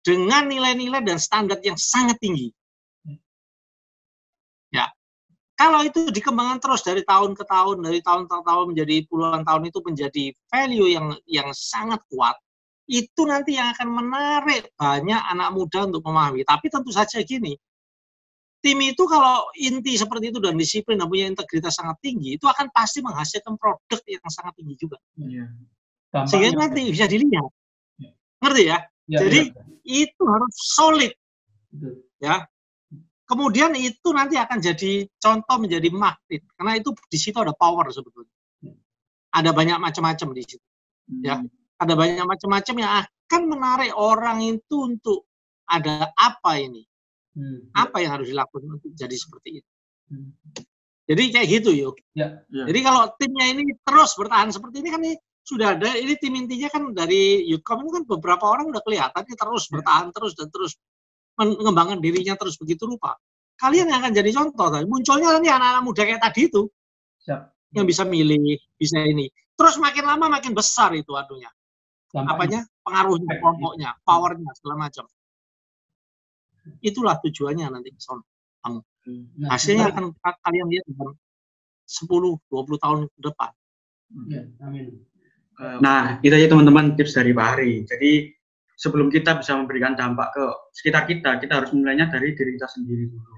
dengan 0.00 0.48
nilai-nilai 0.48 1.04
dan 1.04 1.20
standar 1.20 1.60
yang 1.60 1.76
sangat 1.76 2.16
tinggi. 2.16 2.48
Kalau 5.54 5.86
itu 5.86 6.10
dikembangkan 6.10 6.58
terus 6.58 6.82
dari 6.82 7.06
tahun 7.06 7.38
ke 7.38 7.46
tahun, 7.46 7.86
dari 7.86 8.02
tahun 8.02 8.26
ke 8.26 8.34
tahun 8.42 8.64
menjadi 8.74 8.96
puluhan 9.06 9.46
tahun 9.46 9.62
itu 9.70 9.78
menjadi 9.86 10.24
value 10.50 10.88
yang 10.90 11.06
yang 11.30 11.48
sangat 11.54 12.02
kuat, 12.10 12.34
itu 12.90 13.22
nanti 13.22 13.54
yang 13.54 13.70
akan 13.70 13.88
menarik 14.02 14.74
banyak 14.74 15.20
anak 15.30 15.54
muda 15.54 15.86
untuk 15.86 16.02
memahami. 16.02 16.42
Tapi 16.42 16.66
tentu 16.66 16.90
saja 16.90 17.22
gini, 17.22 17.54
tim 18.64 18.78
itu 18.82 19.04
kalau 19.06 19.46
inti 19.54 19.94
seperti 19.94 20.34
itu 20.34 20.42
dan 20.42 20.58
disiplin 20.58 20.98
dan 20.98 21.06
punya 21.06 21.30
integritas 21.30 21.78
sangat 21.78 22.02
tinggi, 22.02 22.34
itu 22.34 22.50
akan 22.50 22.74
pasti 22.74 22.98
menghasilkan 22.98 23.54
produk 23.54 24.00
yang 24.10 24.26
sangat 24.32 24.58
tinggi 24.58 24.74
juga. 24.74 24.98
Ya. 25.14 25.46
Sehingga 26.26 26.66
nanti 26.66 26.90
bisa 26.90 27.06
dilihat. 27.06 27.46
Ya. 28.02 28.10
Ngerti 28.42 28.62
ya? 28.66 28.78
ya 29.06 29.18
Jadi 29.22 29.40
ya. 29.54 29.62
itu 30.08 30.22
harus 30.26 30.54
solid. 30.74 31.12
Ya, 32.18 32.46
kemudian 33.34 33.74
itu 33.74 34.14
nanti 34.14 34.38
akan 34.38 34.62
jadi 34.62 35.10
contoh 35.18 35.56
menjadi 35.58 35.90
magnet 35.90 36.46
karena 36.54 36.78
itu 36.78 36.94
di 37.10 37.18
situ 37.18 37.34
ada 37.42 37.50
power 37.50 37.90
sebetulnya 37.90 38.30
ada 39.34 39.50
banyak 39.50 39.82
macam-macam 39.82 40.30
di 40.38 40.42
situ 40.46 40.66
ya 41.26 41.42
hmm. 41.42 41.82
ada 41.82 41.94
banyak 41.98 42.22
macam-macam 42.22 42.74
yang 42.78 42.92
akan 43.02 43.42
menarik 43.50 43.92
orang 43.98 44.38
itu 44.46 44.76
untuk 44.86 45.26
ada 45.66 46.14
apa 46.14 46.62
ini 46.62 46.86
hmm. 47.34 47.74
apa 47.74 48.06
yang 48.06 48.22
harus 48.22 48.30
dilakukan 48.30 48.78
untuk 48.78 48.94
jadi 48.94 49.16
seperti 49.18 49.58
itu 49.58 49.70
hmm. 50.14 50.30
jadi 51.10 51.22
kayak 51.34 51.48
gitu 51.58 51.70
yuk 51.74 51.98
ya, 52.14 52.38
ya. 52.54 52.70
jadi 52.70 52.80
kalau 52.86 53.10
timnya 53.18 53.50
ini 53.50 53.74
terus 53.82 54.14
bertahan 54.14 54.54
seperti 54.54 54.78
ini 54.78 54.88
kan 54.94 55.02
ini 55.02 55.18
sudah 55.44 55.76
ada 55.76 55.90
ini 55.98 56.14
tim 56.16 56.38
intinya 56.38 56.70
kan 56.72 56.82
dari 56.96 57.44
Youthcom 57.50 57.84
ini 57.84 57.90
kan 58.00 58.02
beberapa 58.08 58.48
orang 58.48 58.70
udah 58.70 58.80
kelihatan 58.80 59.26
terus 59.26 59.66
ya. 59.66 59.70
bertahan 59.76 60.08
terus 60.14 60.32
dan 60.38 60.48
terus 60.54 60.78
mengembangkan 61.34 61.98
dirinya 61.98 62.34
terus 62.38 62.54
begitu 62.58 62.86
rupa, 62.86 63.18
kalian 63.58 63.90
yang 63.90 63.98
akan 64.02 64.12
jadi 64.14 64.30
contoh. 64.34 64.68
Tadi. 64.70 64.86
Munculnya 64.86 65.34
nanti 65.34 65.48
anak-anak 65.50 65.82
muda 65.82 66.02
kayak 66.06 66.22
tadi 66.22 66.40
itu. 66.50 66.62
Siap. 67.24 67.40
Yang 67.74 67.86
bisa 67.90 68.02
milih, 68.06 68.58
bisa 68.78 69.02
ini. 69.02 69.26
Terus 69.54 69.78
makin 69.82 70.04
lama 70.06 70.26
makin 70.38 70.54
besar 70.54 70.94
itu 70.94 71.10
adunya. 71.14 71.50
Apanya? 72.14 72.62
Pengaruhnya, 72.86 73.42
kelompoknya, 73.42 73.90
powernya, 74.06 74.50
segala 74.54 74.86
macam. 74.86 75.04
Itulah 76.78 77.18
tujuannya 77.18 77.66
nanti 77.66 77.90
son 77.98 78.22
kamu. 78.62 78.80
Nah, 79.36 79.48
Hasilnya 79.52 79.92
akan 79.92 80.16
kalian 80.22 80.66
lihat 80.70 80.86
dalam 80.88 81.12
10, 81.84 82.40
20 82.48 82.78
tahun 82.80 82.98
ke 83.10 83.20
depan. 83.20 83.50
Ya, 84.30 84.42
amin. 84.64 85.04
Nah, 85.82 86.18
itu 86.24 86.32
aja 86.32 86.48
teman-teman 86.48 86.96
tips 86.96 87.12
dari 87.14 87.36
Pak 87.36 87.46
Hari. 87.46 87.72
Jadi 87.84 88.32
sebelum 88.74 89.08
kita 89.10 89.38
bisa 89.38 89.54
memberikan 89.54 89.94
dampak 89.94 90.34
ke 90.34 90.44
sekitar 90.74 91.06
kita, 91.06 91.38
kita 91.38 91.62
harus 91.62 91.70
mulainya 91.74 92.10
dari 92.10 92.34
diri 92.34 92.58
kita 92.58 92.68
sendiri 92.70 93.10
dulu. 93.10 93.34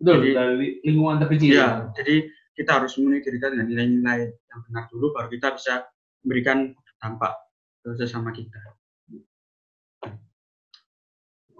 Betul, 0.00 0.16
jadi, 0.24 0.30
dari 0.32 0.68
lingkungan 0.86 1.16
terkecil. 1.20 1.52
Ya, 1.52 1.68
jadi 1.92 2.16
kita 2.56 2.70
harus 2.80 2.96
memenuhi 2.96 3.20
diri 3.20 3.36
kita 3.36 3.48
dengan 3.52 3.66
nilai-nilai 3.68 4.20
yang 4.32 4.60
benar 4.68 4.84
dulu, 4.88 5.12
baru 5.12 5.28
kita 5.28 5.48
bisa 5.54 5.74
memberikan 6.24 6.72
dampak 7.00 7.32
ke 7.84 7.96
sesama 8.00 8.32
kita. 8.32 8.60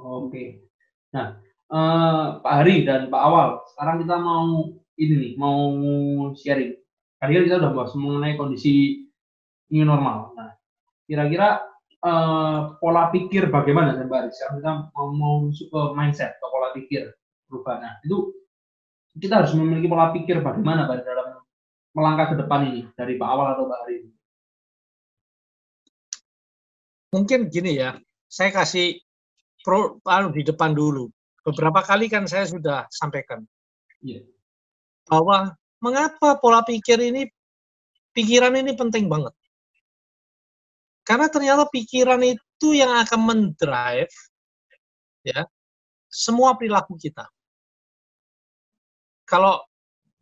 Oke. 0.01 0.65
Nah, 1.13 1.37
eh, 1.69 2.27
Pak 2.41 2.55
Hari 2.65 2.89
dan 2.89 3.13
Pak 3.13 3.23
Awal, 3.23 3.49
sekarang 3.77 3.97
kita 4.05 4.17
mau 4.17 4.73
ini 4.97 5.15
nih, 5.17 5.33
mau 5.37 5.61
sharing. 6.37 6.73
Tadi 7.21 7.31
kan 7.37 7.45
kita 7.45 7.57
udah 7.61 7.73
bahas 7.77 7.93
mengenai 7.93 8.37
kondisi 8.41 9.05
new 9.69 9.85
normal. 9.85 10.33
Nah, 10.37 10.57
kira-kira 11.05 11.70
uh, 12.05 12.77
pola 12.81 13.13
pikir 13.13 13.49
bagaimana 13.53 13.97
Mbak 13.97 14.19
Aris? 14.27 14.41
Kita 14.41 14.91
mau 14.93 15.11
masuk 15.49 15.69
ke 15.69 15.81
mindset 15.97 16.37
atau 16.41 16.49
pola 16.49 16.69
pikir 16.73 17.13
perubahan. 17.49 17.81
Nah, 17.81 17.95
itu 18.05 18.33
kita 19.21 19.45
harus 19.45 19.53
memiliki 19.57 19.91
pola 19.91 20.15
pikir 20.15 20.41
bagaimana 20.41 20.87
pada 20.87 21.03
dalam 21.03 21.41
melangkah 21.93 22.33
ke 22.33 22.37
depan 22.39 22.61
ini 22.71 22.83
dari 22.95 23.19
Pak 23.19 23.29
Awal 23.29 23.47
atau 23.59 23.65
Pak 23.67 23.79
Hari. 23.85 23.97
Mungkin 27.11 27.41
gini 27.51 27.75
ya, 27.75 27.99
saya 28.31 28.55
kasih 28.55 29.03
pro 29.67 29.99
anu, 30.07 30.31
di 30.31 30.47
depan 30.47 30.71
dulu. 30.71 31.11
Beberapa 31.43 31.83
kali 31.83 32.07
kan 32.07 32.29
saya 32.31 32.47
sudah 32.47 32.87
sampaikan 32.93 33.43
Iya. 34.01 34.25
bahwa 35.09 35.53
mengapa 35.83 36.39
pola 36.41 36.65
pikir 36.65 37.01
ini 37.01 37.29
pikiran 38.15 38.55
ini 38.57 38.73
penting 38.77 39.09
banget. 39.11 39.35
Karena 41.11 41.27
ternyata 41.27 41.67
pikiran 41.67 42.23
itu 42.23 42.69
yang 42.71 42.95
akan 43.03 43.21
mendrive 43.27 44.15
ya 45.27 45.43
semua 46.07 46.55
perilaku 46.55 46.95
kita. 46.95 47.27
Kalau 49.27 49.59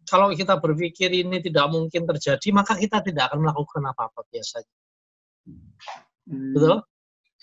kalau 0.09 0.33
kita 0.33 0.57
berpikir 0.57 1.13
ini 1.13 1.45
tidak 1.45 1.69
mungkin 1.69 2.09
terjadi, 2.09 2.49
maka 2.57 2.73
kita 2.73 3.05
tidak 3.05 3.29
akan 3.29 3.45
melakukan 3.45 3.85
apa-apa 3.85 4.25
biasanya. 4.33 4.73
Hmm, 6.25 6.57
Betul? 6.57 6.77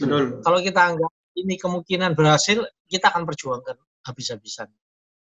Betul. 0.01 0.23
Kalau 0.41 0.59
kita 0.65 0.81
anggap 0.81 1.11
ini 1.37 1.53
kemungkinan 1.61 2.17
berhasil, 2.17 2.65
kita 2.89 3.13
akan 3.13 3.29
perjuangkan 3.29 3.77
habis-habisan. 4.09 4.73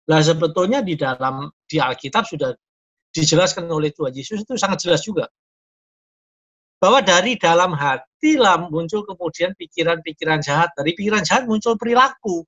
Nah, 0.08 0.20
sebetulnya 0.24 0.80
di 0.80 0.96
dalam 0.96 1.52
di 1.68 1.76
Alkitab 1.76 2.24
sudah 2.24 2.56
dijelaskan 3.12 3.68
oleh 3.68 3.92
Tuhan 3.92 4.16
Yesus 4.16 4.40
itu 4.40 4.56
sangat 4.56 4.88
jelas 4.88 5.04
juga. 5.04 5.28
Bahwa 6.76 7.00
dari 7.00 7.40
dalam 7.40 7.72
hati 7.72 8.36
lah 8.36 8.60
muncul 8.68 9.02
kemudian 9.06 9.56
pikiran-pikiran 9.56 10.44
jahat. 10.44 10.72
Dari 10.76 10.92
pikiran 10.92 11.24
jahat 11.24 11.48
muncul 11.48 11.74
perilaku. 11.80 12.44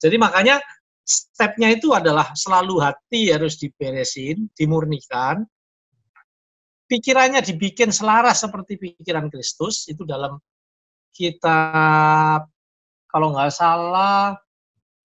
Jadi 0.00 0.16
makanya 0.16 0.60
stepnya 1.04 1.72
itu 1.72 1.92
adalah 1.92 2.32
selalu 2.32 2.80
hati 2.80 3.32
harus 3.32 3.60
diberesin, 3.60 4.48
dimurnikan. 4.56 5.44
Pikirannya 6.90 7.40
dibikin 7.44 7.94
selaras 7.94 8.42
seperti 8.42 8.76
pikiran 8.80 9.28
Kristus. 9.32 9.86
Itu 9.88 10.02
dalam 10.08 10.40
kitab, 11.12 12.48
kalau 13.06 13.34
nggak 13.34 13.52
salah, 13.52 14.34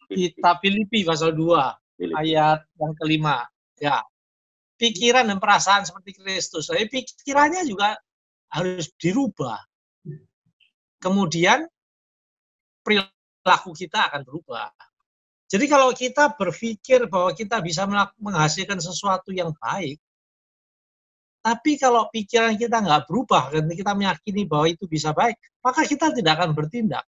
kitab 0.09 0.61
Filipi 0.61 1.01
pasal 1.01 1.33
2 1.33 1.97
Filipi. 1.97 2.13
ayat 2.13 2.61
yang 2.77 2.93
kelima 2.97 3.45
ya 3.81 3.99
pikiran 4.75 5.27
dan 5.27 5.37
perasaan 5.39 5.83
seperti 5.87 6.15
Kristus. 6.15 6.71
Tapi 6.71 6.87
pikirannya 6.87 7.63
juga 7.67 7.95
harus 8.51 8.91
dirubah. 8.95 9.59
Kemudian 10.99 11.67
perilaku 12.81 13.71
kita 13.75 14.11
akan 14.11 14.21
berubah. 14.23 14.71
Jadi 15.45 15.65
kalau 15.69 15.93
kita 15.93 16.33
berpikir 16.33 17.05
bahwa 17.05 17.29
kita 17.31 17.61
bisa 17.61 17.85
menghasilkan 18.17 18.81
sesuatu 18.81 19.29
yang 19.29 19.53
baik 19.61 20.01
tapi 21.45 21.77
kalau 21.77 22.09
pikiran 22.09 22.57
kita 22.57 22.81
nggak 22.81 23.05
berubah 23.05 23.53
dan 23.53 23.69
kita 23.69 23.93
meyakini 23.93 24.49
bahwa 24.49 24.65
itu 24.65 24.89
bisa 24.89 25.13
baik 25.13 25.37
maka 25.61 25.85
kita 25.85 26.09
tidak 26.09 26.41
akan 26.41 26.57
bertindak. 26.57 27.05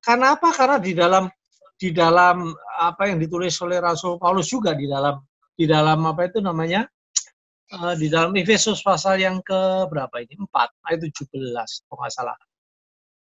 Karena 0.00 0.40
apa? 0.40 0.48
Karena 0.56 0.80
di 0.80 0.96
dalam 0.96 1.28
di 1.76 1.92
dalam 1.92 2.48
apa 2.80 3.12
yang 3.12 3.20
ditulis 3.20 3.52
oleh 3.60 3.84
Rasul 3.84 4.16
Paulus 4.16 4.48
juga 4.48 4.72
di 4.72 4.88
dalam 4.88 5.20
di 5.52 5.68
dalam 5.68 6.00
apa 6.00 6.24
itu 6.24 6.40
namanya 6.40 6.88
eh, 7.72 7.94
di 7.96 8.06
dalam 8.12 8.32
Efesus 8.36 8.84
pasal 8.84 9.20
yang 9.20 9.40
ke 9.40 9.88
berapa 9.88 10.12
ini? 10.20 10.36
Empat 10.36 10.72
ayat 10.84 11.00
17 11.00 11.30
kalau 11.88 11.98
nggak 12.02 12.12
salah. 12.12 12.36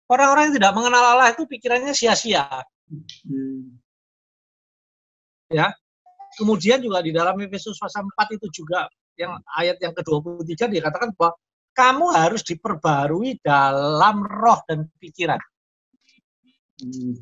Orang-orang 0.08 0.52
yang 0.52 0.56
tidak 0.64 0.74
mengenal 0.76 1.04
Allah 1.04 1.36
itu 1.36 1.44
pikirannya 1.44 1.92
sia-sia. 1.92 2.48
Hmm, 3.28 3.76
kemudian 6.40 6.80
juga 6.80 7.04
di 7.04 7.12
dalam 7.12 7.36
Efesus 7.44 7.76
pasal 7.76 8.08
4 8.08 8.40
itu 8.40 8.48
juga 8.64 8.88
yang 9.20 9.36
ayat 9.58 9.82
yang 9.82 9.92
ke-23 9.92 10.72
dikatakan 10.80 11.12
bahwa 11.18 11.36
kamu 11.76 12.06
harus 12.14 12.42
diperbarui 12.48 13.38
dalam 13.42 14.24
roh 14.24 14.60
dan 14.70 14.88
pikiran. 15.02 15.42
Hmm, 16.78 17.18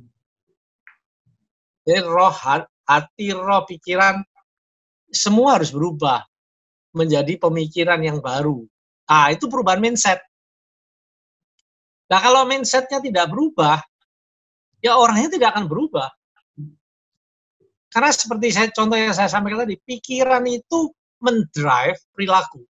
Jadi 1.85 2.01
roh, 2.05 2.33
ha- 2.33 2.69
hati, 2.85 3.31
roh, 3.31 3.63
pikiran, 3.65 4.21
semua 5.09 5.57
harus 5.57 5.71
berubah 5.71 6.21
menjadi 6.95 7.35
pemikiran 7.35 7.99
yang 7.99 8.23
baru. 8.23 8.63
Ah, 9.05 9.29
itu 9.29 9.45
perubahan 9.51 9.83
mindset. 9.83 10.23
Nah, 12.07 12.19
kalau 12.23 12.47
mindsetnya 12.47 13.03
tidak 13.03 13.27
berubah, 13.29 13.83
ya 14.79 14.95
orangnya 14.95 15.35
tidak 15.35 15.53
akan 15.53 15.67
berubah. 15.67 16.09
Karena 17.91 18.11
seperti 18.11 18.47
saya 18.55 18.67
contoh 18.71 18.95
yang 18.95 19.11
saya 19.11 19.27
sampaikan 19.27 19.67
tadi, 19.67 19.75
pikiran 19.79 20.43
itu 20.47 20.91
mendrive 21.19 21.99
perilaku. 22.15 22.63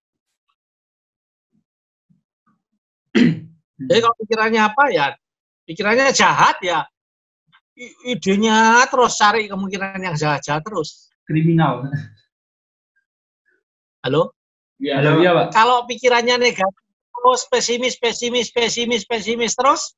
Jadi 3.76 3.99
kalau 3.99 4.15
pikirannya 4.21 4.61
apa 4.61 4.84
ya, 4.91 5.05
pikirannya 5.67 6.13
jahat 6.15 6.57
ya, 6.63 6.88
idenya 8.07 8.88
terus 8.88 9.19
cari 9.19 9.51
kemungkinan 9.51 9.99
yang 9.99 10.15
jahat-jahat 10.15 10.63
terus. 10.63 11.11
Kriminal. 11.28 11.89
Halo? 14.06 14.38
Ya, 14.78 15.01
Halo, 15.01 15.18
iya 15.26 15.34
Pak. 15.34 15.47
Kalau 15.49 15.89
pikirannya 15.89 16.38
negatif, 16.38 16.86
terus 17.10 17.41
pesimis, 17.49 17.97
pesimis, 17.97 18.53
pesimis, 18.53 19.01
pesimis 19.10 19.58
terus, 19.58 19.97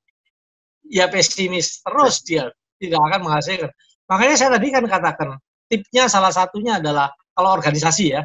ya 0.88 1.12
pesimis 1.12 1.84
terus 1.84 2.24
dia 2.24 2.48
tidak 2.80 3.02
akan 3.12 3.20
menghasilkan. 3.28 3.72
Makanya 4.08 4.36
saya 4.40 4.50
tadi 4.56 4.68
kan 4.72 4.88
katakan, 4.88 5.30
tipnya 5.68 6.08
salah 6.08 6.32
satunya 6.32 6.80
adalah 6.80 7.12
kalau 7.36 7.52
organisasi 7.52 8.16
ya, 8.16 8.24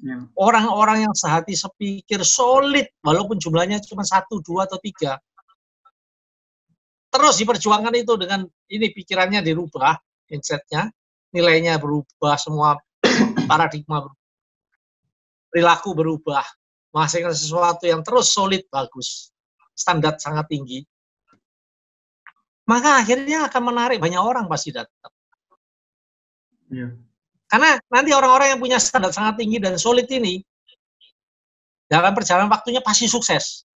ya. 0.00 0.16
orang-orang 0.40 1.04
yang 1.04 1.14
sehati 1.14 1.52
sepikir 1.52 2.24
solid, 2.24 2.88
walaupun 3.04 3.36
jumlahnya 3.36 3.84
cuma 3.84 4.06
satu, 4.06 4.40
dua, 4.40 4.64
atau 4.64 4.80
tiga, 4.80 5.20
terus 7.12 7.36
diperjuangkan 7.36 7.92
itu 8.00 8.16
dengan 8.16 8.48
ini 8.72 8.88
pikirannya 8.96 9.44
dirubah, 9.44 10.00
mindsetnya, 10.32 10.88
nilainya 11.36 11.76
berubah, 11.76 12.40
semua 12.40 12.80
paradigma 13.50 14.08
berubah, 14.08 14.21
perilaku 15.52 15.92
berubah, 15.92 16.42
menghasilkan 16.96 17.36
sesuatu 17.36 17.84
yang 17.84 18.00
terus 18.00 18.32
solid, 18.32 18.64
bagus, 18.72 19.28
standar 19.76 20.16
sangat 20.16 20.48
tinggi, 20.48 20.80
maka 22.64 23.04
akhirnya 23.04 23.52
akan 23.52 23.62
menarik 23.68 24.00
banyak 24.00 24.16
orang 24.16 24.48
pasti 24.48 24.72
datang. 24.72 25.12
Ya. 26.72 26.88
Karena 27.52 27.76
nanti 27.92 28.16
orang-orang 28.16 28.56
yang 28.56 28.60
punya 28.64 28.80
standar 28.80 29.12
sangat 29.12 29.44
tinggi 29.44 29.60
dan 29.60 29.76
solid 29.76 30.08
ini, 30.08 30.40
dalam 31.84 32.16
perjalanan 32.16 32.48
waktunya 32.48 32.80
pasti 32.80 33.04
sukses. 33.04 33.68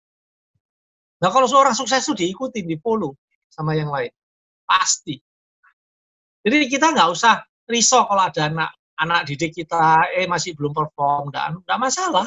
Nah 1.21 1.29
kalau 1.29 1.45
seorang 1.45 1.77
sukses 1.77 2.01
itu 2.09 2.17
diikuti, 2.17 2.65
di 2.65 2.81
follow 2.81 3.13
sama 3.53 3.77
yang 3.77 3.93
lain. 3.93 4.09
Pasti. 4.65 5.21
Jadi 6.41 6.57
kita 6.73 6.97
nggak 6.97 7.09
usah 7.13 7.45
risau 7.69 8.09
kalau 8.09 8.25
ada 8.25 8.49
anak 8.49 8.71
anak 8.97 9.29
didik 9.29 9.53
kita 9.53 10.09
eh 10.17 10.25
masih 10.25 10.57
belum 10.57 10.73
perform 10.73 11.29
dan 11.33 11.61
nggak 11.61 11.81
masalah. 11.81 12.27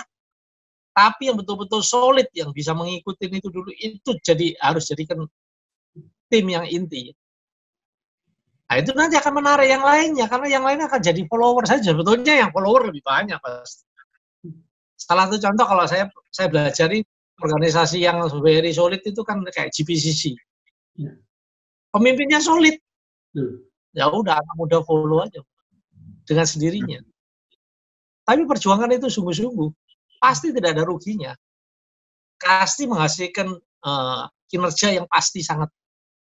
Tapi 0.93 1.31
yang 1.31 1.37
betul-betul 1.39 1.81
solid 1.81 2.27
yang 2.35 2.51
bisa 2.51 2.75
mengikuti 2.75 3.29
itu 3.29 3.47
dulu 3.49 3.71
itu 3.77 4.11
jadi 4.21 4.53
harus 4.59 4.89
jadikan 4.89 5.25
tim 6.29 6.45
yang 6.49 6.65
inti. 6.67 7.13
Nah 8.69 8.75
itu 8.77 8.93
nanti 8.93 9.17
akan 9.17 9.33
menarik 9.41 9.65
yang 9.65 9.81
lainnya 9.81 10.29
karena 10.29 10.47
yang 10.59 10.63
lain 10.65 10.85
akan 10.85 10.99
jadi 11.01 11.21
follower 11.25 11.65
saja. 11.65 11.95
Sebetulnya 11.95 12.45
yang 12.45 12.49
follower 12.53 12.93
lebih 12.93 13.01
banyak 13.01 13.39
pasti. 13.41 13.85
Salah 14.99 15.25
satu 15.25 15.41
contoh 15.41 15.65
kalau 15.65 15.85
saya 15.89 16.05
saya 16.29 16.51
belajar 16.51 16.91
organisasi 17.39 18.03
yang 18.03 18.21
very 18.43 18.69
solid 18.75 19.01
itu 19.01 19.21
kan 19.25 19.41
kayak 19.49 19.73
GPCC. 19.73 20.37
Ya. 20.99 21.15
Pemimpinnya 21.89 22.43
solid. 22.43 22.77
Ya 23.97 24.05
udah 24.05 24.37
anak 24.37 24.55
muda 24.59 24.85
follow 24.85 25.25
aja 25.25 25.41
dengan 26.29 26.45
sendirinya. 26.45 27.01
Tapi 28.21 28.45
perjuangan 28.45 28.93
itu 28.93 29.09
sungguh-sungguh 29.09 29.69
pasti 30.21 30.53
tidak 30.53 30.77
ada 30.77 30.85
ruginya. 30.85 31.33
Pasti 32.37 32.85
menghasilkan 32.85 33.49
eh, 33.57 34.23
kinerja 34.45 35.01
yang 35.01 35.09
pasti 35.09 35.41
sangat 35.41 35.73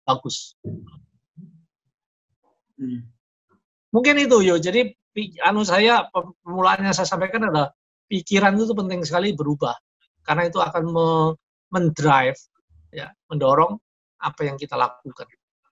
bagus. 0.08 0.56
Hmm. 2.80 3.12
Mungkin 3.92 4.16
itu 4.24 4.40
yo. 4.48 4.56
Jadi 4.56 4.88
anu 5.44 5.68
saya 5.68 6.08
permulaan 6.08 6.88
yang 6.88 6.96
saya 6.96 7.10
sampaikan 7.10 7.44
adalah 7.52 7.76
pikiran 8.08 8.56
itu 8.56 8.72
penting 8.72 9.04
sekali 9.04 9.36
berubah 9.36 9.76
karena 10.24 10.48
itu 10.48 10.64
akan 10.64 10.84
me- 10.88 11.36
mendrive 11.68 12.40
ya, 12.96 13.12
mendorong 13.28 13.76
apa 14.24 14.42
yang 14.48 14.56
kita 14.56 14.80
lakukan. 14.80 15.28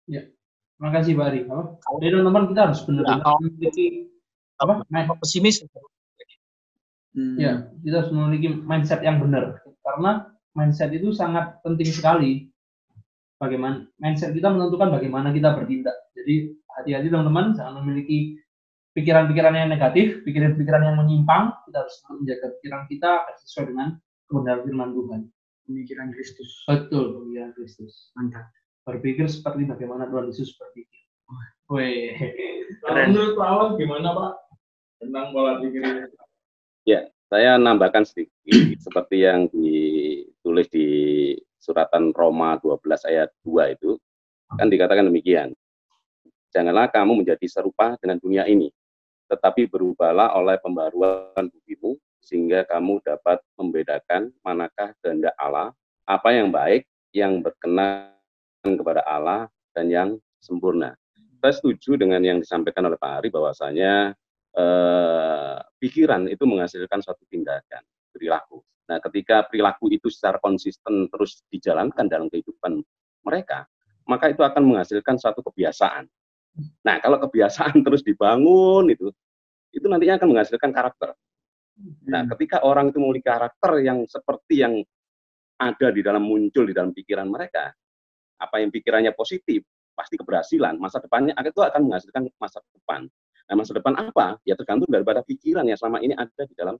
Terima 0.05 0.89
kasih 0.91 1.15
Pak 1.15 1.25
Ari. 1.31 1.39
Apa? 1.47 1.63
Jadi 2.03 2.11
teman-teman 2.11 2.43
kita 2.51 2.61
harus 2.67 2.79
benar-benar 2.83 3.23
Ya. 3.23 3.31
memiliki 3.39 3.85
apa? 4.59 4.83
Apa 4.87 5.13
pesimis? 5.19 5.63
Hmm. 7.15 7.39
Ya, 7.39 7.71
kita 7.79 8.03
harus 8.03 8.11
memiliki 8.11 8.51
mindset 8.51 8.99
yang 8.99 9.23
benar. 9.23 9.63
Karena 9.79 10.27
mindset 10.51 10.91
itu 10.91 11.15
sangat 11.15 11.63
penting 11.63 11.87
sekali. 11.87 12.51
Bagaimana 13.35 13.87
mindset 13.99 14.31
kita 14.31 14.47
menentukan 14.51 14.95
bagaimana 14.95 15.31
kita 15.31 15.55
bertindak. 15.55 15.95
Jadi 16.15 16.55
hati-hati 16.79 17.07
teman-teman, 17.11 17.55
jangan 17.55 17.83
memiliki 17.83 18.39
pikiran-pikiran 18.95 19.55
yang 19.55 19.69
negatif, 19.71 20.23
pikiran-pikiran 20.23 20.83
yang 20.91 20.95
menyimpang. 20.99 21.51
Kita 21.67 21.83
harus 21.83 21.95
menjaga 22.07 22.47
pikiran 22.59 22.83
kita 22.87 23.11
sesuai 23.43 23.65
dengan 23.75 23.87
kebenaran 24.31 24.61
firman 24.63 24.89
Tuhan. 24.95 25.21
Pemikiran 25.65 26.07
Kristus. 26.15 26.49
Betul, 26.67 27.05
pemikiran 27.19 27.51
Kristus. 27.55 28.11
Mantap. 28.15 28.47
Berpikir 28.85 29.25
seperti 29.25 29.65
bagaimana 29.65 30.07
Tuhan 30.07 30.29
Yesus 30.29 30.55
berpikir. 30.55 31.01
Wih. 31.73 32.13
Menurut 32.85 33.33
Pak 33.33 33.47
Awan 33.49 33.69
gimana 33.81 34.13
Pak 34.13 34.31
tentang 34.99 35.31
pola 35.35 35.59
pikir 35.59 35.81
ini? 35.83 36.25
Saya 37.25 37.57
nambahkan 37.57 38.05
sedikit 38.05 38.31
seperti 38.85 39.25
yang 39.25 39.49
ditulis 39.49 40.69
di 40.69 40.87
suratan 41.57 42.13
Roma 42.13 42.61
12 42.61 42.79
ayat 43.09 43.33
2 43.41 43.75
itu 43.75 43.97
kan 44.53 44.69
dikatakan 44.69 45.09
demikian. 45.09 45.49
Janganlah 46.53 46.87
kamu 46.93 47.25
menjadi 47.25 47.43
serupa 47.49 47.97
dengan 47.97 48.21
dunia 48.21 48.45
ini, 48.45 48.69
tetapi 49.27 49.65
berubahlah 49.67 50.37
oleh 50.37 50.55
pembaruan 50.61 51.49
budimu 51.49 51.97
sehingga 52.21 52.61
kamu 52.69 53.01
dapat 53.01 53.41
membedakan 53.57 54.29
manakah 54.45 54.93
kehendak 55.01 55.33
Allah, 55.35 55.73
apa 56.05 56.29
yang 56.29 56.53
baik, 56.53 56.85
yang 57.09 57.41
berkenan 57.41 58.13
kepada 58.63 59.01
Allah 59.03 59.49
dan 59.73 59.89
yang 59.89 60.09
sempurna. 60.39 60.93
Saya 61.41 61.51
setuju 61.57 61.97
dengan 61.97 62.21
yang 62.21 62.39
disampaikan 62.39 62.85
oleh 62.85 62.95
Pak 62.95 63.11
Ari 63.19 63.29
bahwasanya 63.33 64.15
eh, 64.55 65.57
pikiran 65.79 66.31
itu 66.31 66.43
menghasilkan 66.47 66.99
suatu 67.03 67.23
tindakan 67.27 67.83
perilaku. 68.11 68.63
Nah, 68.85 69.01
ketika 69.01 69.43
perilaku 69.49 69.89
itu 69.91 70.07
secara 70.13 70.37
konsisten 70.39 71.09
terus 71.09 71.41
dijalankan 71.49 72.05
dalam 72.05 72.29
kehidupan 72.29 72.79
mereka, 73.25 73.65
maka 74.05 74.29
itu 74.29 74.45
akan 74.45 74.61
menghasilkan 74.61 75.17
suatu 75.17 75.41
kebiasaan. 75.41 76.05
Nah, 76.85 76.95
kalau 77.01 77.19
kebiasaan 77.27 77.75
terus 77.85 78.05
dibangun 78.05 78.87
itu, 78.93 79.11
itu 79.75 79.85
nantinya 79.89 80.21
akan 80.21 80.27
menghasilkan 80.31 80.71
karakter. 80.71 81.11
Nah, 82.07 82.23
Hmm. 82.23 82.31
ketika 82.31 82.63
orang 82.63 82.95
itu 82.95 83.03
memiliki 83.03 83.27
karakter 83.27 83.83
yang 83.83 84.07
seperti 84.07 84.63
yang 84.63 84.79
ada 85.59 85.87
di 85.91 85.99
dalam 85.99 86.23
muncul 86.23 86.63
di 86.63 86.71
dalam 86.71 86.95
pikiran 86.95 87.27
mereka, 87.27 87.71
apa 88.39 88.55
yang 88.63 88.71
pikirannya 88.71 89.11
positif, 89.11 89.63
pasti 89.95 90.15
keberhasilan. 90.15 90.79
Masa 90.79 91.03
depannya 91.03 91.35
itu 91.35 91.59
akan 91.59 91.81
menghasilkan 91.87 92.31
masa 92.39 92.63
depan. 92.71 93.07
Nah, 93.45 93.53
masa 93.57 93.77
depan 93.77 93.93
apa? 93.97 94.41
Ya 94.43 94.57
tergantung 94.57 94.89
daripada 94.89 95.21
pikiran 95.21 95.65
yang 95.65 95.77
selama 95.77 96.01
ini 96.01 96.17
ada 96.17 96.43
di 96.45 96.55
dalam, 96.57 96.75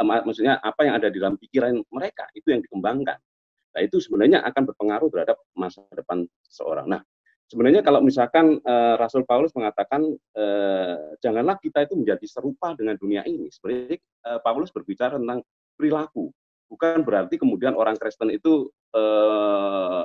mak- 0.00 0.24
maksudnya 0.24 0.56
apa 0.62 0.80
yang 0.86 0.94
ada 0.96 1.08
di 1.10 1.18
dalam 1.20 1.36
pikiran 1.36 1.76
mereka 1.92 2.30
itu 2.32 2.52
yang 2.54 2.64
dikembangkan. 2.64 3.18
Nah, 3.74 3.80
itu 3.82 3.98
sebenarnya 3.98 4.40
akan 4.46 4.62
berpengaruh 4.70 5.08
terhadap 5.10 5.36
masa 5.58 5.82
depan 5.90 6.22
seseorang. 6.46 6.86
Nah, 6.86 7.02
sebenarnya 7.50 7.82
kalau 7.82 8.00
misalkan 8.00 8.62
eh, 8.62 8.94
Rasul 8.96 9.26
Paulus 9.26 9.50
mengatakan 9.52 10.06
eh, 10.14 11.18
janganlah 11.18 11.58
kita 11.58 11.84
itu 11.84 11.98
menjadi 11.98 12.22
serupa 12.24 12.72
dengan 12.78 12.94
dunia 12.94 13.26
ini. 13.26 13.50
Sebenarnya 13.50 13.98
eh, 13.98 14.40
Paulus 14.46 14.70
berbicara 14.70 15.18
tentang 15.18 15.42
perilaku. 15.74 16.30
Bukan 16.70 17.02
berarti 17.02 17.36
kemudian 17.36 17.76
orang 17.76 17.94
Kristen 17.98 18.32
itu 18.32 18.66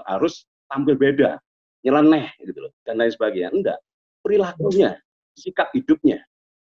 harus 0.06 0.50
tampil 0.66 0.98
beda, 0.98 1.38
nyeleneh 1.86 2.34
gitu 2.42 2.68
loh 2.68 2.74
dan 2.82 2.98
lain 2.98 3.14
sebagainya. 3.14 3.50
Enggak. 3.54 3.80
Perilakunya, 4.22 4.98
sikap 5.40 5.72
hidupnya, 5.72 6.20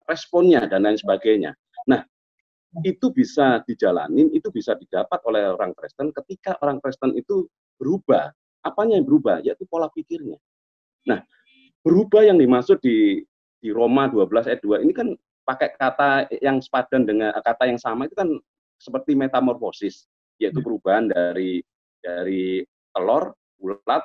responnya 0.10 0.66
dan 0.66 0.90
lain 0.90 0.98
sebagainya. 0.98 1.54
Nah, 1.86 2.02
itu 2.82 3.14
bisa 3.14 3.62
dijalanin, 3.70 4.34
itu 4.34 4.50
bisa 4.50 4.74
didapat 4.74 5.22
oleh 5.30 5.54
orang 5.54 5.78
Kristen 5.78 6.10
ketika 6.10 6.58
orang 6.66 6.82
Kristen 6.82 7.14
itu 7.14 7.46
berubah. 7.78 8.34
Apanya 8.66 8.98
yang 8.98 9.06
berubah? 9.06 9.46
Yaitu 9.46 9.70
pola 9.70 9.92
pikirnya. 9.94 10.42
Nah, 11.06 11.22
berubah 11.86 12.26
yang 12.26 12.42
dimaksud 12.42 12.82
di 12.82 13.22
di 13.64 13.70
Roma 13.72 14.12
12 14.12 14.50
ayat 14.50 14.60
2 14.60 14.84
ini 14.84 14.92
kan 14.92 15.16
pakai 15.48 15.76
kata 15.76 16.28
yang 16.44 16.60
sepadan 16.60 17.08
dengan 17.08 17.32
kata 17.40 17.68
yang 17.68 17.80
sama 17.80 18.08
itu 18.08 18.16
kan 18.16 18.28
seperti 18.80 19.16
metamorfosis, 19.16 20.08
yaitu 20.40 20.60
perubahan 20.60 21.08
dari 21.08 21.64
dari 22.04 22.64
telur, 22.92 23.32
ulat, 23.64 24.04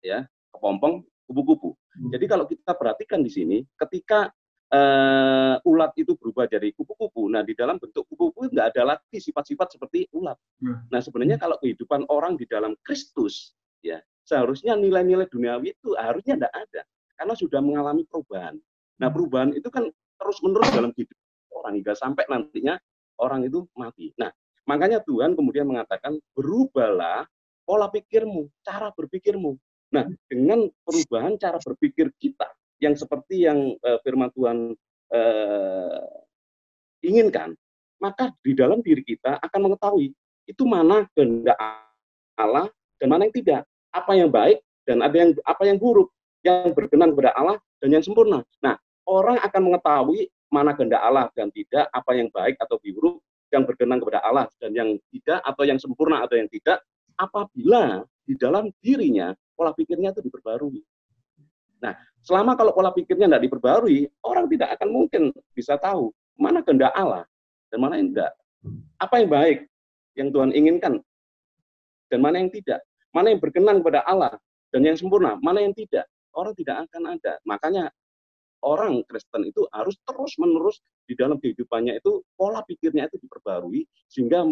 ya, 0.00 0.24
kepompong, 0.56 1.04
kupu-kupu. 1.26 1.74
Jadi 2.14 2.24
kalau 2.30 2.46
kita 2.46 2.72
perhatikan 2.78 3.20
di 3.20 3.30
sini, 3.30 3.58
ketika 3.74 4.30
eh, 4.70 5.56
ulat 5.62 5.94
itu 5.98 6.14
berubah 6.18 6.50
jadi 6.50 6.70
kupu-kupu, 6.74 7.30
nah 7.30 7.42
di 7.42 7.54
dalam 7.54 7.78
bentuk 7.78 8.06
kupu-kupu 8.10 8.50
nggak 8.50 8.74
ada 8.74 8.96
lagi 8.96 9.18
sifat-sifat 9.18 9.78
seperti 9.78 10.10
ulat. 10.14 10.38
Hmm. 10.62 10.86
Nah 10.90 11.00
sebenarnya 11.02 11.38
kalau 11.38 11.58
kehidupan 11.62 12.06
orang 12.10 12.34
di 12.38 12.46
dalam 12.46 12.74
Kristus, 12.82 13.54
ya 13.82 14.02
seharusnya 14.26 14.74
nilai-nilai 14.74 15.30
duniawi 15.30 15.74
itu 15.74 15.94
harusnya 15.94 16.38
tidak 16.38 16.54
ada, 16.54 16.82
karena 17.18 17.34
sudah 17.34 17.60
mengalami 17.62 18.02
perubahan. 18.06 18.54
Nah 18.98 19.08
perubahan 19.10 19.54
itu 19.54 19.68
kan 19.70 19.86
terus-menerus 20.16 20.70
dalam 20.72 20.90
hidup 20.96 21.16
orang 21.52 21.72
hingga 21.78 21.94
sampai 21.94 22.24
nantinya 22.26 22.74
orang 23.22 23.46
itu 23.46 23.66
mati. 23.78 24.10
Nah 24.18 24.32
makanya 24.66 24.98
Tuhan 25.06 25.38
kemudian 25.38 25.68
mengatakan 25.68 26.18
berubahlah 26.34 27.26
pola 27.66 27.90
pikirmu, 27.90 28.50
cara 28.62 28.94
berpikirmu. 28.94 29.58
Nah 29.94 30.04
dengan 30.26 30.66
perubahan 30.82 31.38
cara 31.38 31.58
berpikir 31.62 32.10
kita 32.18 32.50
yang 32.82 32.94
seperti 32.96 33.46
yang 33.46 33.74
eh, 33.76 33.98
firman 34.02 34.30
Tuhan 34.34 34.74
eh, 35.12 36.06
inginkan, 37.06 37.54
maka 38.02 38.34
di 38.42 38.52
dalam 38.52 38.82
diri 38.82 39.00
kita 39.00 39.38
akan 39.40 39.60
mengetahui 39.70 40.12
itu 40.46 40.62
mana 40.66 41.06
kehendak 41.14 41.58
Allah 42.36 42.70
dan 43.00 43.08
mana 43.10 43.26
yang 43.28 43.34
tidak, 43.34 43.60
apa 43.90 44.12
yang 44.14 44.30
baik 44.30 44.58
dan 44.86 45.02
ada 45.02 45.16
yang 45.16 45.30
apa 45.42 45.62
yang 45.66 45.78
buruk, 45.80 46.12
yang 46.44 46.70
berkenan 46.72 47.10
kepada 47.16 47.34
Allah 47.34 47.58
dan 47.82 47.88
yang 47.90 48.04
sempurna. 48.04 48.44
Nah, 48.62 48.78
orang 49.08 49.40
akan 49.42 49.60
mengetahui 49.72 50.30
mana 50.52 50.76
kehendak 50.78 51.02
Allah 51.02 51.26
dan 51.34 51.50
tidak, 51.50 51.90
apa 51.90 52.10
yang 52.14 52.30
baik 52.30 52.54
atau 52.62 52.78
buruk, 52.78 53.18
yang 53.50 53.62
berkenan 53.66 53.98
kepada 54.02 54.22
Allah 54.22 54.46
dan 54.58 54.70
yang 54.74 54.94
tidak 55.10 55.38
atau 55.42 55.62
yang 55.66 55.78
sempurna 55.78 56.22
atau 56.26 56.34
yang 56.38 56.50
tidak 56.50 56.82
apabila 57.16 58.02
di 58.26 58.34
dalam 58.34 58.68
dirinya 58.82 59.32
pola 59.56 59.72
pikirnya 59.72 60.12
itu 60.12 60.20
diperbarui. 60.20 60.84
Nah, 61.80 61.96
selama 62.20 62.54
kalau 62.54 62.76
pola 62.76 62.92
pikirnya 62.92 63.26
tidak 63.26 63.42
diperbarui, 63.48 64.06
orang 64.24 64.46
tidak 64.52 64.76
akan 64.76 64.88
mungkin 64.92 65.22
bisa 65.56 65.80
tahu 65.80 66.12
mana 66.36 66.60
kehendak 66.60 66.92
Allah 66.92 67.24
dan 67.72 67.78
mana 67.80 67.96
yang 67.96 68.12
tidak. 68.12 68.32
Apa 69.00 69.24
yang 69.24 69.30
baik 69.32 69.58
yang 70.16 70.28
Tuhan 70.32 70.50
inginkan 70.52 71.00
dan 72.12 72.18
mana 72.20 72.40
yang 72.40 72.52
tidak. 72.52 72.80
Mana 73.12 73.32
yang 73.32 73.40
berkenan 73.40 73.80
kepada 73.80 74.04
Allah 74.04 74.36
dan 74.68 74.84
yang 74.84 74.96
sempurna, 74.96 75.40
mana 75.40 75.64
yang 75.64 75.72
tidak. 75.72 76.04
Orang 76.36 76.52
tidak 76.52 76.84
akan 76.84 77.16
ada. 77.16 77.40
Makanya 77.48 77.88
orang 78.60 79.00
Kristen 79.08 79.48
itu 79.48 79.64
harus 79.72 79.96
terus-menerus 80.04 80.84
di 81.08 81.16
dalam 81.16 81.40
kehidupannya 81.40 81.96
itu 81.96 82.20
pola 82.36 82.60
pikirnya 82.64 83.08
itu 83.08 83.16
diperbarui 83.20 83.84
sehingga 84.08 84.44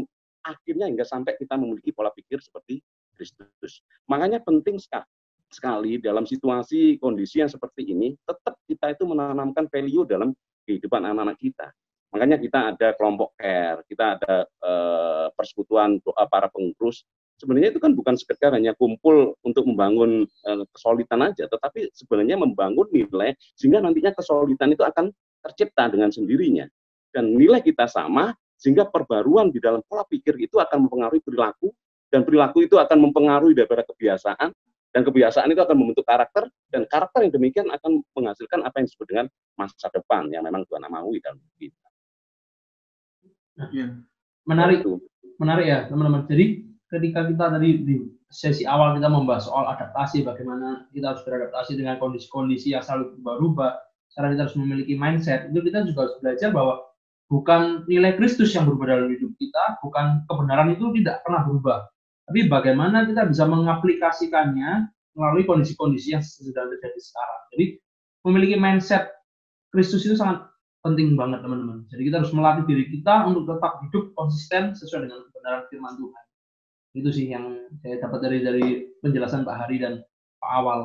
akhirnya 0.45 0.87
hingga 0.89 1.05
sampai 1.05 1.37
kita 1.41 1.57
memiliki 1.57 1.91
pola 1.91 2.13
pikir 2.13 2.41
seperti 2.41 2.81
Kristus. 3.15 3.81
Makanya 4.11 4.43
penting 4.43 4.77
sekali 5.49 6.03
dalam 6.03 6.27
situasi 6.27 6.99
kondisi 6.99 7.41
yang 7.41 7.51
seperti 7.51 7.95
ini, 7.95 8.19
tetap 8.27 8.59
kita 8.67 8.93
itu 8.93 9.07
menanamkan 9.07 9.71
value 9.71 10.03
dalam 10.05 10.35
kehidupan 10.67 11.07
anak-anak 11.07 11.39
kita. 11.39 11.67
Makanya 12.15 12.39
kita 12.39 12.59
ada 12.75 12.89
kelompok 12.95 13.35
care, 13.35 13.83
kita 13.91 14.19
ada 14.19 14.35
eh, 14.47 15.27
persekutuan 15.35 15.99
doa 16.03 16.25
para 16.31 16.47
pengurus. 16.47 17.03
Sebenarnya 17.35 17.75
itu 17.75 17.83
kan 17.83 17.91
bukan 17.91 18.15
sekedar 18.15 18.55
hanya 18.55 18.71
kumpul 18.79 19.35
untuk 19.43 19.67
membangun 19.67 20.23
eh, 20.27 20.65
kesolidan 20.71 21.27
aja, 21.27 21.51
tetapi 21.51 21.91
sebenarnya 21.91 22.39
membangun 22.39 22.87
nilai 22.95 23.35
sehingga 23.59 23.83
nantinya 23.83 24.15
kesolidan 24.15 24.75
itu 24.75 24.87
akan 24.87 25.11
tercipta 25.43 25.91
dengan 25.91 26.15
sendirinya. 26.15 26.71
Dan 27.11 27.35
nilai 27.35 27.63
kita 27.63 27.91
sama, 27.91 28.35
sehingga 28.59 28.87
perbaruan 28.87 29.51
di 29.51 29.59
dalam 29.59 29.83
pola 29.87 30.07
pikir 30.07 30.39
itu 30.39 30.63
akan 30.63 30.87
mempengaruhi 30.87 31.23
perilaku, 31.23 31.75
dan 32.15 32.23
perilaku 32.23 32.63
itu 32.63 32.79
akan 32.79 33.11
mempengaruhi 33.11 33.59
daripada 33.59 33.83
kebiasaan, 33.83 34.55
dan 34.95 35.03
kebiasaan 35.03 35.51
itu 35.51 35.59
akan 35.59 35.75
membentuk 35.75 36.07
karakter 36.07 36.47
dan 36.71 36.87
karakter 36.87 37.27
yang 37.27 37.35
demikian 37.35 37.67
akan 37.75 38.07
menghasilkan 38.15 38.63
apa 38.63 38.79
yang 38.79 38.87
disebut 38.87 39.07
dengan 39.11 39.27
masa 39.59 39.91
depan 39.91 40.31
yang 40.31 40.47
memang 40.47 40.63
Tuhan 40.71 40.87
maui 40.87 41.19
dalam 41.19 41.43
hidup 41.43 41.59
kita. 41.59 41.89
Iya. 43.75 43.87
Menarik, 44.47 44.87
Itu. 44.87 45.03
menarik 45.43 45.67
ya 45.67 45.79
teman-teman. 45.91 46.31
Jadi 46.31 46.63
ketika 46.87 47.27
kita 47.27 47.45
tadi 47.59 47.71
di 47.83 47.97
sesi 48.31 48.63
awal 48.63 48.95
kita 48.95 49.11
membahas 49.11 49.51
soal 49.51 49.67
adaptasi, 49.75 50.23
bagaimana 50.23 50.87
kita 50.95 51.11
harus 51.11 51.27
beradaptasi 51.27 51.75
dengan 51.75 51.99
kondisi-kondisi 51.99 52.79
yang 52.79 52.87
selalu 52.87 53.19
berubah-ubah, 53.19 53.73
cara 54.15 54.31
kita 54.31 54.47
harus 54.47 54.55
memiliki 54.55 54.95
mindset, 54.95 55.51
itu 55.51 55.59
kita 55.59 55.83
juga 55.91 56.07
harus 56.07 56.17
belajar 56.23 56.55
bahwa 56.55 56.87
bukan 57.27 57.83
nilai 57.91 58.15
Kristus 58.15 58.55
yang 58.55 58.71
berubah 58.71 58.95
dalam 58.95 59.11
hidup 59.11 59.35
kita, 59.43 59.83
bukan 59.83 60.23
kebenaran 60.31 60.71
itu 60.71 60.95
tidak 61.03 61.19
pernah 61.27 61.43
berubah. 61.43 61.79
Tapi 62.25 62.49
bagaimana 62.49 63.05
kita 63.05 63.29
bisa 63.29 63.45
mengaplikasikannya 63.45 64.89
melalui 65.15 65.45
kondisi-kondisi 65.47 66.17
yang 66.17 66.25
sedang 66.25 66.73
terjadi 66.73 67.01
sekarang. 67.01 67.41
Jadi 67.55 67.65
memiliki 68.25 68.57
mindset 68.57 69.13
Kristus 69.71 70.07
itu 70.09 70.17
sangat 70.17 70.49
penting 70.85 71.17
banget 71.17 71.41
teman-teman. 71.41 71.89
Jadi 71.89 72.03
kita 72.07 72.21
harus 72.21 72.33
melatih 72.37 72.65
diri 72.69 72.85
kita 72.93 73.25
untuk 73.29 73.49
tetap 73.49 73.81
hidup 73.89 74.13
konsisten 74.17 74.77
sesuai 74.77 75.09
dengan 75.09 75.25
kebenaran 75.33 75.65
firman 75.73 75.95
Tuhan. 75.97 76.25
Itu 76.95 77.09
sih 77.11 77.27
yang 77.33 77.45
saya 77.83 77.99
dapat 77.99 78.19
dari 78.23 78.39
dari 78.45 78.67
penjelasan 79.03 79.43
Pak 79.43 79.57
Hari 79.65 79.77
dan 79.81 80.05
Pak 80.39 80.51
Awal. 80.63 80.81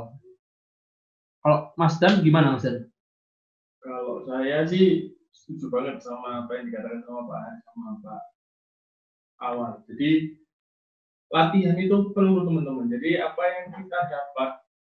Kalau 1.40 1.72
Mas 1.76 1.96
Dan 2.02 2.24
gimana 2.26 2.56
Mas 2.56 2.66
Dan? 2.66 2.88
Kalau 3.80 4.24
saya 4.26 4.66
sih 4.66 5.16
setuju 5.32 5.70
banget 5.72 6.02
sama 6.02 6.44
apa 6.44 6.52
yang 6.60 6.72
dikatakan 6.72 7.04
sama 7.06 7.22
Pak 7.30 7.40
Hari 7.44 7.60
sama 7.62 7.90
Pak 8.02 8.22
Awal. 9.40 9.72
Jadi 9.86 10.10
latihan 11.30 11.78
itu 11.78 12.12
perlu 12.14 12.46
teman-teman. 12.46 12.90
Jadi 12.90 13.22
apa 13.22 13.44
yang 13.46 13.66
kita 13.78 14.00
dapat 14.10 14.50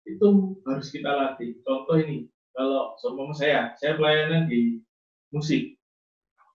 itu 0.09 0.57
harus 0.67 0.87
kita 0.89 1.09
latih. 1.09 1.55
Contoh 1.63 1.97
ini, 2.01 2.27
kalau 2.53 2.97
sama 2.99 3.31
saya, 3.33 3.73
saya 3.79 3.95
pelayanan 3.95 4.49
di 4.49 4.81
musik. 5.31 5.77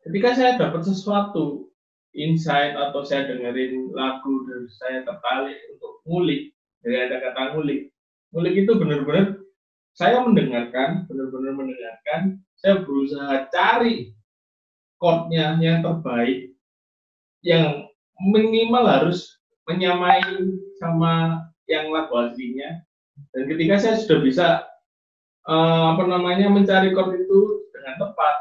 Ketika 0.06 0.34
saya 0.34 0.50
dapat 0.60 0.86
sesuatu, 0.86 1.68
insight 2.14 2.74
atau 2.74 3.04
saya 3.06 3.30
dengerin 3.30 3.94
lagu 3.94 4.46
dan 4.48 4.66
saya 4.70 4.98
tertarik 5.06 5.58
untuk 5.76 6.02
ngulik, 6.08 6.50
dari 6.82 6.96
ada 7.08 7.16
kata 7.22 7.54
ngulik. 7.54 7.90
Ngulik 8.34 8.54
itu 8.66 8.72
benar-benar 8.76 9.38
saya 9.98 10.22
mendengarkan, 10.22 11.10
benar-benar 11.10 11.52
mendengarkan, 11.58 12.38
saya 12.58 12.86
berusaha 12.86 13.50
cari 13.50 14.14
chordnya 14.98 15.58
yang 15.58 15.82
terbaik, 15.82 16.54
yang 17.42 17.86
minimal 18.18 18.84
harus 18.86 19.37
menyamai 19.68 20.24
sama 20.80 21.44
yang 21.68 21.92
lagu 21.92 22.16
aslinya. 22.16 22.82
Dan 23.36 23.44
ketika 23.46 23.76
saya 23.76 23.96
sudah 24.00 24.18
bisa 24.24 24.46
uh, 25.44 25.94
apa 25.94 26.08
namanya 26.08 26.48
mencari 26.48 26.96
chord 26.96 27.20
itu 27.20 27.40
dengan 27.76 27.94
tepat, 28.00 28.36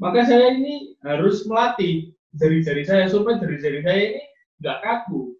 maka 0.00 0.24
saya 0.24 0.56
ini 0.56 0.96
harus 1.04 1.44
melatih 1.44 2.16
jari-jari 2.36 2.82
saya 2.82 3.04
supaya 3.12 3.36
jari-jari 3.38 3.80
saya 3.84 4.00
ini 4.16 4.22
nggak 4.64 4.78
kaku. 4.80 5.36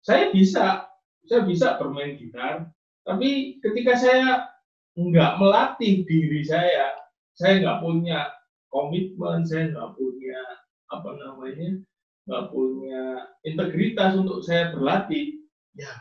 Saya 0.00 0.32
bisa, 0.32 0.88
saya 1.28 1.44
bisa 1.44 1.76
bermain 1.76 2.16
gitar, 2.16 2.72
tapi 3.04 3.60
ketika 3.60 4.00
saya 4.00 4.48
nggak 4.96 5.36
melatih 5.36 6.08
diri 6.08 6.40
saya, 6.40 6.96
saya 7.36 7.60
nggak 7.60 7.80
punya 7.84 8.32
komitmen, 8.72 9.44
saya 9.44 9.68
nggak 9.72 9.92
punya 9.96 10.40
apa 10.88 11.10
namanya, 11.20 11.84
nggak 12.28 12.44
punya 12.52 13.30
integritas 13.46 14.16
untuk 14.16 14.44
saya 14.44 14.72
berlatih, 14.74 15.40
ya 15.76 15.92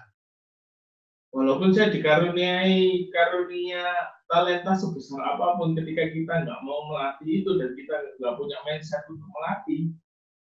walaupun 1.29 1.69
saya 1.71 1.93
dikaruniai 1.93 3.07
karunia 3.13 3.85
talenta 4.25 4.73
sebesar 4.73 5.21
apa 5.21 5.61
pun 5.61 5.77
ketika 5.77 6.09
kita 6.09 6.33
nggak 6.41 6.61
mau 6.65 6.89
melatih 6.89 7.45
itu 7.45 7.51
dan 7.61 7.77
kita 7.77 7.95
nggak 8.17 8.33
punya 8.33 8.57
mindset 8.65 9.05
untuk 9.05 9.29
melatih 9.29 9.93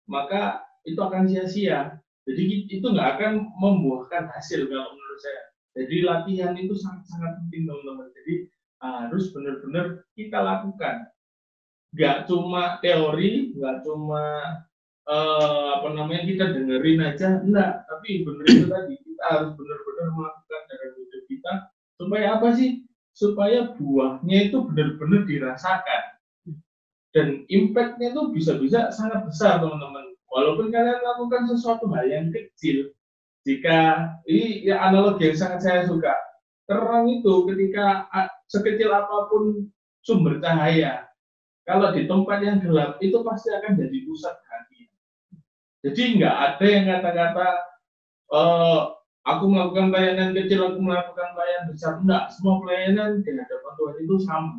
maka 0.08 0.64
itu 0.88 0.96
akan 0.96 1.28
sia-sia 1.28 2.00
jadi 2.24 2.42
itu 2.72 2.86
nggak 2.88 3.20
akan 3.20 3.32
membuahkan 3.60 4.32
hasil 4.32 4.64
kalau 4.64 4.96
menurut 4.96 5.20
saya 5.20 5.52
jadi 5.72 6.04
latihan 6.04 6.52
itu 6.56 6.76
sangat-sangat 6.76 7.32
penting 7.44 7.64
teman-teman. 7.64 8.08
Jadi 8.12 8.34
harus 8.82 9.32
benar-benar 9.32 9.86
kita 10.12 10.38
lakukan. 10.40 11.08
Gak 11.96 12.28
cuma 12.28 12.80
teori, 12.84 13.56
gak 13.56 13.84
cuma 13.84 14.24
uh, 15.08 15.80
apa 15.80 15.88
namanya 15.94 16.22
kita 16.26 16.44
dengerin 16.54 17.00
aja, 17.02 17.42
enggak. 17.42 17.86
Tapi 17.88 18.22
benar 18.26 18.46
itu 18.46 18.66
tadi 18.68 18.94
kita 19.00 19.24
harus 19.30 19.50
benar-benar 19.54 20.08
melakukan 20.14 20.60
dalam 20.70 20.90
hidup 20.98 21.22
kita 21.26 21.52
supaya 21.98 22.26
apa 22.38 22.48
sih? 22.54 22.70
Supaya 23.12 23.76
buahnya 23.76 24.48
itu 24.48 24.58
benar-benar 24.66 25.28
dirasakan 25.28 26.02
dan 27.12 27.44
impactnya 27.46 28.16
itu 28.16 28.32
bisa-bisa 28.32 28.88
sangat 28.88 29.28
besar 29.28 29.60
teman-teman. 29.60 30.16
Walaupun 30.32 30.72
kalian 30.72 31.04
lakukan 31.04 31.44
sesuatu 31.52 31.84
hal 31.92 32.08
yang 32.08 32.32
kecil, 32.32 32.88
jika 33.44 34.08
ini 34.24 34.64
ya 34.64 34.80
analogi 34.80 35.28
yang 35.28 35.36
sangat 35.36 35.60
saya 35.60 35.80
suka. 35.84 36.16
Terang 36.64 37.04
itu 37.12 37.44
ketika 37.52 38.08
sekecil 38.48 38.88
apa 38.96 39.28
pun 39.28 39.68
sumber 40.00 40.40
cahaya, 40.40 41.04
kalau 41.68 41.92
di 41.92 42.08
tempat 42.08 42.38
yang 42.40 42.64
gelap 42.64 42.96
itu 43.04 43.20
pasti 43.20 43.52
akan 43.52 43.76
jadi 43.76 43.98
pusat. 44.08 44.34
Jadi 45.82 46.02
nggak 46.22 46.36
ada 46.38 46.66
yang 46.66 46.84
kata-kata 46.86 47.48
uh, 48.30 48.80
aku 49.26 49.44
melakukan 49.50 49.90
pelayanan 49.90 50.30
kecil, 50.34 50.70
aku 50.70 50.78
melakukan 50.78 51.28
pelayanan 51.34 51.74
besar. 51.74 51.98
Enggak, 51.98 52.30
semua 52.34 52.62
pelayanan 52.62 53.22
di 53.22 53.30
hadapan 53.34 53.72
Tuhan 53.78 53.96
itu 54.02 54.14
sama. 54.22 54.52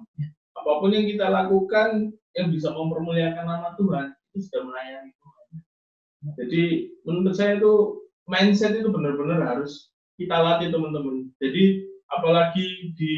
Apa 0.59 0.71
pun 0.79 0.91
yang 0.91 1.07
kita 1.07 1.27
lakukan 1.31 2.11
yang 2.35 2.47
bisa 2.51 2.71
mempermuliakan 2.71 3.45
nama 3.45 3.69
Tuhan, 3.79 4.11
itu 4.31 4.37
sudah 4.47 4.61
melayani 4.67 5.11
Tuhan. 5.15 5.47
Jadi 6.39 6.63
menurut 7.03 7.35
saya 7.35 7.59
itu 7.59 7.73
mindset 8.27 8.79
itu 8.79 8.87
benar-benar 8.87 9.43
harus 9.43 9.91
kita 10.15 10.39
latih 10.39 10.71
teman-teman. 10.71 11.27
Jadi 11.39 11.83
apalagi 12.11 12.95
di 12.95 13.15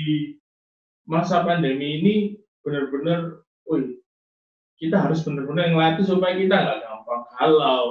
masa 1.05 1.45
pandemi 1.45 2.01
ini 2.01 2.15
benar-benar, 2.65 3.45
wih, 3.69 4.01
kita 4.79 4.97
harus 4.99 5.23
benar-benar 5.23 5.71
ngelatih 5.71 6.05
supaya 6.05 6.33
kita 6.35 6.55
nggak 6.55 6.79
gampang 6.83 7.21
halau, 7.39 7.85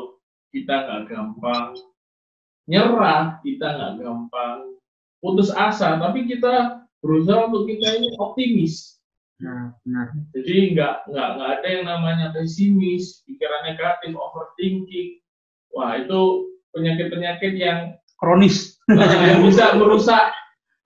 kita 0.53 0.75
nggak 0.85 1.03
gampang 1.09 1.67
nyerah, 2.69 3.41
kita 3.41 3.67
nggak 3.77 3.93
gampang 4.01 4.59
putus 5.25 5.49
asa, 5.53 5.97
tapi 5.97 6.29
kita 6.29 6.85
berusaha 7.01 7.49
untuk 7.49 7.65
kita 7.69 8.01
ini 8.01 8.13
optimis. 8.21 9.01
Nah, 9.41 9.73
benar. 9.85 10.13
Jadi 10.37 10.77
nggak 10.77 11.11
nggak 11.11 11.29
nggak 11.37 11.51
ada 11.61 11.69
yang 11.69 11.85
namanya 11.89 12.27
pesimis, 12.37 13.25
pikiran 13.25 13.65
negatif, 13.67 14.13
overthinking. 14.13 15.21
Wah 15.75 15.99
itu 15.99 16.53
penyakit-penyakit 16.71 17.53
yang 17.59 17.99
kronis 18.21 18.79
yang 18.91 19.43
bisa 19.43 19.75
merusak 19.75 20.31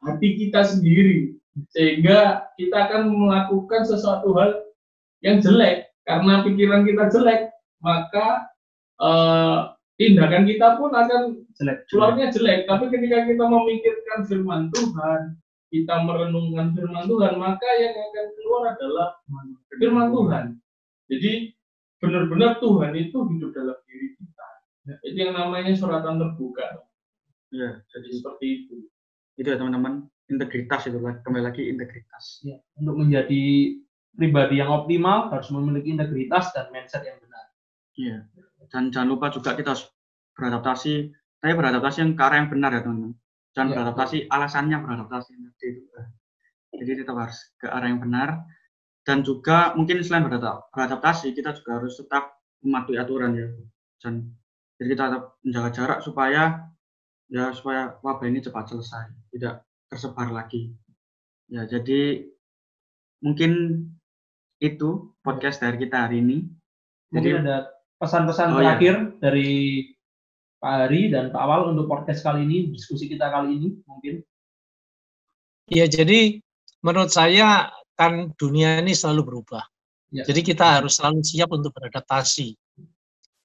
hati 0.04 0.28
kita 0.38 0.64
sendiri 0.64 1.34
sehingga 1.74 2.46
kita 2.54 2.88
akan 2.88 3.10
melakukan 3.10 3.82
sesuatu 3.84 4.32
hal 4.38 4.62
yang 5.26 5.42
jelek 5.42 5.87
karena 6.08 6.40
pikiran 6.40 6.88
kita 6.88 7.12
jelek 7.12 7.52
maka 7.84 8.48
uh, 8.96 9.76
tindakan 10.00 10.48
kita 10.48 10.80
pun 10.80 10.90
akan 10.96 11.44
jelek. 11.60 11.84
keluarnya 11.92 12.32
jelek. 12.32 12.64
Tapi 12.64 12.88
ketika 12.88 13.28
kita 13.28 13.44
memikirkan 13.44 14.18
firman 14.24 14.72
Tuhan 14.72 15.36
kita 15.68 15.94
merenungkan 16.00 16.72
firman 16.72 17.04
Tuhan 17.04 17.36
maka 17.36 17.68
yang 17.76 17.92
akan 17.92 18.26
keluar 18.40 18.62
adalah 18.72 19.08
firman 19.76 20.08
Tuhan. 20.08 20.44
Jadi 21.12 21.32
benar-benar 22.00 22.56
Tuhan 22.62 22.92
itu 22.96 23.18
hidup 23.28 23.50
dalam 23.52 23.76
diri 23.84 24.08
kita. 24.16 24.48
Ya, 24.88 24.94
itu 25.04 25.16
yang 25.28 25.34
namanya 25.36 25.72
suratan 25.76 26.16
terbuka. 26.16 26.88
Ya, 27.52 27.84
jadi 27.92 28.08
seperti 28.16 28.46
itu. 28.64 28.76
Itu 29.36 29.46
ya 29.52 29.60
teman-teman, 29.60 30.08
integritas 30.32 30.88
itu 30.88 30.98
kembali 31.00 31.44
lagi 31.44 31.62
integritas. 31.68 32.44
Ya, 32.44 32.56
untuk 32.80 32.96
menjadi 32.96 33.76
pribadi 34.18 34.58
yang 34.58 34.74
optimal 34.74 35.30
harus 35.30 35.46
memiliki 35.54 35.94
integritas 35.94 36.50
dan 36.50 36.74
mindset 36.74 37.06
yang 37.06 37.22
benar. 37.22 37.44
Iya. 37.94 38.16
Dan 38.66 38.90
jangan 38.90 39.08
lupa 39.14 39.30
juga 39.30 39.54
kita 39.54 39.78
harus 39.78 39.86
beradaptasi, 40.34 41.14
tapi 41.38 41.52
beradaptasi 41.54 42.02
yang 42.02 42.12
ke 42.18 42.22
arah 42.26 42.36
yang 42.42 42.50
benar 42.50 42.70
ya 42.74 42.82
teman-teman. 42.82 43.14
Jangan 43.54 43.68
ya, 43.70 43.74
beradaptasi 43.78 44.16
betul. 44.26 44.34
alasannya 44.34 44.76
beradaptasi 44.82 45.30
itu. 45.38 45.78
Jadi 46.82 46.92
tetap 47.00 47.16
harus 47.16 47.38
ke 47.62 47.66
arah 47.70 47.86
yang 47.86 48.02
benar 48.02 48.42
dan 49.06 49.24
juga 49.24 49.72
mungkin 49.78 50.04
selain 50.04 50.26
beradaptasi 50.28 51.32
kita 51.32 51.56
juga 51.56 51.80
harus 51.80 51.96
tetap 51.96 52.42
mematuhi 52.60 52.98
aturan 52.98 53.38
ya. 53.38 53.48
Dan 54.02 54.34
jadi 54.76 54.88
kita 54.98 55.02
tetap 55.08 55.24
menjaga 55.46 55.70
jarak 55.72 55.98
supaya 56.02 56.42
ya 57.30 57.54
supaya 57.54 57.96
wabah 58.02 58.26
ini 58.26 58.42
cepat 58.42 58.68
selesai, 58.74 59.14
tidak 59.30 59.62
tersebar 59.88 60.28
lagi. 60.28 60.74
Ya, 61.48 61.64
jadi 61.64 62.28
mungkin 63.24 63.52
itu 64.58 65.14
podcast 65.22 65.62
dari 65.62 65.78
kita 65.78 66.06
hari 66.06 66.22
ini. 66.22 66.46
Mungkin 67.14 67.24
jadi, 67.24 67.42
ada 67.46 67.56
pesan-pesan 67.98 68.48
oh, 68.52 68.56
terakhir 68.60 68.94
ya. 68.94 69.10
dari 69.22 69.50
Pak 70.58 70.72
Hari 70.84 71.02
dan 71.14 71.30
Pak 71.30 71.38
Awal 71.38 71.60
untuk 71.74 71.86
podcast 71.86 72.20
kali 72.26 72.44
ini, 72.44 72.74
diskusi 72.74 73.06
kita 73.06 73.30
kali 73.30 73.54
ini 73.54 73.68
mungkin. 73.86 74.20
Ya, 75.70 75.86
jadi 75.86 76.42
menurut 76.82 77.14
saya 77.14 77.70
kan 77.94 78.34
dunia 78.34 78.82
ini 78.82 78.94
selalu 78.94 79.22
berubah. 79.26 79.62
Ya. 80.10 80.24
Jadi 80.26 80.40
kita 80.42 80.82
harus 80.82 80.98
selalu 80.98 81.22
siap 81.22 81.50
untuk 81.54 81.70
beradaptasi. 81.76 82.56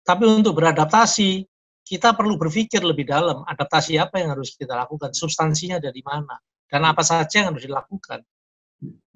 Tapi 0.04 0.24
untuk 0.28 0.58
beradaptasi, 0.58 1.44
kita 1.84 2.16
perlu 2.16 2.40
berpikir 2.40 2.80
lebih 2.84 3.08
dalam, 3.08 3.44
adaptasi 3.44 4.00
apa 4.00 4.20
yang 4.20 4.36
harus 4.36 4.56
kita 4.56 4.72
lakukan, 4.76 5.12
substansinya 5.12 5.80
dari 5.80 6.00
mana, 6.04 6.40
dan 6.68 6.82
apa 6.88 7.04
saja 7.04 7.44
yang 7.44 7.56
harus 7.56 7.68
dilakukan. 7.68 8.20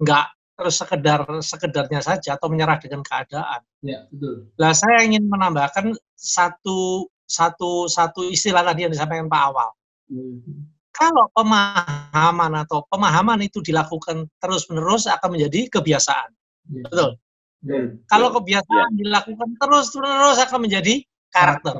Enggak 0.00 0.37
terus 0.58 0.74
sekedar 0.74 1.22
sekedarnya 1.38 2.02
saja 2.02 2.34
atau 2.34 2.50
menyerah 2.50 2.82
dengan 2.82 3.06
keadaan. 3.06 3.62
Ya, 3.78 4.10
betul. 4.10 4.50
Nah, 4.58 4.74
saya 4.74 5.06
ingin 5.06 5.30
menambahkan 5.30 5.94
satu 6.18 7.06
satu 7.30 7.86
satu 7.86 8.26
istilah 8.26 8.66
tadi 8.66 8.82
yang 8.82 8.92
disampaikan 8.92 9.30
Pak 9.30 9.42
Awal. 9.54 9.70
Hmm. 10.10 10.66
Kalau 10.90 11.30
pemahaman 11.30 12.52
atau 12.66 12.82
pemahaman 12.90 13.38
itu 13.46 13.62
dilakukan 13.62 14.26
terus-menerus 14.42 15.06
akan 15.06 15.38
menjadi 15.38 15.70
kebiasaan. 15.70 16.34
Ya. 16.74 16.82
Betul. 16.90 17.10
Hmm. 17.62 18.02
Kalau 18.10 18.34
kebiasaan 18.34 18.90
ya. 18.98 19.06
dilakukan 19.06 19.50
terus-terus 19.62 20.42
akan 20.42 20.58
menjadi 20.66 21.06
karakter. 21.30 21.78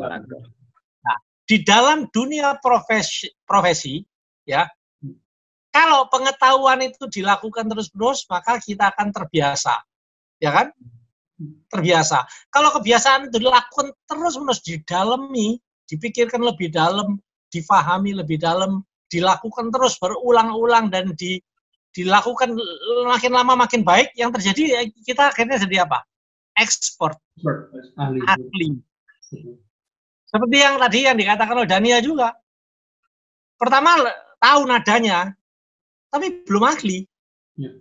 Nah, 1.03 1.19
di 1.51 1.57
dalam 1.67 2.07
dunia 2.15 2.63
profesi, 2.63 3.27
profesi 3.43 3.99
ya, 4.47 4.71
kalau 5.79 6.11
pengetahuan 6.11 6.83
itu 6.83 7.07
dilakukan 7.07 7.71
terus-menerus, 7.71 8.27
maka 8.27 8.59
kita 8.59 8.91
akan 8.91 9.15
terbiasa. 9.15 9.79
Ya 10.43 10.51
kan? 10.51 10.75
Terbiasa. 11.71 12.27
Kalau 12.51 12.75
kebiasaan 12.75 13.31
itu 13.31 13.39
dilakukan 13.39 13.95
terus-menerus 14.11 14.59
didalami, 14.67 15.63
dipikirkan 15.87 16.43
lebih 16.43 16.75
dalam, 16.75 17.23
difahami 17.55 18.11
lebih 18.11 18.43
dalam, 18.43 18.83
dilakukan 19.07 19.71
terus 19.71 20.03
berulang-ulang 20.03 20.91
dan 20.91 21.15
di, 21.15 21.39
dilakukan 21.95 22.59
makin 23.07 23.31
lama 23.31 23.55
makin 23.55 23.87
baik, 23.87 24.11
yang 24.19 24.35
terjadi 24.35 24.63
ya 24.67 24.81
kita 25.07 25.31
akhirnya 25.31 25.63
jadi 25.63 25.87
apa? 25.87 26.03
Ekspor. 26.59 27.15
Ahli. 27.95 28.19
Ahli. 28.27 28.69
Seperti 30.27 30.57
yang 30.59 30.75
tadi 30.83 31.07
yang 31.07 31.15
dikatakan 31.15 31.55
oleh 31.55 31.71
Dania 31.71 32.03
juga. 32.03 32.35
Pertama 33.55 33.95
tahu 34.43 34.61
nadanya, 34.67 35.38
tapi 36.09 36.45
belum 36.45 36.65
ahli. 36.65 37.05
Ya. 37.59 37.73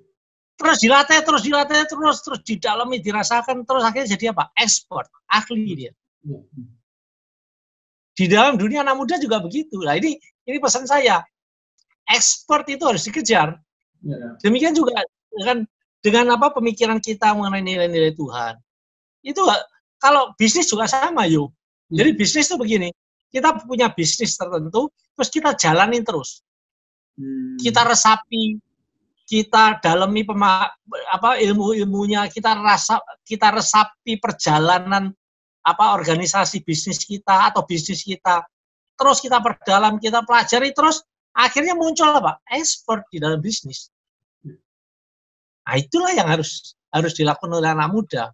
Terus 0.58 0.78
dilatih, 0.82 1.20
terus 1.22 1.42
dilatih, 1.46 1.86
terus 1.86 2.18
terus 2.26 2.42
didalami, 2.42 2.98
dirasakan, 2.98 3.62
terus 3.62 3.84
akhirnya 3.86 4.10
jadi 4.18 4.34
apa? 4.34 4.50
Ekspor, 4.58 5.06
ahli 5.30 5.74
dia. 5.78 5.92
Ya. 6.26 6.40
Di 8.18 8.26
dalam 8.26 8.58
dunia 8.58 8.82
anak 8.82 8.98
muda 8.98 9.16
juga 9.22 9.38
begitu. 9.38 9.78
Nah 9.86 9.94
ini 9.94 10.18
ini 10.50 10.58
pesan 10.58 10.90
saya, 10.90 11.22
ekspor 12.10 12.66
itu 12.66 12.82
harus 12.90 13.06
dikejar. 13.06 13.54
Ya. 14.02 14.18
Demikian 14.42 14.74
juga 14.74 14.98
dengan 15.30 15.58
dengan 16.02 16.26
apa 16.34 16.50
pemikiran 16.58 16.98
kita 16.98 17.38
mengenai 17.38 17.62
nilai-nilai 17.62 18.18
Tuhan. 18.18 18.58
Itu 19.22 19.46
kalau 20.02 20.34
bisnis 20.42 20.66
juga 20.66 20.90
sama 20.90 21.30
yo. 21.30 21.54
Ya. 21.94 22.02
Jadi 22.02 22.10
bisnis 22.18 22.50
itu 22.50 22.58
begini, 22.58 22.90
kita 23.30 23.62
punya 23.62 23.94
bisnis 23.94 24.34
tertentu, 24.34 24.90
terus 25.14 25.30
kita 25.30 25.54
jalanin 25.54 26.02
terus 26.02 26.42
Hmm. 27.18 27.58
kita 27.58 27.82
resapi, 27.82 28.62
kita 29.26 29.82
dalami 29.82 30.22
pema, 30.22 30.70
apa 31.12 31.42
ilmu-ilmunya, 31.42 32.30
kita 32.30 32.54
rasa 32.62 33.02
kita 33.26 33.52
resapi 33.52 34.22
perjalanan 34.22 35.10
apa 35.68 35.86
organisasi 35.98 36.64
bisnis 36.64 37.04
kita 37.04 37.52
atau 37.52 37.66
bisnis 37.66 38.06
kita. 38.06 38.46
Terus 38.96 39.18
kita 39.20 39.42
perdalam, 39.44 40.00
kita 40.00 40.24
pelajari 40.24 40.72
terus 40.72 41.04
akhirnya 41.36 41.76
muncul 41.76 42.08
apa? 42.08 42.40
Expert 42.48 43.10
di 43.12 43.20
dalam 43.20 43.44
bisnis. 43.44 43.92
Nah, 45.68 45.76
itulah 45.76 46.16
yang 46.16 46.32
harus 46.32 46.78
harus 46.96 47.12
dilakukan 47.18 47.52
oleh 47.52 47.76
anak 47.76 47.92
muda. 47.92 48.32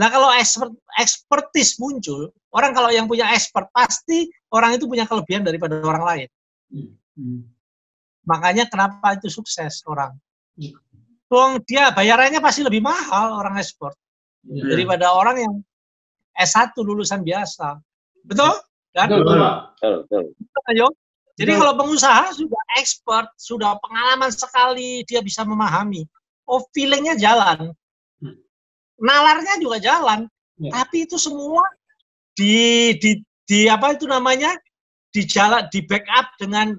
Nah, 0.00 0.08
kalau 0.08 0.32
expert, 0.32 0.72
expertise 0.96 1.76
muncul, 1.76 2.32
orang 2.56 2.72
kalau 2.72 2.88
yang 2.88 3.04
punya 3.04 3.28
expert 3.32 3.68
pasti 3.72 4.28
orang 4.52 4.80
itu 4.80 4.88
punya 4.88 5.04
kelebihan 5.04 5.44
daripada 5.44 5.76
orang 5.84 6.04
lain. 6.04 6.28
Hmm. 6.72 7.55
Makanya 8.26 8.66
kenapa 8.66 9.14
itu 9.14 9.30
sukses 9.30 9.86
orang. 9.86 10.12
Wong 11.30 11.62
dia 11.66 11.90
bayarannya 11.90 12.38
pasti 12.38 12.62
lebih 12.62 12.82
mahal 12.82 13.38
orang 13.38 13.58
ekspor 13.58 13.94
Ya. 14.46 14.62
daripada 14.62 15.10
orang 15.10 15.36
yang 15.42 15.54
S1 16.38 16.70
lulusan 16.78 17.26
biasa. 17.26 17.82
Betul? 18.22 18.54
Kan? 18.94 19.10
Betul, 19.10 20.06
betul. 20.06 20.24
Ayo. 20.70 20.86
Jadi 21.36 21.52
Betul. 21.52 21.60
kalau 21.60 21.74
pengusaha 21.76 22.32
sudah 22.32 22.62
expert, 22.80 23.28
sudah 23.36 23.76
pengalaman 23.82 24.32
sekali, 24.32 25.04
dia 25.04 25.20
bisa 25.20 25.44
memahami. 25.44 26.06
Oh, 26.48 26.64
feelingnya 26.72 27.18
jalan. 27.20 27.74
Hmm. 28.22 28.38
Nalarnya 28.96 29.60
juga 29.60 29.76
jalan. 29.82 30.24
Ya. 30.56 30.72
Tapi 30.72 31.04
itu 31.04 31.20
semua 31.20 31.60
di, 32.32 32.96
di, 32.96 33.20
di 33.44 33.68
apa 33.68 33.92
itu 33.92 34.08
namanya? 34.08 34.56
Di 35.12 35.28
jalan, 35.28 35.68
di 35.68 35.84
backup 35.84 36.32
dengan 36.40 36.72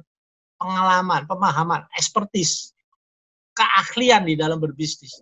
pengalaman, 0.58 1.24
pemahaman, 1.30 1.82
expertise, 1.96 2.74
keahlian 3.54 4.26
di 4.26 4.34
dalam 4.38 4.58
berbisnis 4.58 5.18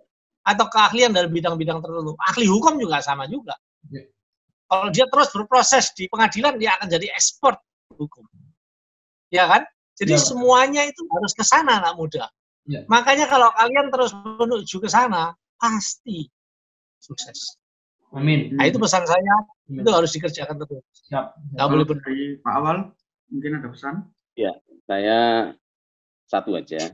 atau 0.45 0.67
keahlian 0.69 1.11
dalam 1.11 1.31
bidang-bidang 1.31 1.79
tertentu. 1.83 2.13
Ahli 2.21 2.45
hukum 2.47 2.75
juga 2.79 2.99
sama 3.03 3.25
juga. 3.27 3.55
Ya. 3.91 4.03
Kalau 4.65 4.88
dia 4.89 5.05
terus 5.09 5.29
berproses 5.33 5.93
di 5.93 6.09
pengadilan, 6.09 6.57
dia 6.57 6.73
akan 6.79 6.88
jadi 6.89 7.07
expert 7.13 7.59
hukum. 7.93 8.25
Ya 9.29 9.45
kan? 9.49 9.63
Jadi 9.95 10.17
Ya. 10.17 10.21
semuanya 10.21 10.81
itu 10.86 11.01
harus 11.07 11.31
ke 11.33 11.43
sana 11.45 11.79
anak 11.79 11.95
muda. 11.95 12.27
Ya. 12.65 12.81
Makanya 12.89 13.29
kalau 13.29 13.49
kalian 13.53 13.88
terus 13.93 14.11
menuju 14.13 14.81
ke 14.81 14.89
sana, 14.89 15.33
pasti 15.55 16.27
sukses. 16.99 17.57
Amin. 18.13 18.53
Nah 18.57 18.65
itu 18.69 18.77
pesan 18.81 19.05
saya, 19.05 19.36
Amin. 19.69 19.81
itu 19.86 19.89
harus 19.91 20.11
dikerjakan 20.13 20.55
terus. 20.61 20.83
Siap. 21.09 21.25
Nggak 21.55 21.67
boleh 21.69 21.86
berhenti. 21.86 22.17
Pak 22.41 22.53
Awal 22.57 22.77
mungkin 23.29 23.51
ada 23.61 23.69
pesan. 23.69 23.95
Saya 24.86 25.51
satu 26.29 26.57
aja, 26.57 26.93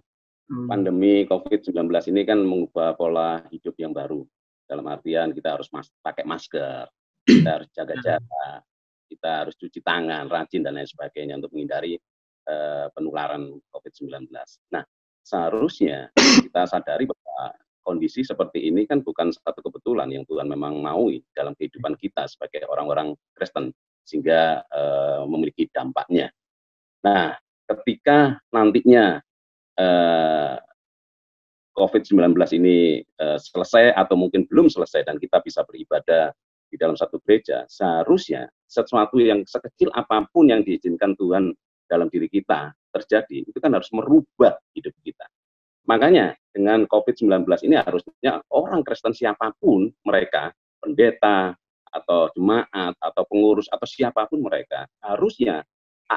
Hmm. 0.51 0.67
pandemi 0.67 1.23
COVID-19 1.23 2.11
ini 2.11 2.27
kan 2.27 2.43
mengubah 2.43 2.99
pola 2.99 3.39
hidup 3.47 3.71
yang 3.79 3.95
baru. 3.95 4.27
Dalam 4.67 4.83
artian 4.91 5.31
kita 5.31 5.55
harus 5.55 5.71
mas 5.71 5.87
pakai 6.03 6.27
masker, 6.27 6.91
kita 7.23 7.49
harus 7.55 7.71
jaga 7.71 7.95
jarak, 8.03 8.59
kita 9.07 9.31
harus 9.47 9.55
cuci 9.55 9.79
tangan, 9.79 10.27
rajin 10.27 10.59
dan 10.59 10.75
lain 10.75 10.87
sebagainya 10.91 11.39
untuk 11.39 11.55
menghindari 11.55 11.95
eh, 12.51 12.87
penularan 12.91 13.63
COVID-19. 13.71 14.27
Nah, 14.75 14.83
seharusnya 15.23 16.11
kita 16.19 16.67
sadari 16.67 17.07
bahwa 17.07 17.55
kondisi 17.79 18.19
seperti 18.19 18.67
ini 18.67 18.83
kan 18.83 18.99
bukan 19.07 19.31
satu 19.31 19.63
kebetulan 19.63 20.11
yang 20.11 20.27
Tuhan 20.27 20.51
memang 20.51 20.83
maui 20.83 21.23
dalam 21.31 21.55
kehidupan 21.55 21.95
kita 21.95 22.27
sebagai 22.27 22.67
orang-orang 22.67 23.15
Kristen 23.31 23.71
sehingga 24.03 24.67
eh, 24.67 25.23
memiliki 25.31 25.71
dampaknya. 25.71 26.27
Nah, 27.07 27.39
ketika 27.71 28.39
nantinya 28.51 29.23
eh, 29.79 30.55
COVID-19 31.71 32.35
ini 32.59 33.01
eh, 33.01 33.39
selesai 33.39 33.95
atau 33.95 34.19
mungkin 34.19 34.43
belum 34.45 34.67
selesai 34.67 35.07
dan 35.07 35.15
kita 35.17 35.39
bisa 35.39 35.63
beribadah 35.63 36.35
di 36.71 36.79
dalam 36.79 36.95
satu 36.95 37.19
gereja, 37.27 37.67
seharusnya 37.67 38.47
sesuatu 38.63 39.19
yang 39.19 39.43
sekecil 39.43 39.91
apa 39.91 40.23
pun 40.31 40.47
yang 40.47 40.63
diizinkan 40.63 41.19
Tuhan 41.19 41.51
dalam 41.91 42.07
diri 42.07 42.31
kita 42.31 42.71
terjadi, 42.95 43.43
itu 43.43 43.59
kan 43.59 43.75
harus 43.75 43.91
merubah 43.91 44.55
hidup 44.71 44.95
kita. 45.03 45.27
Makanya 45.91 46.31
dengan 46.55 46.87
COVID-19 46.87 47.43
ini 47.67 47.75
harusnya 47.75 48.39
orang 48.55 48.87
Kristen 48.87 49.11
siapa 49.11 49.51
pun 49.59 49.91
mereka, 50.07 50.55
pendeta 50.79 51.51
atau 51.91 52.31
jemaat 52.31 52.95
atau 52.95 53.23
pengurus 53.27 53.67
atau 53.67 53.83
siapa 53.83 54.23
pun 54.31 54.39
mereka, 54.39 54.87
harusnya 55.03 55.67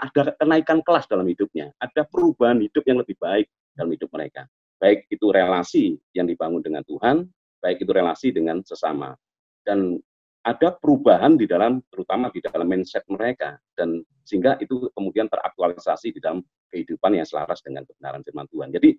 ada 0.02 0.34
kenaikan 0.34 0.82
kelas 0.82 1.06
dalam 1.06 1.26
hidupnya, 1.28 1.70
ada 1.78 2.02
perubahan 2.08 2.58
hidup 2.58 2.82
yang 2.86 2.98
lebih 2.98 3.14
baik 3.20 3.46
dalam 3.78 3.90
hidup 3.94 4.10
mereka. 4.10 4.46
Baik 4.82 5.06
itu 5.06 5.26
relasi 5.30 5.94
yang 6.16 6.26
dibangun 6.26 6.60
dengan 6.60 6.82
Tuhan, 6.82 7.26
baik 7.62 7.78
itu 7.86 7.92
relasi 7.94 8.34
dengan 8.34 8.58
sesama. 8.66 9.14
Dan 9.62 9.96
ada 10.44 10.76
perubahan 10.76 11.40
di 11.40 11.48
dalam, 11.48 11.80
terutama 11.88 12.28
di 12.28 12.44
dalam 12.44 12.68
mindset 12.68 13.06
mereka, 13.08 13.56
dan 13.72 14.04
sehingga 14.28 14.60
itu 14.60 14.92
kemudian 14.92 15.24
teraktualisasi 15.30 16.12
di 16.12 16.20
dalam 16.20 16.44
kehidupan 16.68 17.16
yang 17.16 17.24
selaras 17.24 17.64
dengan 17.64 17.88
kebenaran 17.88 18.20
firman 18.20 18.48
Tuhan. 18.52 18.68
Jadi 18.74 18.90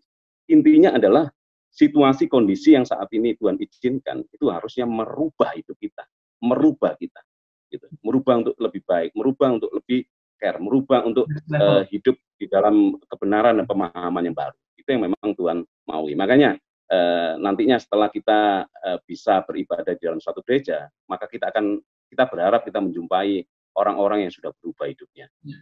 intinya 0.50 0.98
adalah 0.98 1.30
situasi 1.70 2.26
kondisi 2.32 2.74
yang 2.74 2.88
saat 2.88 3.12
ini 3.14 3.36
Tuhan 3.38 3.60
izinkan 3.62 4.26
itu 4.32 4.48
harusnya 4.50 4.90
merubah 4.90 5.54
hidup 5.54 5.78
kita, 5.78 6.08
merubah 6.42 6.98
kita, 6.98 7.22
gitu, 7.70 7.86
merubah 8.02 8.42
untuk 8.42 8.56
lebih 8.58 8.82
baik, 8.88 9.12
merubah 9.14 9.60
untuk 9.60 9.70
lebih 9.76 10.08
care, 10.38 10.60
merubah 10.60 11.04
untuk 11.04 11.26
eh, 11.32 11.84
hidup 11.92 12.16
di 12.36 12.46
dalam 12.52 13.00
kebenaran 13.08 13.60
dan 13.60 13.66
pemahaman 13.66 14.24
yang 14.24 14.36
baru. 14.36 14.58
Itu 14.76 14.90
yang 14.92 15.10
memang 15.10 15.34
Tuhan 15.34 15.64
maui. 15.88 16.14
Makanya 16.14 16.60
eh, 16.92 17.34
nantinya 17.40 17.80
setelah 17.80 18.12
kita 18.12 18.68
eh, 18.68 19.00
bisa 19.08 19.42
beribadah 19.44 19.94
di 19.96 20.04
dalam 20.04 20.20
suatu 20.22 20.44
gereja, 20.46 20.88
maka 21.10 21.26
kita 21.26 21.50
akan 21.50 21.80
kita 22.12 22.24
berharap 22.30 22.62
kita 22.64 22.80
menjumpai 22.80 23.44
orang-orang 23.76 24.28
yang 24.28 24.32
sudah 24.32 24.56
berubah 24.62 24.88
hidupnya. 24.88 25.28
Ya. 25.44 25.60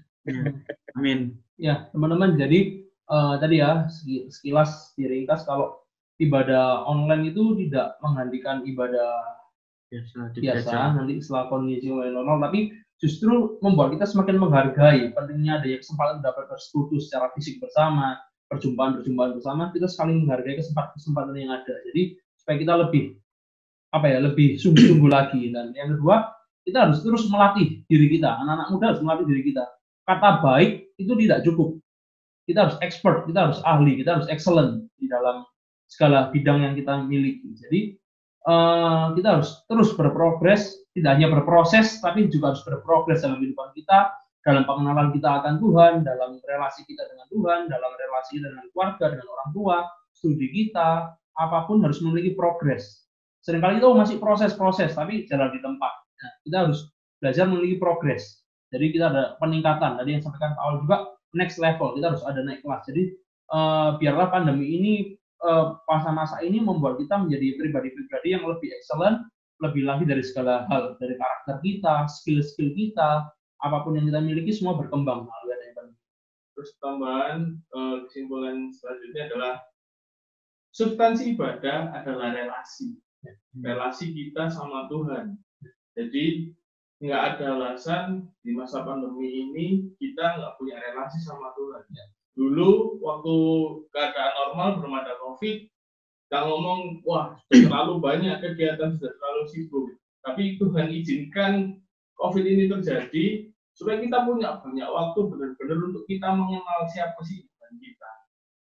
Amin. 0.95 1.35
Ya, 1.59 1.87
teman-teman, 1.91 2.35
jadi 2.35 2.85
eh, 2.89 3.35
tadi 3.39 3.55
ya 3.61 3.87
seki- 3.87 4.27
sekilas 4.29 4.93
diringkas 4.97 5.45
kalau 5.47 5.83
ibadah 6.21 6.85
online 6.85 7.33
itu 7.33 7.57
tidak 7.65 7.97
menggantikan 7.99 8.61
ibadah 8.63 9.41
Biasa 9.93 10.33
di 10.33 10.39
biasa 10.41 10.73
gereja. 10.73 10.95
nanti 10.97 11.13
setelah 11.21 11.45
kondisi 11.53 11.87
mulai 11.93 12.09
normal, 12.09 12.49
tapi 12.49 12.73
justru 13.03 13.59
membuat 13.59 13.99
kita 13.99 14.07
semakin 14.07 14.39
menghargai 14.39 15.11
pentingnya 15.11 15.59
adanya 15.59 15.83
kesempatan 15.83 16.23
dapat 16.23 16.47
bersekutu 16.47 17.03
secara 17.03 17.27
fisik 17.35 17.59
bersama, 17.59 18.15
perjumpaan-perjumpaan 18.47 19.35
bersama, 19.35 19.75
kita 19.75 19.91
saling 19.91 20.23
menghargai 20.23 20.55
kesempatan-kesempatan 20.63 21.35
yang 21.35 21.51
ada. 21.51 21.75
Jadi 21.91 22.15
supaya 22.39 22.55
kita 22.63 22.73
lebih 22.79 23.03
apa 23.91 24.07
ya, 24.07 24.23
lebih 24.23 24.55
sungguh-sungguh 24.55 25.11
lagi. 25.11 25.51
Dan 25.51 25.75
yang 25.75 25.99
kedua, 25.99 26.31
kita 26.63 26.87
harus 26.87 27.03
terus 27.03 27.27
melatih 27.27 27.83
diri 27.91 28.07
kita. 28.07 28.39
Anak-anak 28.39 28.67
muda 28.71 28.85
harus 28.95 29.01
melatih 29.03 29.25
diri 29.27 29.43
kita. 29.51 29.63
Kata 30.07 30.39
baik 30.39 30.95
itu 30.95 31.13
tidak 31.27 31.43
cukup. 31.43 31.75
Kita 32.47 32.59
harus 32.67 32.75
expert, 32.79 33.27
kita 33.27 33.51
harus 33.51 33.59
ahli, 33.67 33.99
kita 33.99 34.19
harus 34.19 34.27
excellent 34.31 34.87
di 34.95 35.11
dalam 35.11 35.43
segala 35.91 36.31
bidang 36.31 36.63
yang 36.63 36.73
kita 36.75 37.03
miliki. 37.03 37.51
Jadi 37.59 37.79
eh, 38.47 39.05
kita 39.15 39.27
harus 39.39 39.49
terus 39.67 39.89
berprogres, 39.95 40.75
tidak 40.93 41.11
hanya 41.19 41.27
berproses, 41.31 41.99
tapi 42.03 42.27
juga 42.29 42.53
harus 42.53 42.63
berprogres 42.67 43.23
dalam 43.23 43.39
kehidupan 43.39 43.71
kita, 43.75 44.13
dalam 44.43 44.63
pengenalan 44.67 45.09
kita 45.15 45.29
akan 45.39 45.57
Tuhan, 45.57 45.93
dalam 46.03 46.37
relasi 46.43 46.83
kita 46.83 47.03
dengan 47.07 47.27
Tuhan, 47.31 47.59
dalam 47.71 47.91
relasi 47.95 48.39
kita 48.39 48.47
dengan 48.51 48.67
keluarga, 48.75 49.05
dengan 49.15 49.27
orang 49.31 49.49
tua, 49.55 49.77
studi 50.11 50.47
kita, 50.51 51.15
apa 51.39 51.57
pun 51.65 51.81
harus 51.81 52.03
memiliki 52.03 52.35
progres. 52.35 53.07
Seringkali 53.43 53.79
itu 53.79 53.89
masih 53.91 54.17
proses-proses, 54.19 54.95
tapi 54.95 55.27
jalan 55.27 55.51
di 55.51 55.59
tempat. 55.59 55.93
Nah, 56.23 56.31
kita 56.47 56.57
harus 56.67 56.79
belajar 57.19 57.47
memiliki 57.47 57.75
progres. 57.79 58.43
Jadi 58.71 58.95
kita 58.95 59.11
ada 59.11 59.23
peningkatan. 59.37 59.99
Tadi 59.99 60.09
yang 60.15 60.23
sampaikan 60.23 60.55
Pak 60.55 60.63
Awal 60.63 60.75
juga 60.83 60.97
next 61.35 61.57
level. 61.59 61.95
Kita 61.99 62.05
harus 62.15 62.23
ada 62.23 62.39
naik 62.41 62.63
kelas. 62.65 62.81
Jadi 62.89 63.03
uh, 63.51 63.89
biarlah 63.99 64.27
pandemi 64.33 64.67
ini 64.79 64.93
uh, 65.43 65.77
masa-masa 65.85 66.39
ini 66.41 66.63
membuat 66.63 66.97
kita 66.97 67.19
menjadi 67.19 67.59
pribadi-pribadi 67.59 68.33
yang 68.33 68.43
lebih 68.47 68.71
excellent, 68.73 69.23
lebih 69.61 69.83
lagi 69.85 70.03
dari 70.07 70.23
segala 70.23 70.65
hal, 70.71 70.95
dari 70.97 71.15
karakter 71.19 71.59
kita, 71.61 72.07
skill-skill 72.09 72.71
kita, 72.73 73.27
apa 73.63 73.77
pun 73.83 73.95
yang 73.95 74.07
kita 74.07 74.19
miliki 74.19 74.51
semua 74.51 74.75
berkembang. 74.75 75.27
Terus 76.53 76.69
tambahan 76.79 77.59
uh, 77.73 78.05
kesimpulan 78.07 78.69
selanjutnya 78.71 79.23
adalah 79.27 79.53
substansi 80.73 81.33
ibadah 81.33 81.91
adalah 81.97 82.33
relasi, 82.33 82.97
relasi 83.57 84.13
kita 84.13 84.53
sama 84.53 84.85
Tuhan. 84.87 85.37
Jadi 85.97 86.53
nggak 87.03 87.23
ada 87.35 87.45
alasan 87.59 88.31
di 88.45 88.55
masa 88.55 88.85
pandemi 88.85 89.27
ini 89.27 89.65
kita 89.99 90.39
nggak 90.39 90.55
punya 90.55 90.77
relasi 90.79 91.19
sama 91.19 91.51
Tuhan. 91.57 91.83
Ya. 91.91 92.05
Dulu 92.33 92.97
waktu 93.01 93.35
keadaan 93.93 94.33
normal 94.33 94.69
belum 94.81 94.93
ada 94.97 95.13
COVID, 95.21 95.57
kita 96.25 96.39
ngomong 96.49 97.05
wah 97.05 97.37
terlalu 97.53 98.01
banyak 98.01 98.41
kegiatan 98.41 98.97
sudah 98.97 99.13
terlalu 99.13 99.43
sibuk. 99.53 99.87
Tapi 100.25 100.57
Tuhan 100.57 100.89
izinkan 100.89 101.77
COVID 102.17 102.45
ini 102.45 102.65
terjadi 102.71 103.53
supaya 103.73 104.01
kita 104.01 104.25
punya 104.25 104.57
banyak 104.61 104.89
waktu 104.89 105.19
benar-benar 105.29 105.77
untuk 105.93 106.03
kita 106.09 106.29
mengenal 106.33 106.89
siapa 106.89 107.19
sih 107.21 107.45
Tuhan 107.45 107.73
kita. 107.77 108.11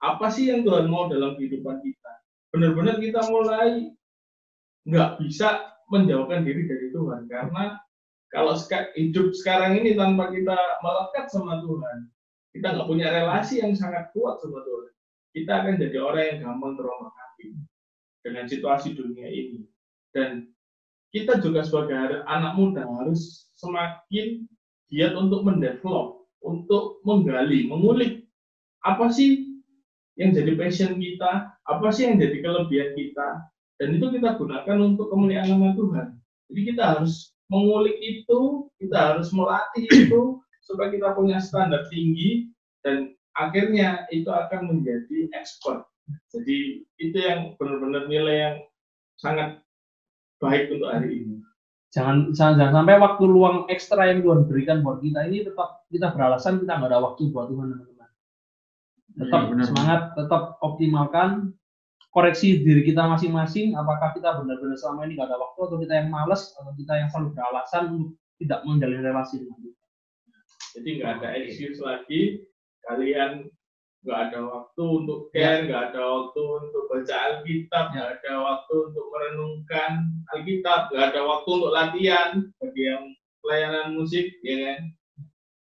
Apa 0.02 0.26
sih 0.30 0.50
yang 0.52 0.62
Tuhan 0.62 0.86
mau 0.86 1.10
dalam 1.10 1.34
kehidupan 1.34 1.82
kita? 1.82 2.12
Benar-benar 2.54 3.02
kita 3.02 3.26
mulai 3.30 3.90
nggak 4.86 5.18
bisa 5.18 5.74
menjauhkan 5.90 6.46
diri 6.46 6.70
dari 6.70 6.94
Tuhan 6.94 7.26
karena 7.26 7.82
kalau 8.30 8.54
hidup 8.98 9.34
sekarang 9.34 9.78
ini 9.82 9.94
tanpa 9.94 10.30
kita 10.34 10.58
melekat 10.82 11.30
sama 11.30 11.62
Tuhan, 11.62 12.10
kita 12.56 12.72
nggak 12.72 12.88
punya 12.88 13.12
relasi 13.12 13.60
yang 13.60 13.76
sangat 13.76 14.08
kuat 14.16 14.40
Tuhan, 14.40 14.64
kita 15.36 15.52
akan 15.60 15.74
jadi 15.76 15.98
orang 16.00 16.24
yang 16.24 16.38
gampang 16.48 16.72
terombang 16.80 17.12
ambing 17.12 17.54
dengan 18.24 18.44
situasi 18.48 18.96
dunia 18.96 19.28
ini. 19.28 19.68
Dan 20.16 20.48
kita 21.12 21.44
juga 21.44 21.60
sebagai 21.60 22.24
anak 22.24 22.56
muda 22.56 22.88
harus 22.88 23.52
semakin 23.60 24.48
giat 24.88 25.12
untuk 25.12 25.44
mendevelop, 25.44 26.24
untuk 26.40 27.04
menggali, 27.04 27.68
mengulik 27.68 28.24
apa 28.80 29.12
sih 29.12 29.60
yang 30.16 30.32
jadi 30.32 30.56
passion 30.56 30.96
kita, 30.96 31.52
apa 31.68 31.88
sih 31.92 32.08
yang 32.08 32.16
jadi 32.16 32.40
kelebihan 32.40 32.96
kita, 32.96 33.28
dan 33.76 33.88
itu 33.92 34.06
kita 34.08 34.40
gunakan 34.40 34.78
untuk 34.80 35.12
kemuliaan 35.12 35.52
nama 35.52 35.76
Tuhan. 35.76 36.16
Jadi 36.48 36.60
kita 36.72 36.82
harus 36.96 37.36
mengulik 37.52 38.00
itu, 38.00 38.72
kita 38.80 38.96
harus 38.96 39.28
melatih 39.36 39.84
itu 39.92 40.40
supaya 40.66 40.90
kita 40.90 41.14
punya 41.14 41.38
standar 41.38 41.86
tinggi 41.86 42.50
dan 42.82 43.14
akhirnya 43.38 44.10
itu 44.10 44.26
akan 44.26 44.74
menjadi 44.74 45.30
expert. 45.38 45.86
Jadi 46.34 46.82
itu 46.98 47.16
yang 47.18 47.54
benar-benar 47.58 48.10
nilai 48.10 48.36
yang 48.36 48.56
sangat 49.18 49.62
baik 50.42 50.74
untuk 50.74 50.90
hari 50.90 51.22
ini. 51.22 51.36
Jangan, 51.94 52.34
jangan 52.34 52.54
jangan 52.60 52.74
sampai 52.82 52.96
waktu 53.00 53.24
luang 53.24 53.56
ekstra 53.72 54.10
yang 54.10 54.20
Tuhan 54.20 54.44
berikan 54.50 54.84
buat 54.84 55.00
kita 55.00 55.30
ini 55.30 55.46
tetap 55.46 55.86
kita 55.88 56.12
beralasan 56.12 56.60
kita 56.60 56.76
nggak 56.76 56.90
ada 56.92 57.00
waktu 57.00 57.30
buat 57.30 57.46
Tuhan 57.48 57.66
teman-teman. 57.72 58.10
Tetap 59.16 59.42
ya, 59.48 59.64
semangat 59.64 60.00
tetap 60.18 60.42
optimalkan. 60.60 61.54
Koreksi 62.12 62.64
diri 62.64 62.80
kita 62.80 63.04
masing-masing 63.04 63.76
apakah 63.76 64.16
kita 64.16 64.40
benar-benar 64.40 64.72
selama 64.80 65.04
ini 65.04 65.20
nggak 65.20 65.28
ada 65.28 65.36
waktu 65.36 65.60
atau 65.68 65.76
kita 65.76 65.94
yang 66.00 66.08
males 66.08 66.48
atau 66.56 66.72
kita 66.72 66.92
yang 66.96 67.08
selalu 67.12 67.28
beralasan 67.36 67.82
untuk 67.92 68.16
tidak 68.40 68.60
menjalin 68.64 69.04
relasi 69.04 69.44
dengan 69.44 69.60
Tuhan 69.60 69.85
jadi 70.76 70.88
nggak 71.00 71.12
ada 71.20 71.28
excuse 71.40 71.80
lagi. 71.80 72.44
Kalian 72.84 73.48
nggak 74.06 74.20
ada 74.30 74.40
waktu 74.46 74.82
untuk 74.84 75.32
care, 75.32 75.66
nggak 75.66 75.90
ada 75.90 76.00
waktu 76.04 76.40
untuk 76.44 76.82
baca 76.92 77.16
Alkitab, 77.16 77.84
nggak 77.96 78.08
ada 78.20 78.32
waktu 78.38 78.74
untuk 78.92 79.04
merenungkan 79.10 79.92
Alkitab, 80.36 80.92
nggak 80.92 81.06
ada 81.10 81.20
waktu 81.26 81.48
untuk 81.50 81.72
latihan 81.74 82.30
bagi 82.62 82.82
yang 82.86 83.04
pelayanan 83.42 83.98
musik, 83.98 84.30
ya 84.46 84.56
kan? 84.62 84.80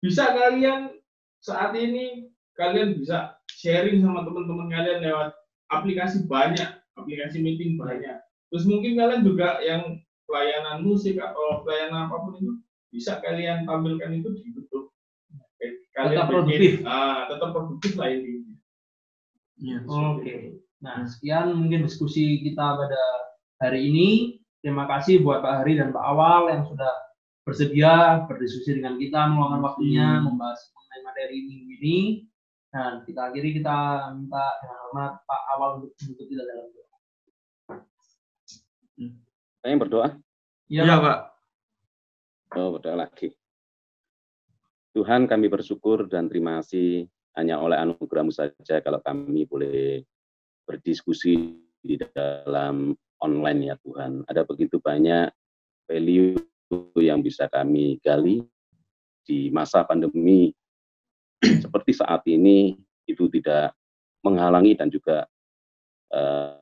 Bisa 0.03 0.23
kalian 0.35 0.99
saat 1.39 1.71
ini 1.77 2.27
kalian 2.59 2.99
bisa 2.99 3.39
sharing 3.55 4.03
sama 4.03 4.27
teman-teman 4.27 4.67
kalian 4.67 4.99
lewat 5.05 5.31
aplikasi 5.71 6.27
banyak, 6.27 6.75
aplikasi 6.99 7.39
meeting 7.39 7.79
banyak. 7.79 8.19
Terus 8.51 8.65
mungkin 8.67 8.99
kalian 8.99 9.23
juga 9.23 9.63
yang 9.63 10.03
pelayanan 10.27 10.83
musik 10.83 11.15
atau 11.21 11.63
pelayanan 11.63 12.09
apa 12.09 12.17
pun 12.19 12.33
itu 12.35 12.53
bisa 12.91 13.19
kalian 13.23 13.67
tampilkan 13.67 14.11
itu 14.23 14.29
di 14.39 14.55
kalian 15.95 16.11
tetap 16.11 16.27
produktif. 16.27 16.71
ah, 16.83 17.19
tetap 17.31 17.49
produktif 17.55 17.93
lah 17.95 18.09
ini. 18.11 18.43
Ya, 19.63 19.79
Oke. 19.87 20.19
Okay. 20.19 20.39
Nah, 20.83 21.07
sekian 21.07 21.55
mungkin 21.55 21.87
diskusi 21.87 22.43
kita 22.43 22.75
pada 22.75 23.01
hari 23.63 23.87
ini. 23.87 24.09
Terima 24.59 24.89
kasih 24.89 25.21
buat 25.21 25.45
Pak 25.45 25.61
Hari 25.63 25.77
dan 25.77 25.93
Pak 25.93 26.03
Awal 26.03 26.41
yang 26.51 26.63
sudah 26.65 26.93
bersedia 27.45 28.25
berdiskusi 28.25 28.81
dengan 28.81 28.97
kita, 28.97 29.29
meluangkan 29.29 29.61
waktunya, 29.61 30.19
hmm. 30.19 30.25
membahas 30.25 30.59
mengenai 30.73 31.01
materi 31.05 31.37
minggu 31.45 31.69
ini. 31.79 31.97
Dan 32.73 33.07
kita 33.07 33.31
akhiri 33.31 33.61
kita 33.61 33.77
minta 34.19 34.45
dengan 34.59 34.77
hormat 34.89 35.11
Pak 35.23 35.41
Awal 35.55 35.69
untuk 35.79 35.91
menutup 36.01 36.27
kita 36.27 36.43
dalam 36.43 36.65
doa. 36.73 36.97
Saya 39.63 39.69
yang 39.71 39.81
berdoa? 39.81 40.07
Iya, 40.67 40.81
ya, 40.83 40.95
Pak. 40.99 41.19
Oh, 42.57 42.69
berdoa 42.75 42.95
lagi. 43.05 43.31
Tuhan 44.95 45.27
kami 45.27 45.51
bersyukur 45.51 46.07
dan 46.07 46.31
terima 46.31 46.63
kasih 46.63 47.03
hanya 47.35 47.59
oleh 47.59 47.75
anugerahmu 47.75 48.31
saja 48.31 48.79
kalau 48.79 49.03
kami 49.03 49.43
boleh 49.43 50.07
berdiskusi 50.63 51.59
di 51.83 51.99
dalam 51.99 52.95
online 53.19 53.59
ya 53.67 53.75
Tuhan. 53.83 54.23
Ada 54.23 54.47
begitu 54.47 54.79
banyak 54.79 55.27
value 55.83 56.39
yang 56.95 57.19
bisa 57.19 57.51
kami 57.51 57.99
gali 57.99 58.39
di 59.27 59.51
masa 59.51 59.83
pandemi 59.83 60.55
seperti 61.63 61.91
saat 61.91 62.23
ini 62.31 62.79
itu 63.03 63.27
tidak 63.27 63.75
menghalangi 64.23 64.79
dan 64.79 64.87
juga 64.87 65.27
uh, 66.15 66.55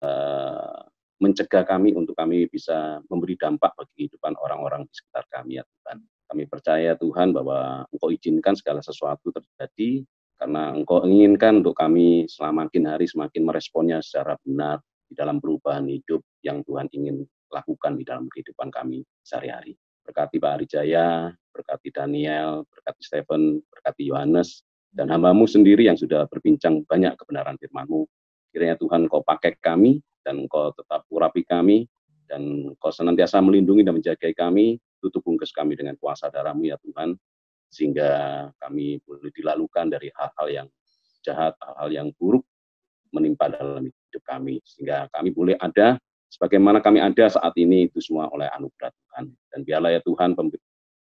uh, 0.00 0.80
mencegah 1.20 1.68
kami 1.68 1.92
untuk 1.92 2.16
kami 2.16 2.48
bisa 2.48 3.04
memberi 3.12 3.36
dampak 3.36 3.76
bagi 3.76 3.92
kehidupan 4.00 4.32
orang-orang 4.40 4.88
di 4.88 4.92
sekitar 4.96 5.28
kami 5.28 5.60
ya 5.60 5.64
Tuhan. 5.68 6.15
Kami 6.26 6.44
percaya 6.50 6.98
Tuhan 6.98 7.30
bahwa 7.30 7.86
Engkau 7.94 8.10
izinkan 8.10 8.58
segala 8.58 8.82
sesuatu 8.82 9.30
terjadi 9.30 10.02
karena 10.36 10.74
Engkau 10.74 11.06
inginkan 11.06 11.62
untuk 11.62 11.78
kami 11.78 12.26
semakin 12.26 12.82
hari 12.90 13.06
semakin 13.06 13.42
meresponnya 13.46 13.98
secara 14.02 14.34
benar 14.42 14.82
di 15.06 15.14
dalam 15.14 15.38
perubahan 15.38 15.86
hidup 15.86 16.20
yang 16.42 16.66
Tuhan 16.66 16.90
ingin 16.90 17.22
lakukan 17.48 17.94
di 17.94 18.04
dalam 18.04 18.26
kehidupan 18.26 18.74
kami 18.74 19.06
sehari-hari. 19.22 19.78
Berkati 20.02 20.38
Pak 20.38 20.52
Arijaya, 20.58 21.30
berkati 21.50 21.88
Daniel, 21.94 22.66
berkati 22.68 23.02
Stephen, 23.02 23.62
berkati 23.70 24.06
Yohanes, 24.06 24.62
dan 24.94 25.10
hambamu 25.10 25.46
sendiri 25.46 25.86
yang 25.86 25.98
sudah 25.98 26.26
berbincang 26.30 26.82
banyak 26.86 27.14
kebenaran 27.18 27.58
firman-Mu. 27.58 28.06
Kiranya 28.54 28.78
Tuhan 28.78 29.10
Kau 29.10 29.22
pakai 29.22 29.58
kami, 29.58 29.98
dan 30.22 30.46
Engkau 30.46 30.70
tetap 30.74 31.06
urapi 31.10 31.42
kami, 31.42 31.86
dan 32.30 32.70
Kau 32.78 32.94
senantiasa 32.94 33.42
melindungi 33.42 33.82
dan 33.82 33.98
menjaga 33.98 34.30
kami, 34.30 34.78
tutup 35.00 35.22
bungkus 35.24 35.52
kami 35.52 35.76
dengan 35.76 35.94
kuasa 36.00 36.28
darahmu 36.32 36.68
ya 36.68 36.76
Tuhan, 36.80 37.14
sehingga 37.70 38.10
kami 38.62 39.02
boleh 39.02 39.30
dilalukan 39.34 39.90
dari 39.90 40.08
hal-hal 40.14 40.46
yang 40.48 40.68
jahat, 41.26 41.54
hal-hal 41.58 41.88
yang 41.90 42.08
buruk 42.16 42.46
menimpa 43.10 43.50
dalam 43.50 43.86
hidup 43.86 44.22
kami, 44.26 44.62
sehingga 44.62 45.10
kami 45.10 45.30
boleh 45.34 45.56
ada 45.58 45.98
sebagaimana 46.30 46.82
kami 46.82 47.00
ada 47.00 47.30
saat 47.30 47.54
ini 47.56 47.88
itu 47.88 48.02
semua 48.02 48.28
oleh 48.30 48.50
anugerah 48.50 48.90
Tuhan. 48.92 49.24
Dan 49.52 49.60
biarlah 49.62 49.90
ya 49.96 50.00
Tuhan 50.02 50.36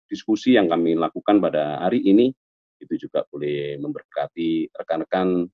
diskusi 0.10 0.54
yang 0.58 0.70
kami 0.70 0.94
lakukan 0.94 1.42
pada 1.42 1.82
hari 1.82 2.04
ini 2.04 2.30
itu 2.84 3.08
juga 3.08 3.24
boleh 3.32 3.80
memberkati 3.80 4.76
rekan-rekan 4.76 5.48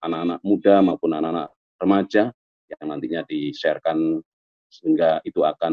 anak-anak 0.00 0.40
muda 0.40 0.80
maupun 0.80 1.12
anak-anak 1.12 1.52
remaja 1.78 2.32
yang 2.68 2.82
nantinya 2.88 3.20
di-sharekan 3.28 4.22
sehingga 4.68 5.18
itu 5.24 5.42
akan 5.42 5.72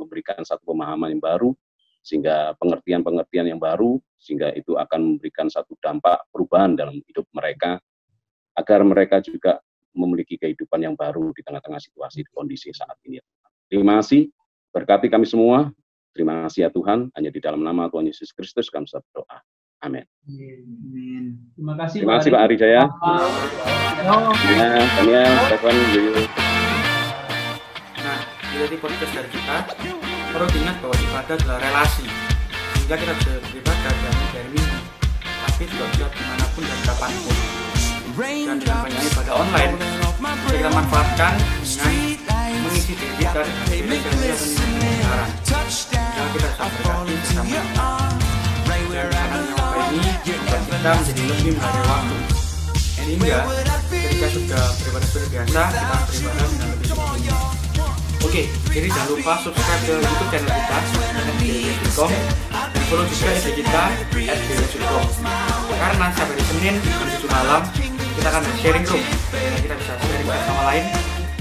memberikan 0.00 0.40
satu 0.42 0.72
pemahaman 0.72 1.16
yang 1.16 1.22
baru 1.22 1.52
sehingga 2.00 2.56
pengertian-pengertian 2.56 3.52
yang 3.52 3.60
baru 3.60 4.00
sehingga 4.16 4.52
itu 4.56 4.76
akan 4.80 5.16
memberikan 5.16 5.52
satu 5.52 5.76
dampak 5.80 6.24
perubahan 6.32 6.72
dalam 6.72 6.96
hidup 7.04 7.28
mereka 7.36 7.76
agar 8.56 8.80
mereka 8.82 9.20
juga 9.20 9.60
memiliki 9.92 10.40
kehidupan 10.40 10.80
yang 10.80 10.96
baru 10.96 11.32
di 11.36 11.44
tengah-tengah 11.44 11.80
situasi 11.80 12.24
kondisi 12.32 12.72
saat 12.72 12.96
ini. 13.04 13.20
Terima 13.68 14.00
kasih, 14.00 14.32
berkati 14.72 15.12
kami 15.12 15.28
semua, 15.28 15.68
Terima 16.10 16.46
kasih 16.46 16.66
ya 16.66 16.70
Tuhan, 16.74 17.06
hanya 17.14 17.30
di 17.30 17.38
dalam 17.38 17.62
nama 17.62 17.86
Tuhan 17.86 18.10
Yesus 18.10 18.34
Kristus 18.34 18.66
kami 18.66 18.86
berdoa. 18.90 19.38
Amin. 19.80 20.04
Amin. 20.26 21.38
Terima 21.56 21.74
kasih 21.78 22.04
Terima 22.04 22.20
kasih 22.20 22.30
Pak 22.34 22.42
Ari 22.44 22.56
Jaya. 22.58 22.82
Ya, 24.50 24.68
Tania, 24.98 25.22
Stefan, 25.48 25.74
Yoyo. 25.94 26.49
Nah, 28.60 28.68
jadi 28.68 28.76
podcast 28.76 29.12
dari 29.16 29.30
kita 29.32 29.56
perlu 30.36 30.48
diingat 30.52 30.76
bahwa 30.84 30.92
ibadah 31.00 31.32
adalah 31.32 31.58
relasi. 31.64 32.04
Sehingga 32.76 32.92
kita 33.00 33.12
bisa 33.16 33.40
beribadah 33.40 33.88
dari 33.88 34.24
dari 34.36 34.48
minggu, 34.52 34.78
tapi 35.24 35.64
juga 35.64 35.84
bisa 35.88 36.06
di 36.12 36.24
mana 36.28 36.44
pun 36.52 36.62
dan 36.68 36.80
kapan 36.84 37.12
pun. 37.24 37.36
Dan 38.20 38.56
dengan 38.60 38.78
banyak 38.84 39.00
ibadah 39.00 39.34
online, 39.40 39.72
bisa 39.80 40.52
kita 40.60 40.70
manfaatkan 40.76 41.32
dengan 41.40 42.60
mengisi 42.60 42.92
diri 43.00 43.14
kita 43.16 43.40
dengan 43.48 43.64
gereja-gereja 43.64 44.28
dan 44.28 44.48
sekarang. 44.92 45.30
Sehingga 45.72 46.24
kita 46.28 46.48
bisa 46.52 46.64
berkati 46.68 47.14
bersama. 47.16 47.60
Dan 48.60 49.08
dengan 49.08 49.44
apa 49.56 49.76
ini, 49.88 50.12
membuat 50.20 50.62
kita 50.68 50.90
menjadi 51.00 51.22
lebih 51.32 51.52
menghargai 51.56 51.84
waktu. 51.88 52.16
Sehingga 52.76 53.38
ketika 53.88 54.28
sudah 54.28 54.64
beribadah 54.84 55.08
biasa, 55.16 55.48
kita 55.48 55.96
beribadah 56.12 56.44
dengan 56.44 56.68
lebih 56.76 56.88
sungguh. 56.92 57.59
Oke, 58.20 58.46
jadi 58.70 58.86
jangan 58.92 59.08
lupa 59.16 59.32
subscribe 59.40 59.82
ke 59.88 59.94
YouTube 59.96 60.30
channel 60.30 60.52
kita 60.52 60.76
@dwscom 61.40 62.10
dan 62.52 62.82
follow 62.86 63.04
juga 63.08 63.30
IG 63.32 63.46
kita 63.64 63.82
@dwscom. 64.12 65.04
Karena 65.80 66.06
setiap 66.12 66.28
hari 66.28 66.44
Senin 66.44 66.74
jam 66.84 67.08
7 67.08 67.26
malam 67.32 67.62
kita 68.20 68.28
akan 68.28 68.42
sharing 68.60 68.84
room 68.84 69.02
dan 69.32 69.60
kita 69.64 69.74
bisa 69.80 69.92
sharing 69.96 70.26
satu 70.28 70.44
sama 70.46 70.62
lain. 70.68 70.84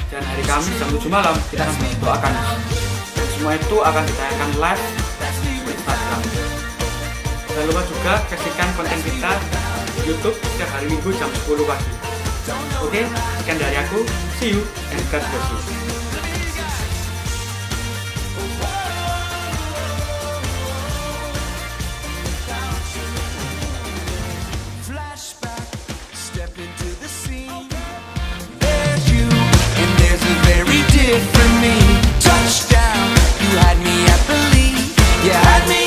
Dan 0.10 0.24
hari 0.26 0.44
Kamis 0.48 0.74
jam 0.80 0.90
7 0.90 1.12
malam 1.12 1.36
kita 1.52 1.62
akan 1.68 1.76
mendoakan. 1.78 2.34
Dan 3.14 3.26
semua 3.36 3.52
itu 3.60 3.78
akan 3.84 4.04
ditayangkan 4.08 4.52
live 4.58 4.84
di 5.44 5.52
Instagram. 5.70 6.22
Jangan 7.50 7.66
lupa 7.70 7.82
juga 7.86 8.14
saksikan 8.32 8.68
konten 8.80 9.00
kita 9.04 9.32
di 9.94 10.02
YouTube 10.08 10.38
setiap 10.40 10.70
hari 10.74 10.88
Minggu 10.88 11.12
jam 11.20 11.28
10 11.28 11.68
pagi. 11.68 11.92
Oke, 12.82 13.06
sekian 13.44 13.58
dari 13.62 13.78
aku. 13.78 14.02
See 14.42 14.58
you 14.58 14.64
and 14.96 15.04
God 15.14 15.22
bless 15.22 15.48
you. 15.54 15.79
did 31.10 31.22
for 31.34 31.50
me. 31.62 31.76
Touchdown, 32.20 33.10
you 33.42 33.58
had 33.58 33.78
me 33.80 33.96
at 34.14 34.22
believe. 34.28 35.26
You 35.26 35.32
had 35.32 35.68
me. 35.68 35.79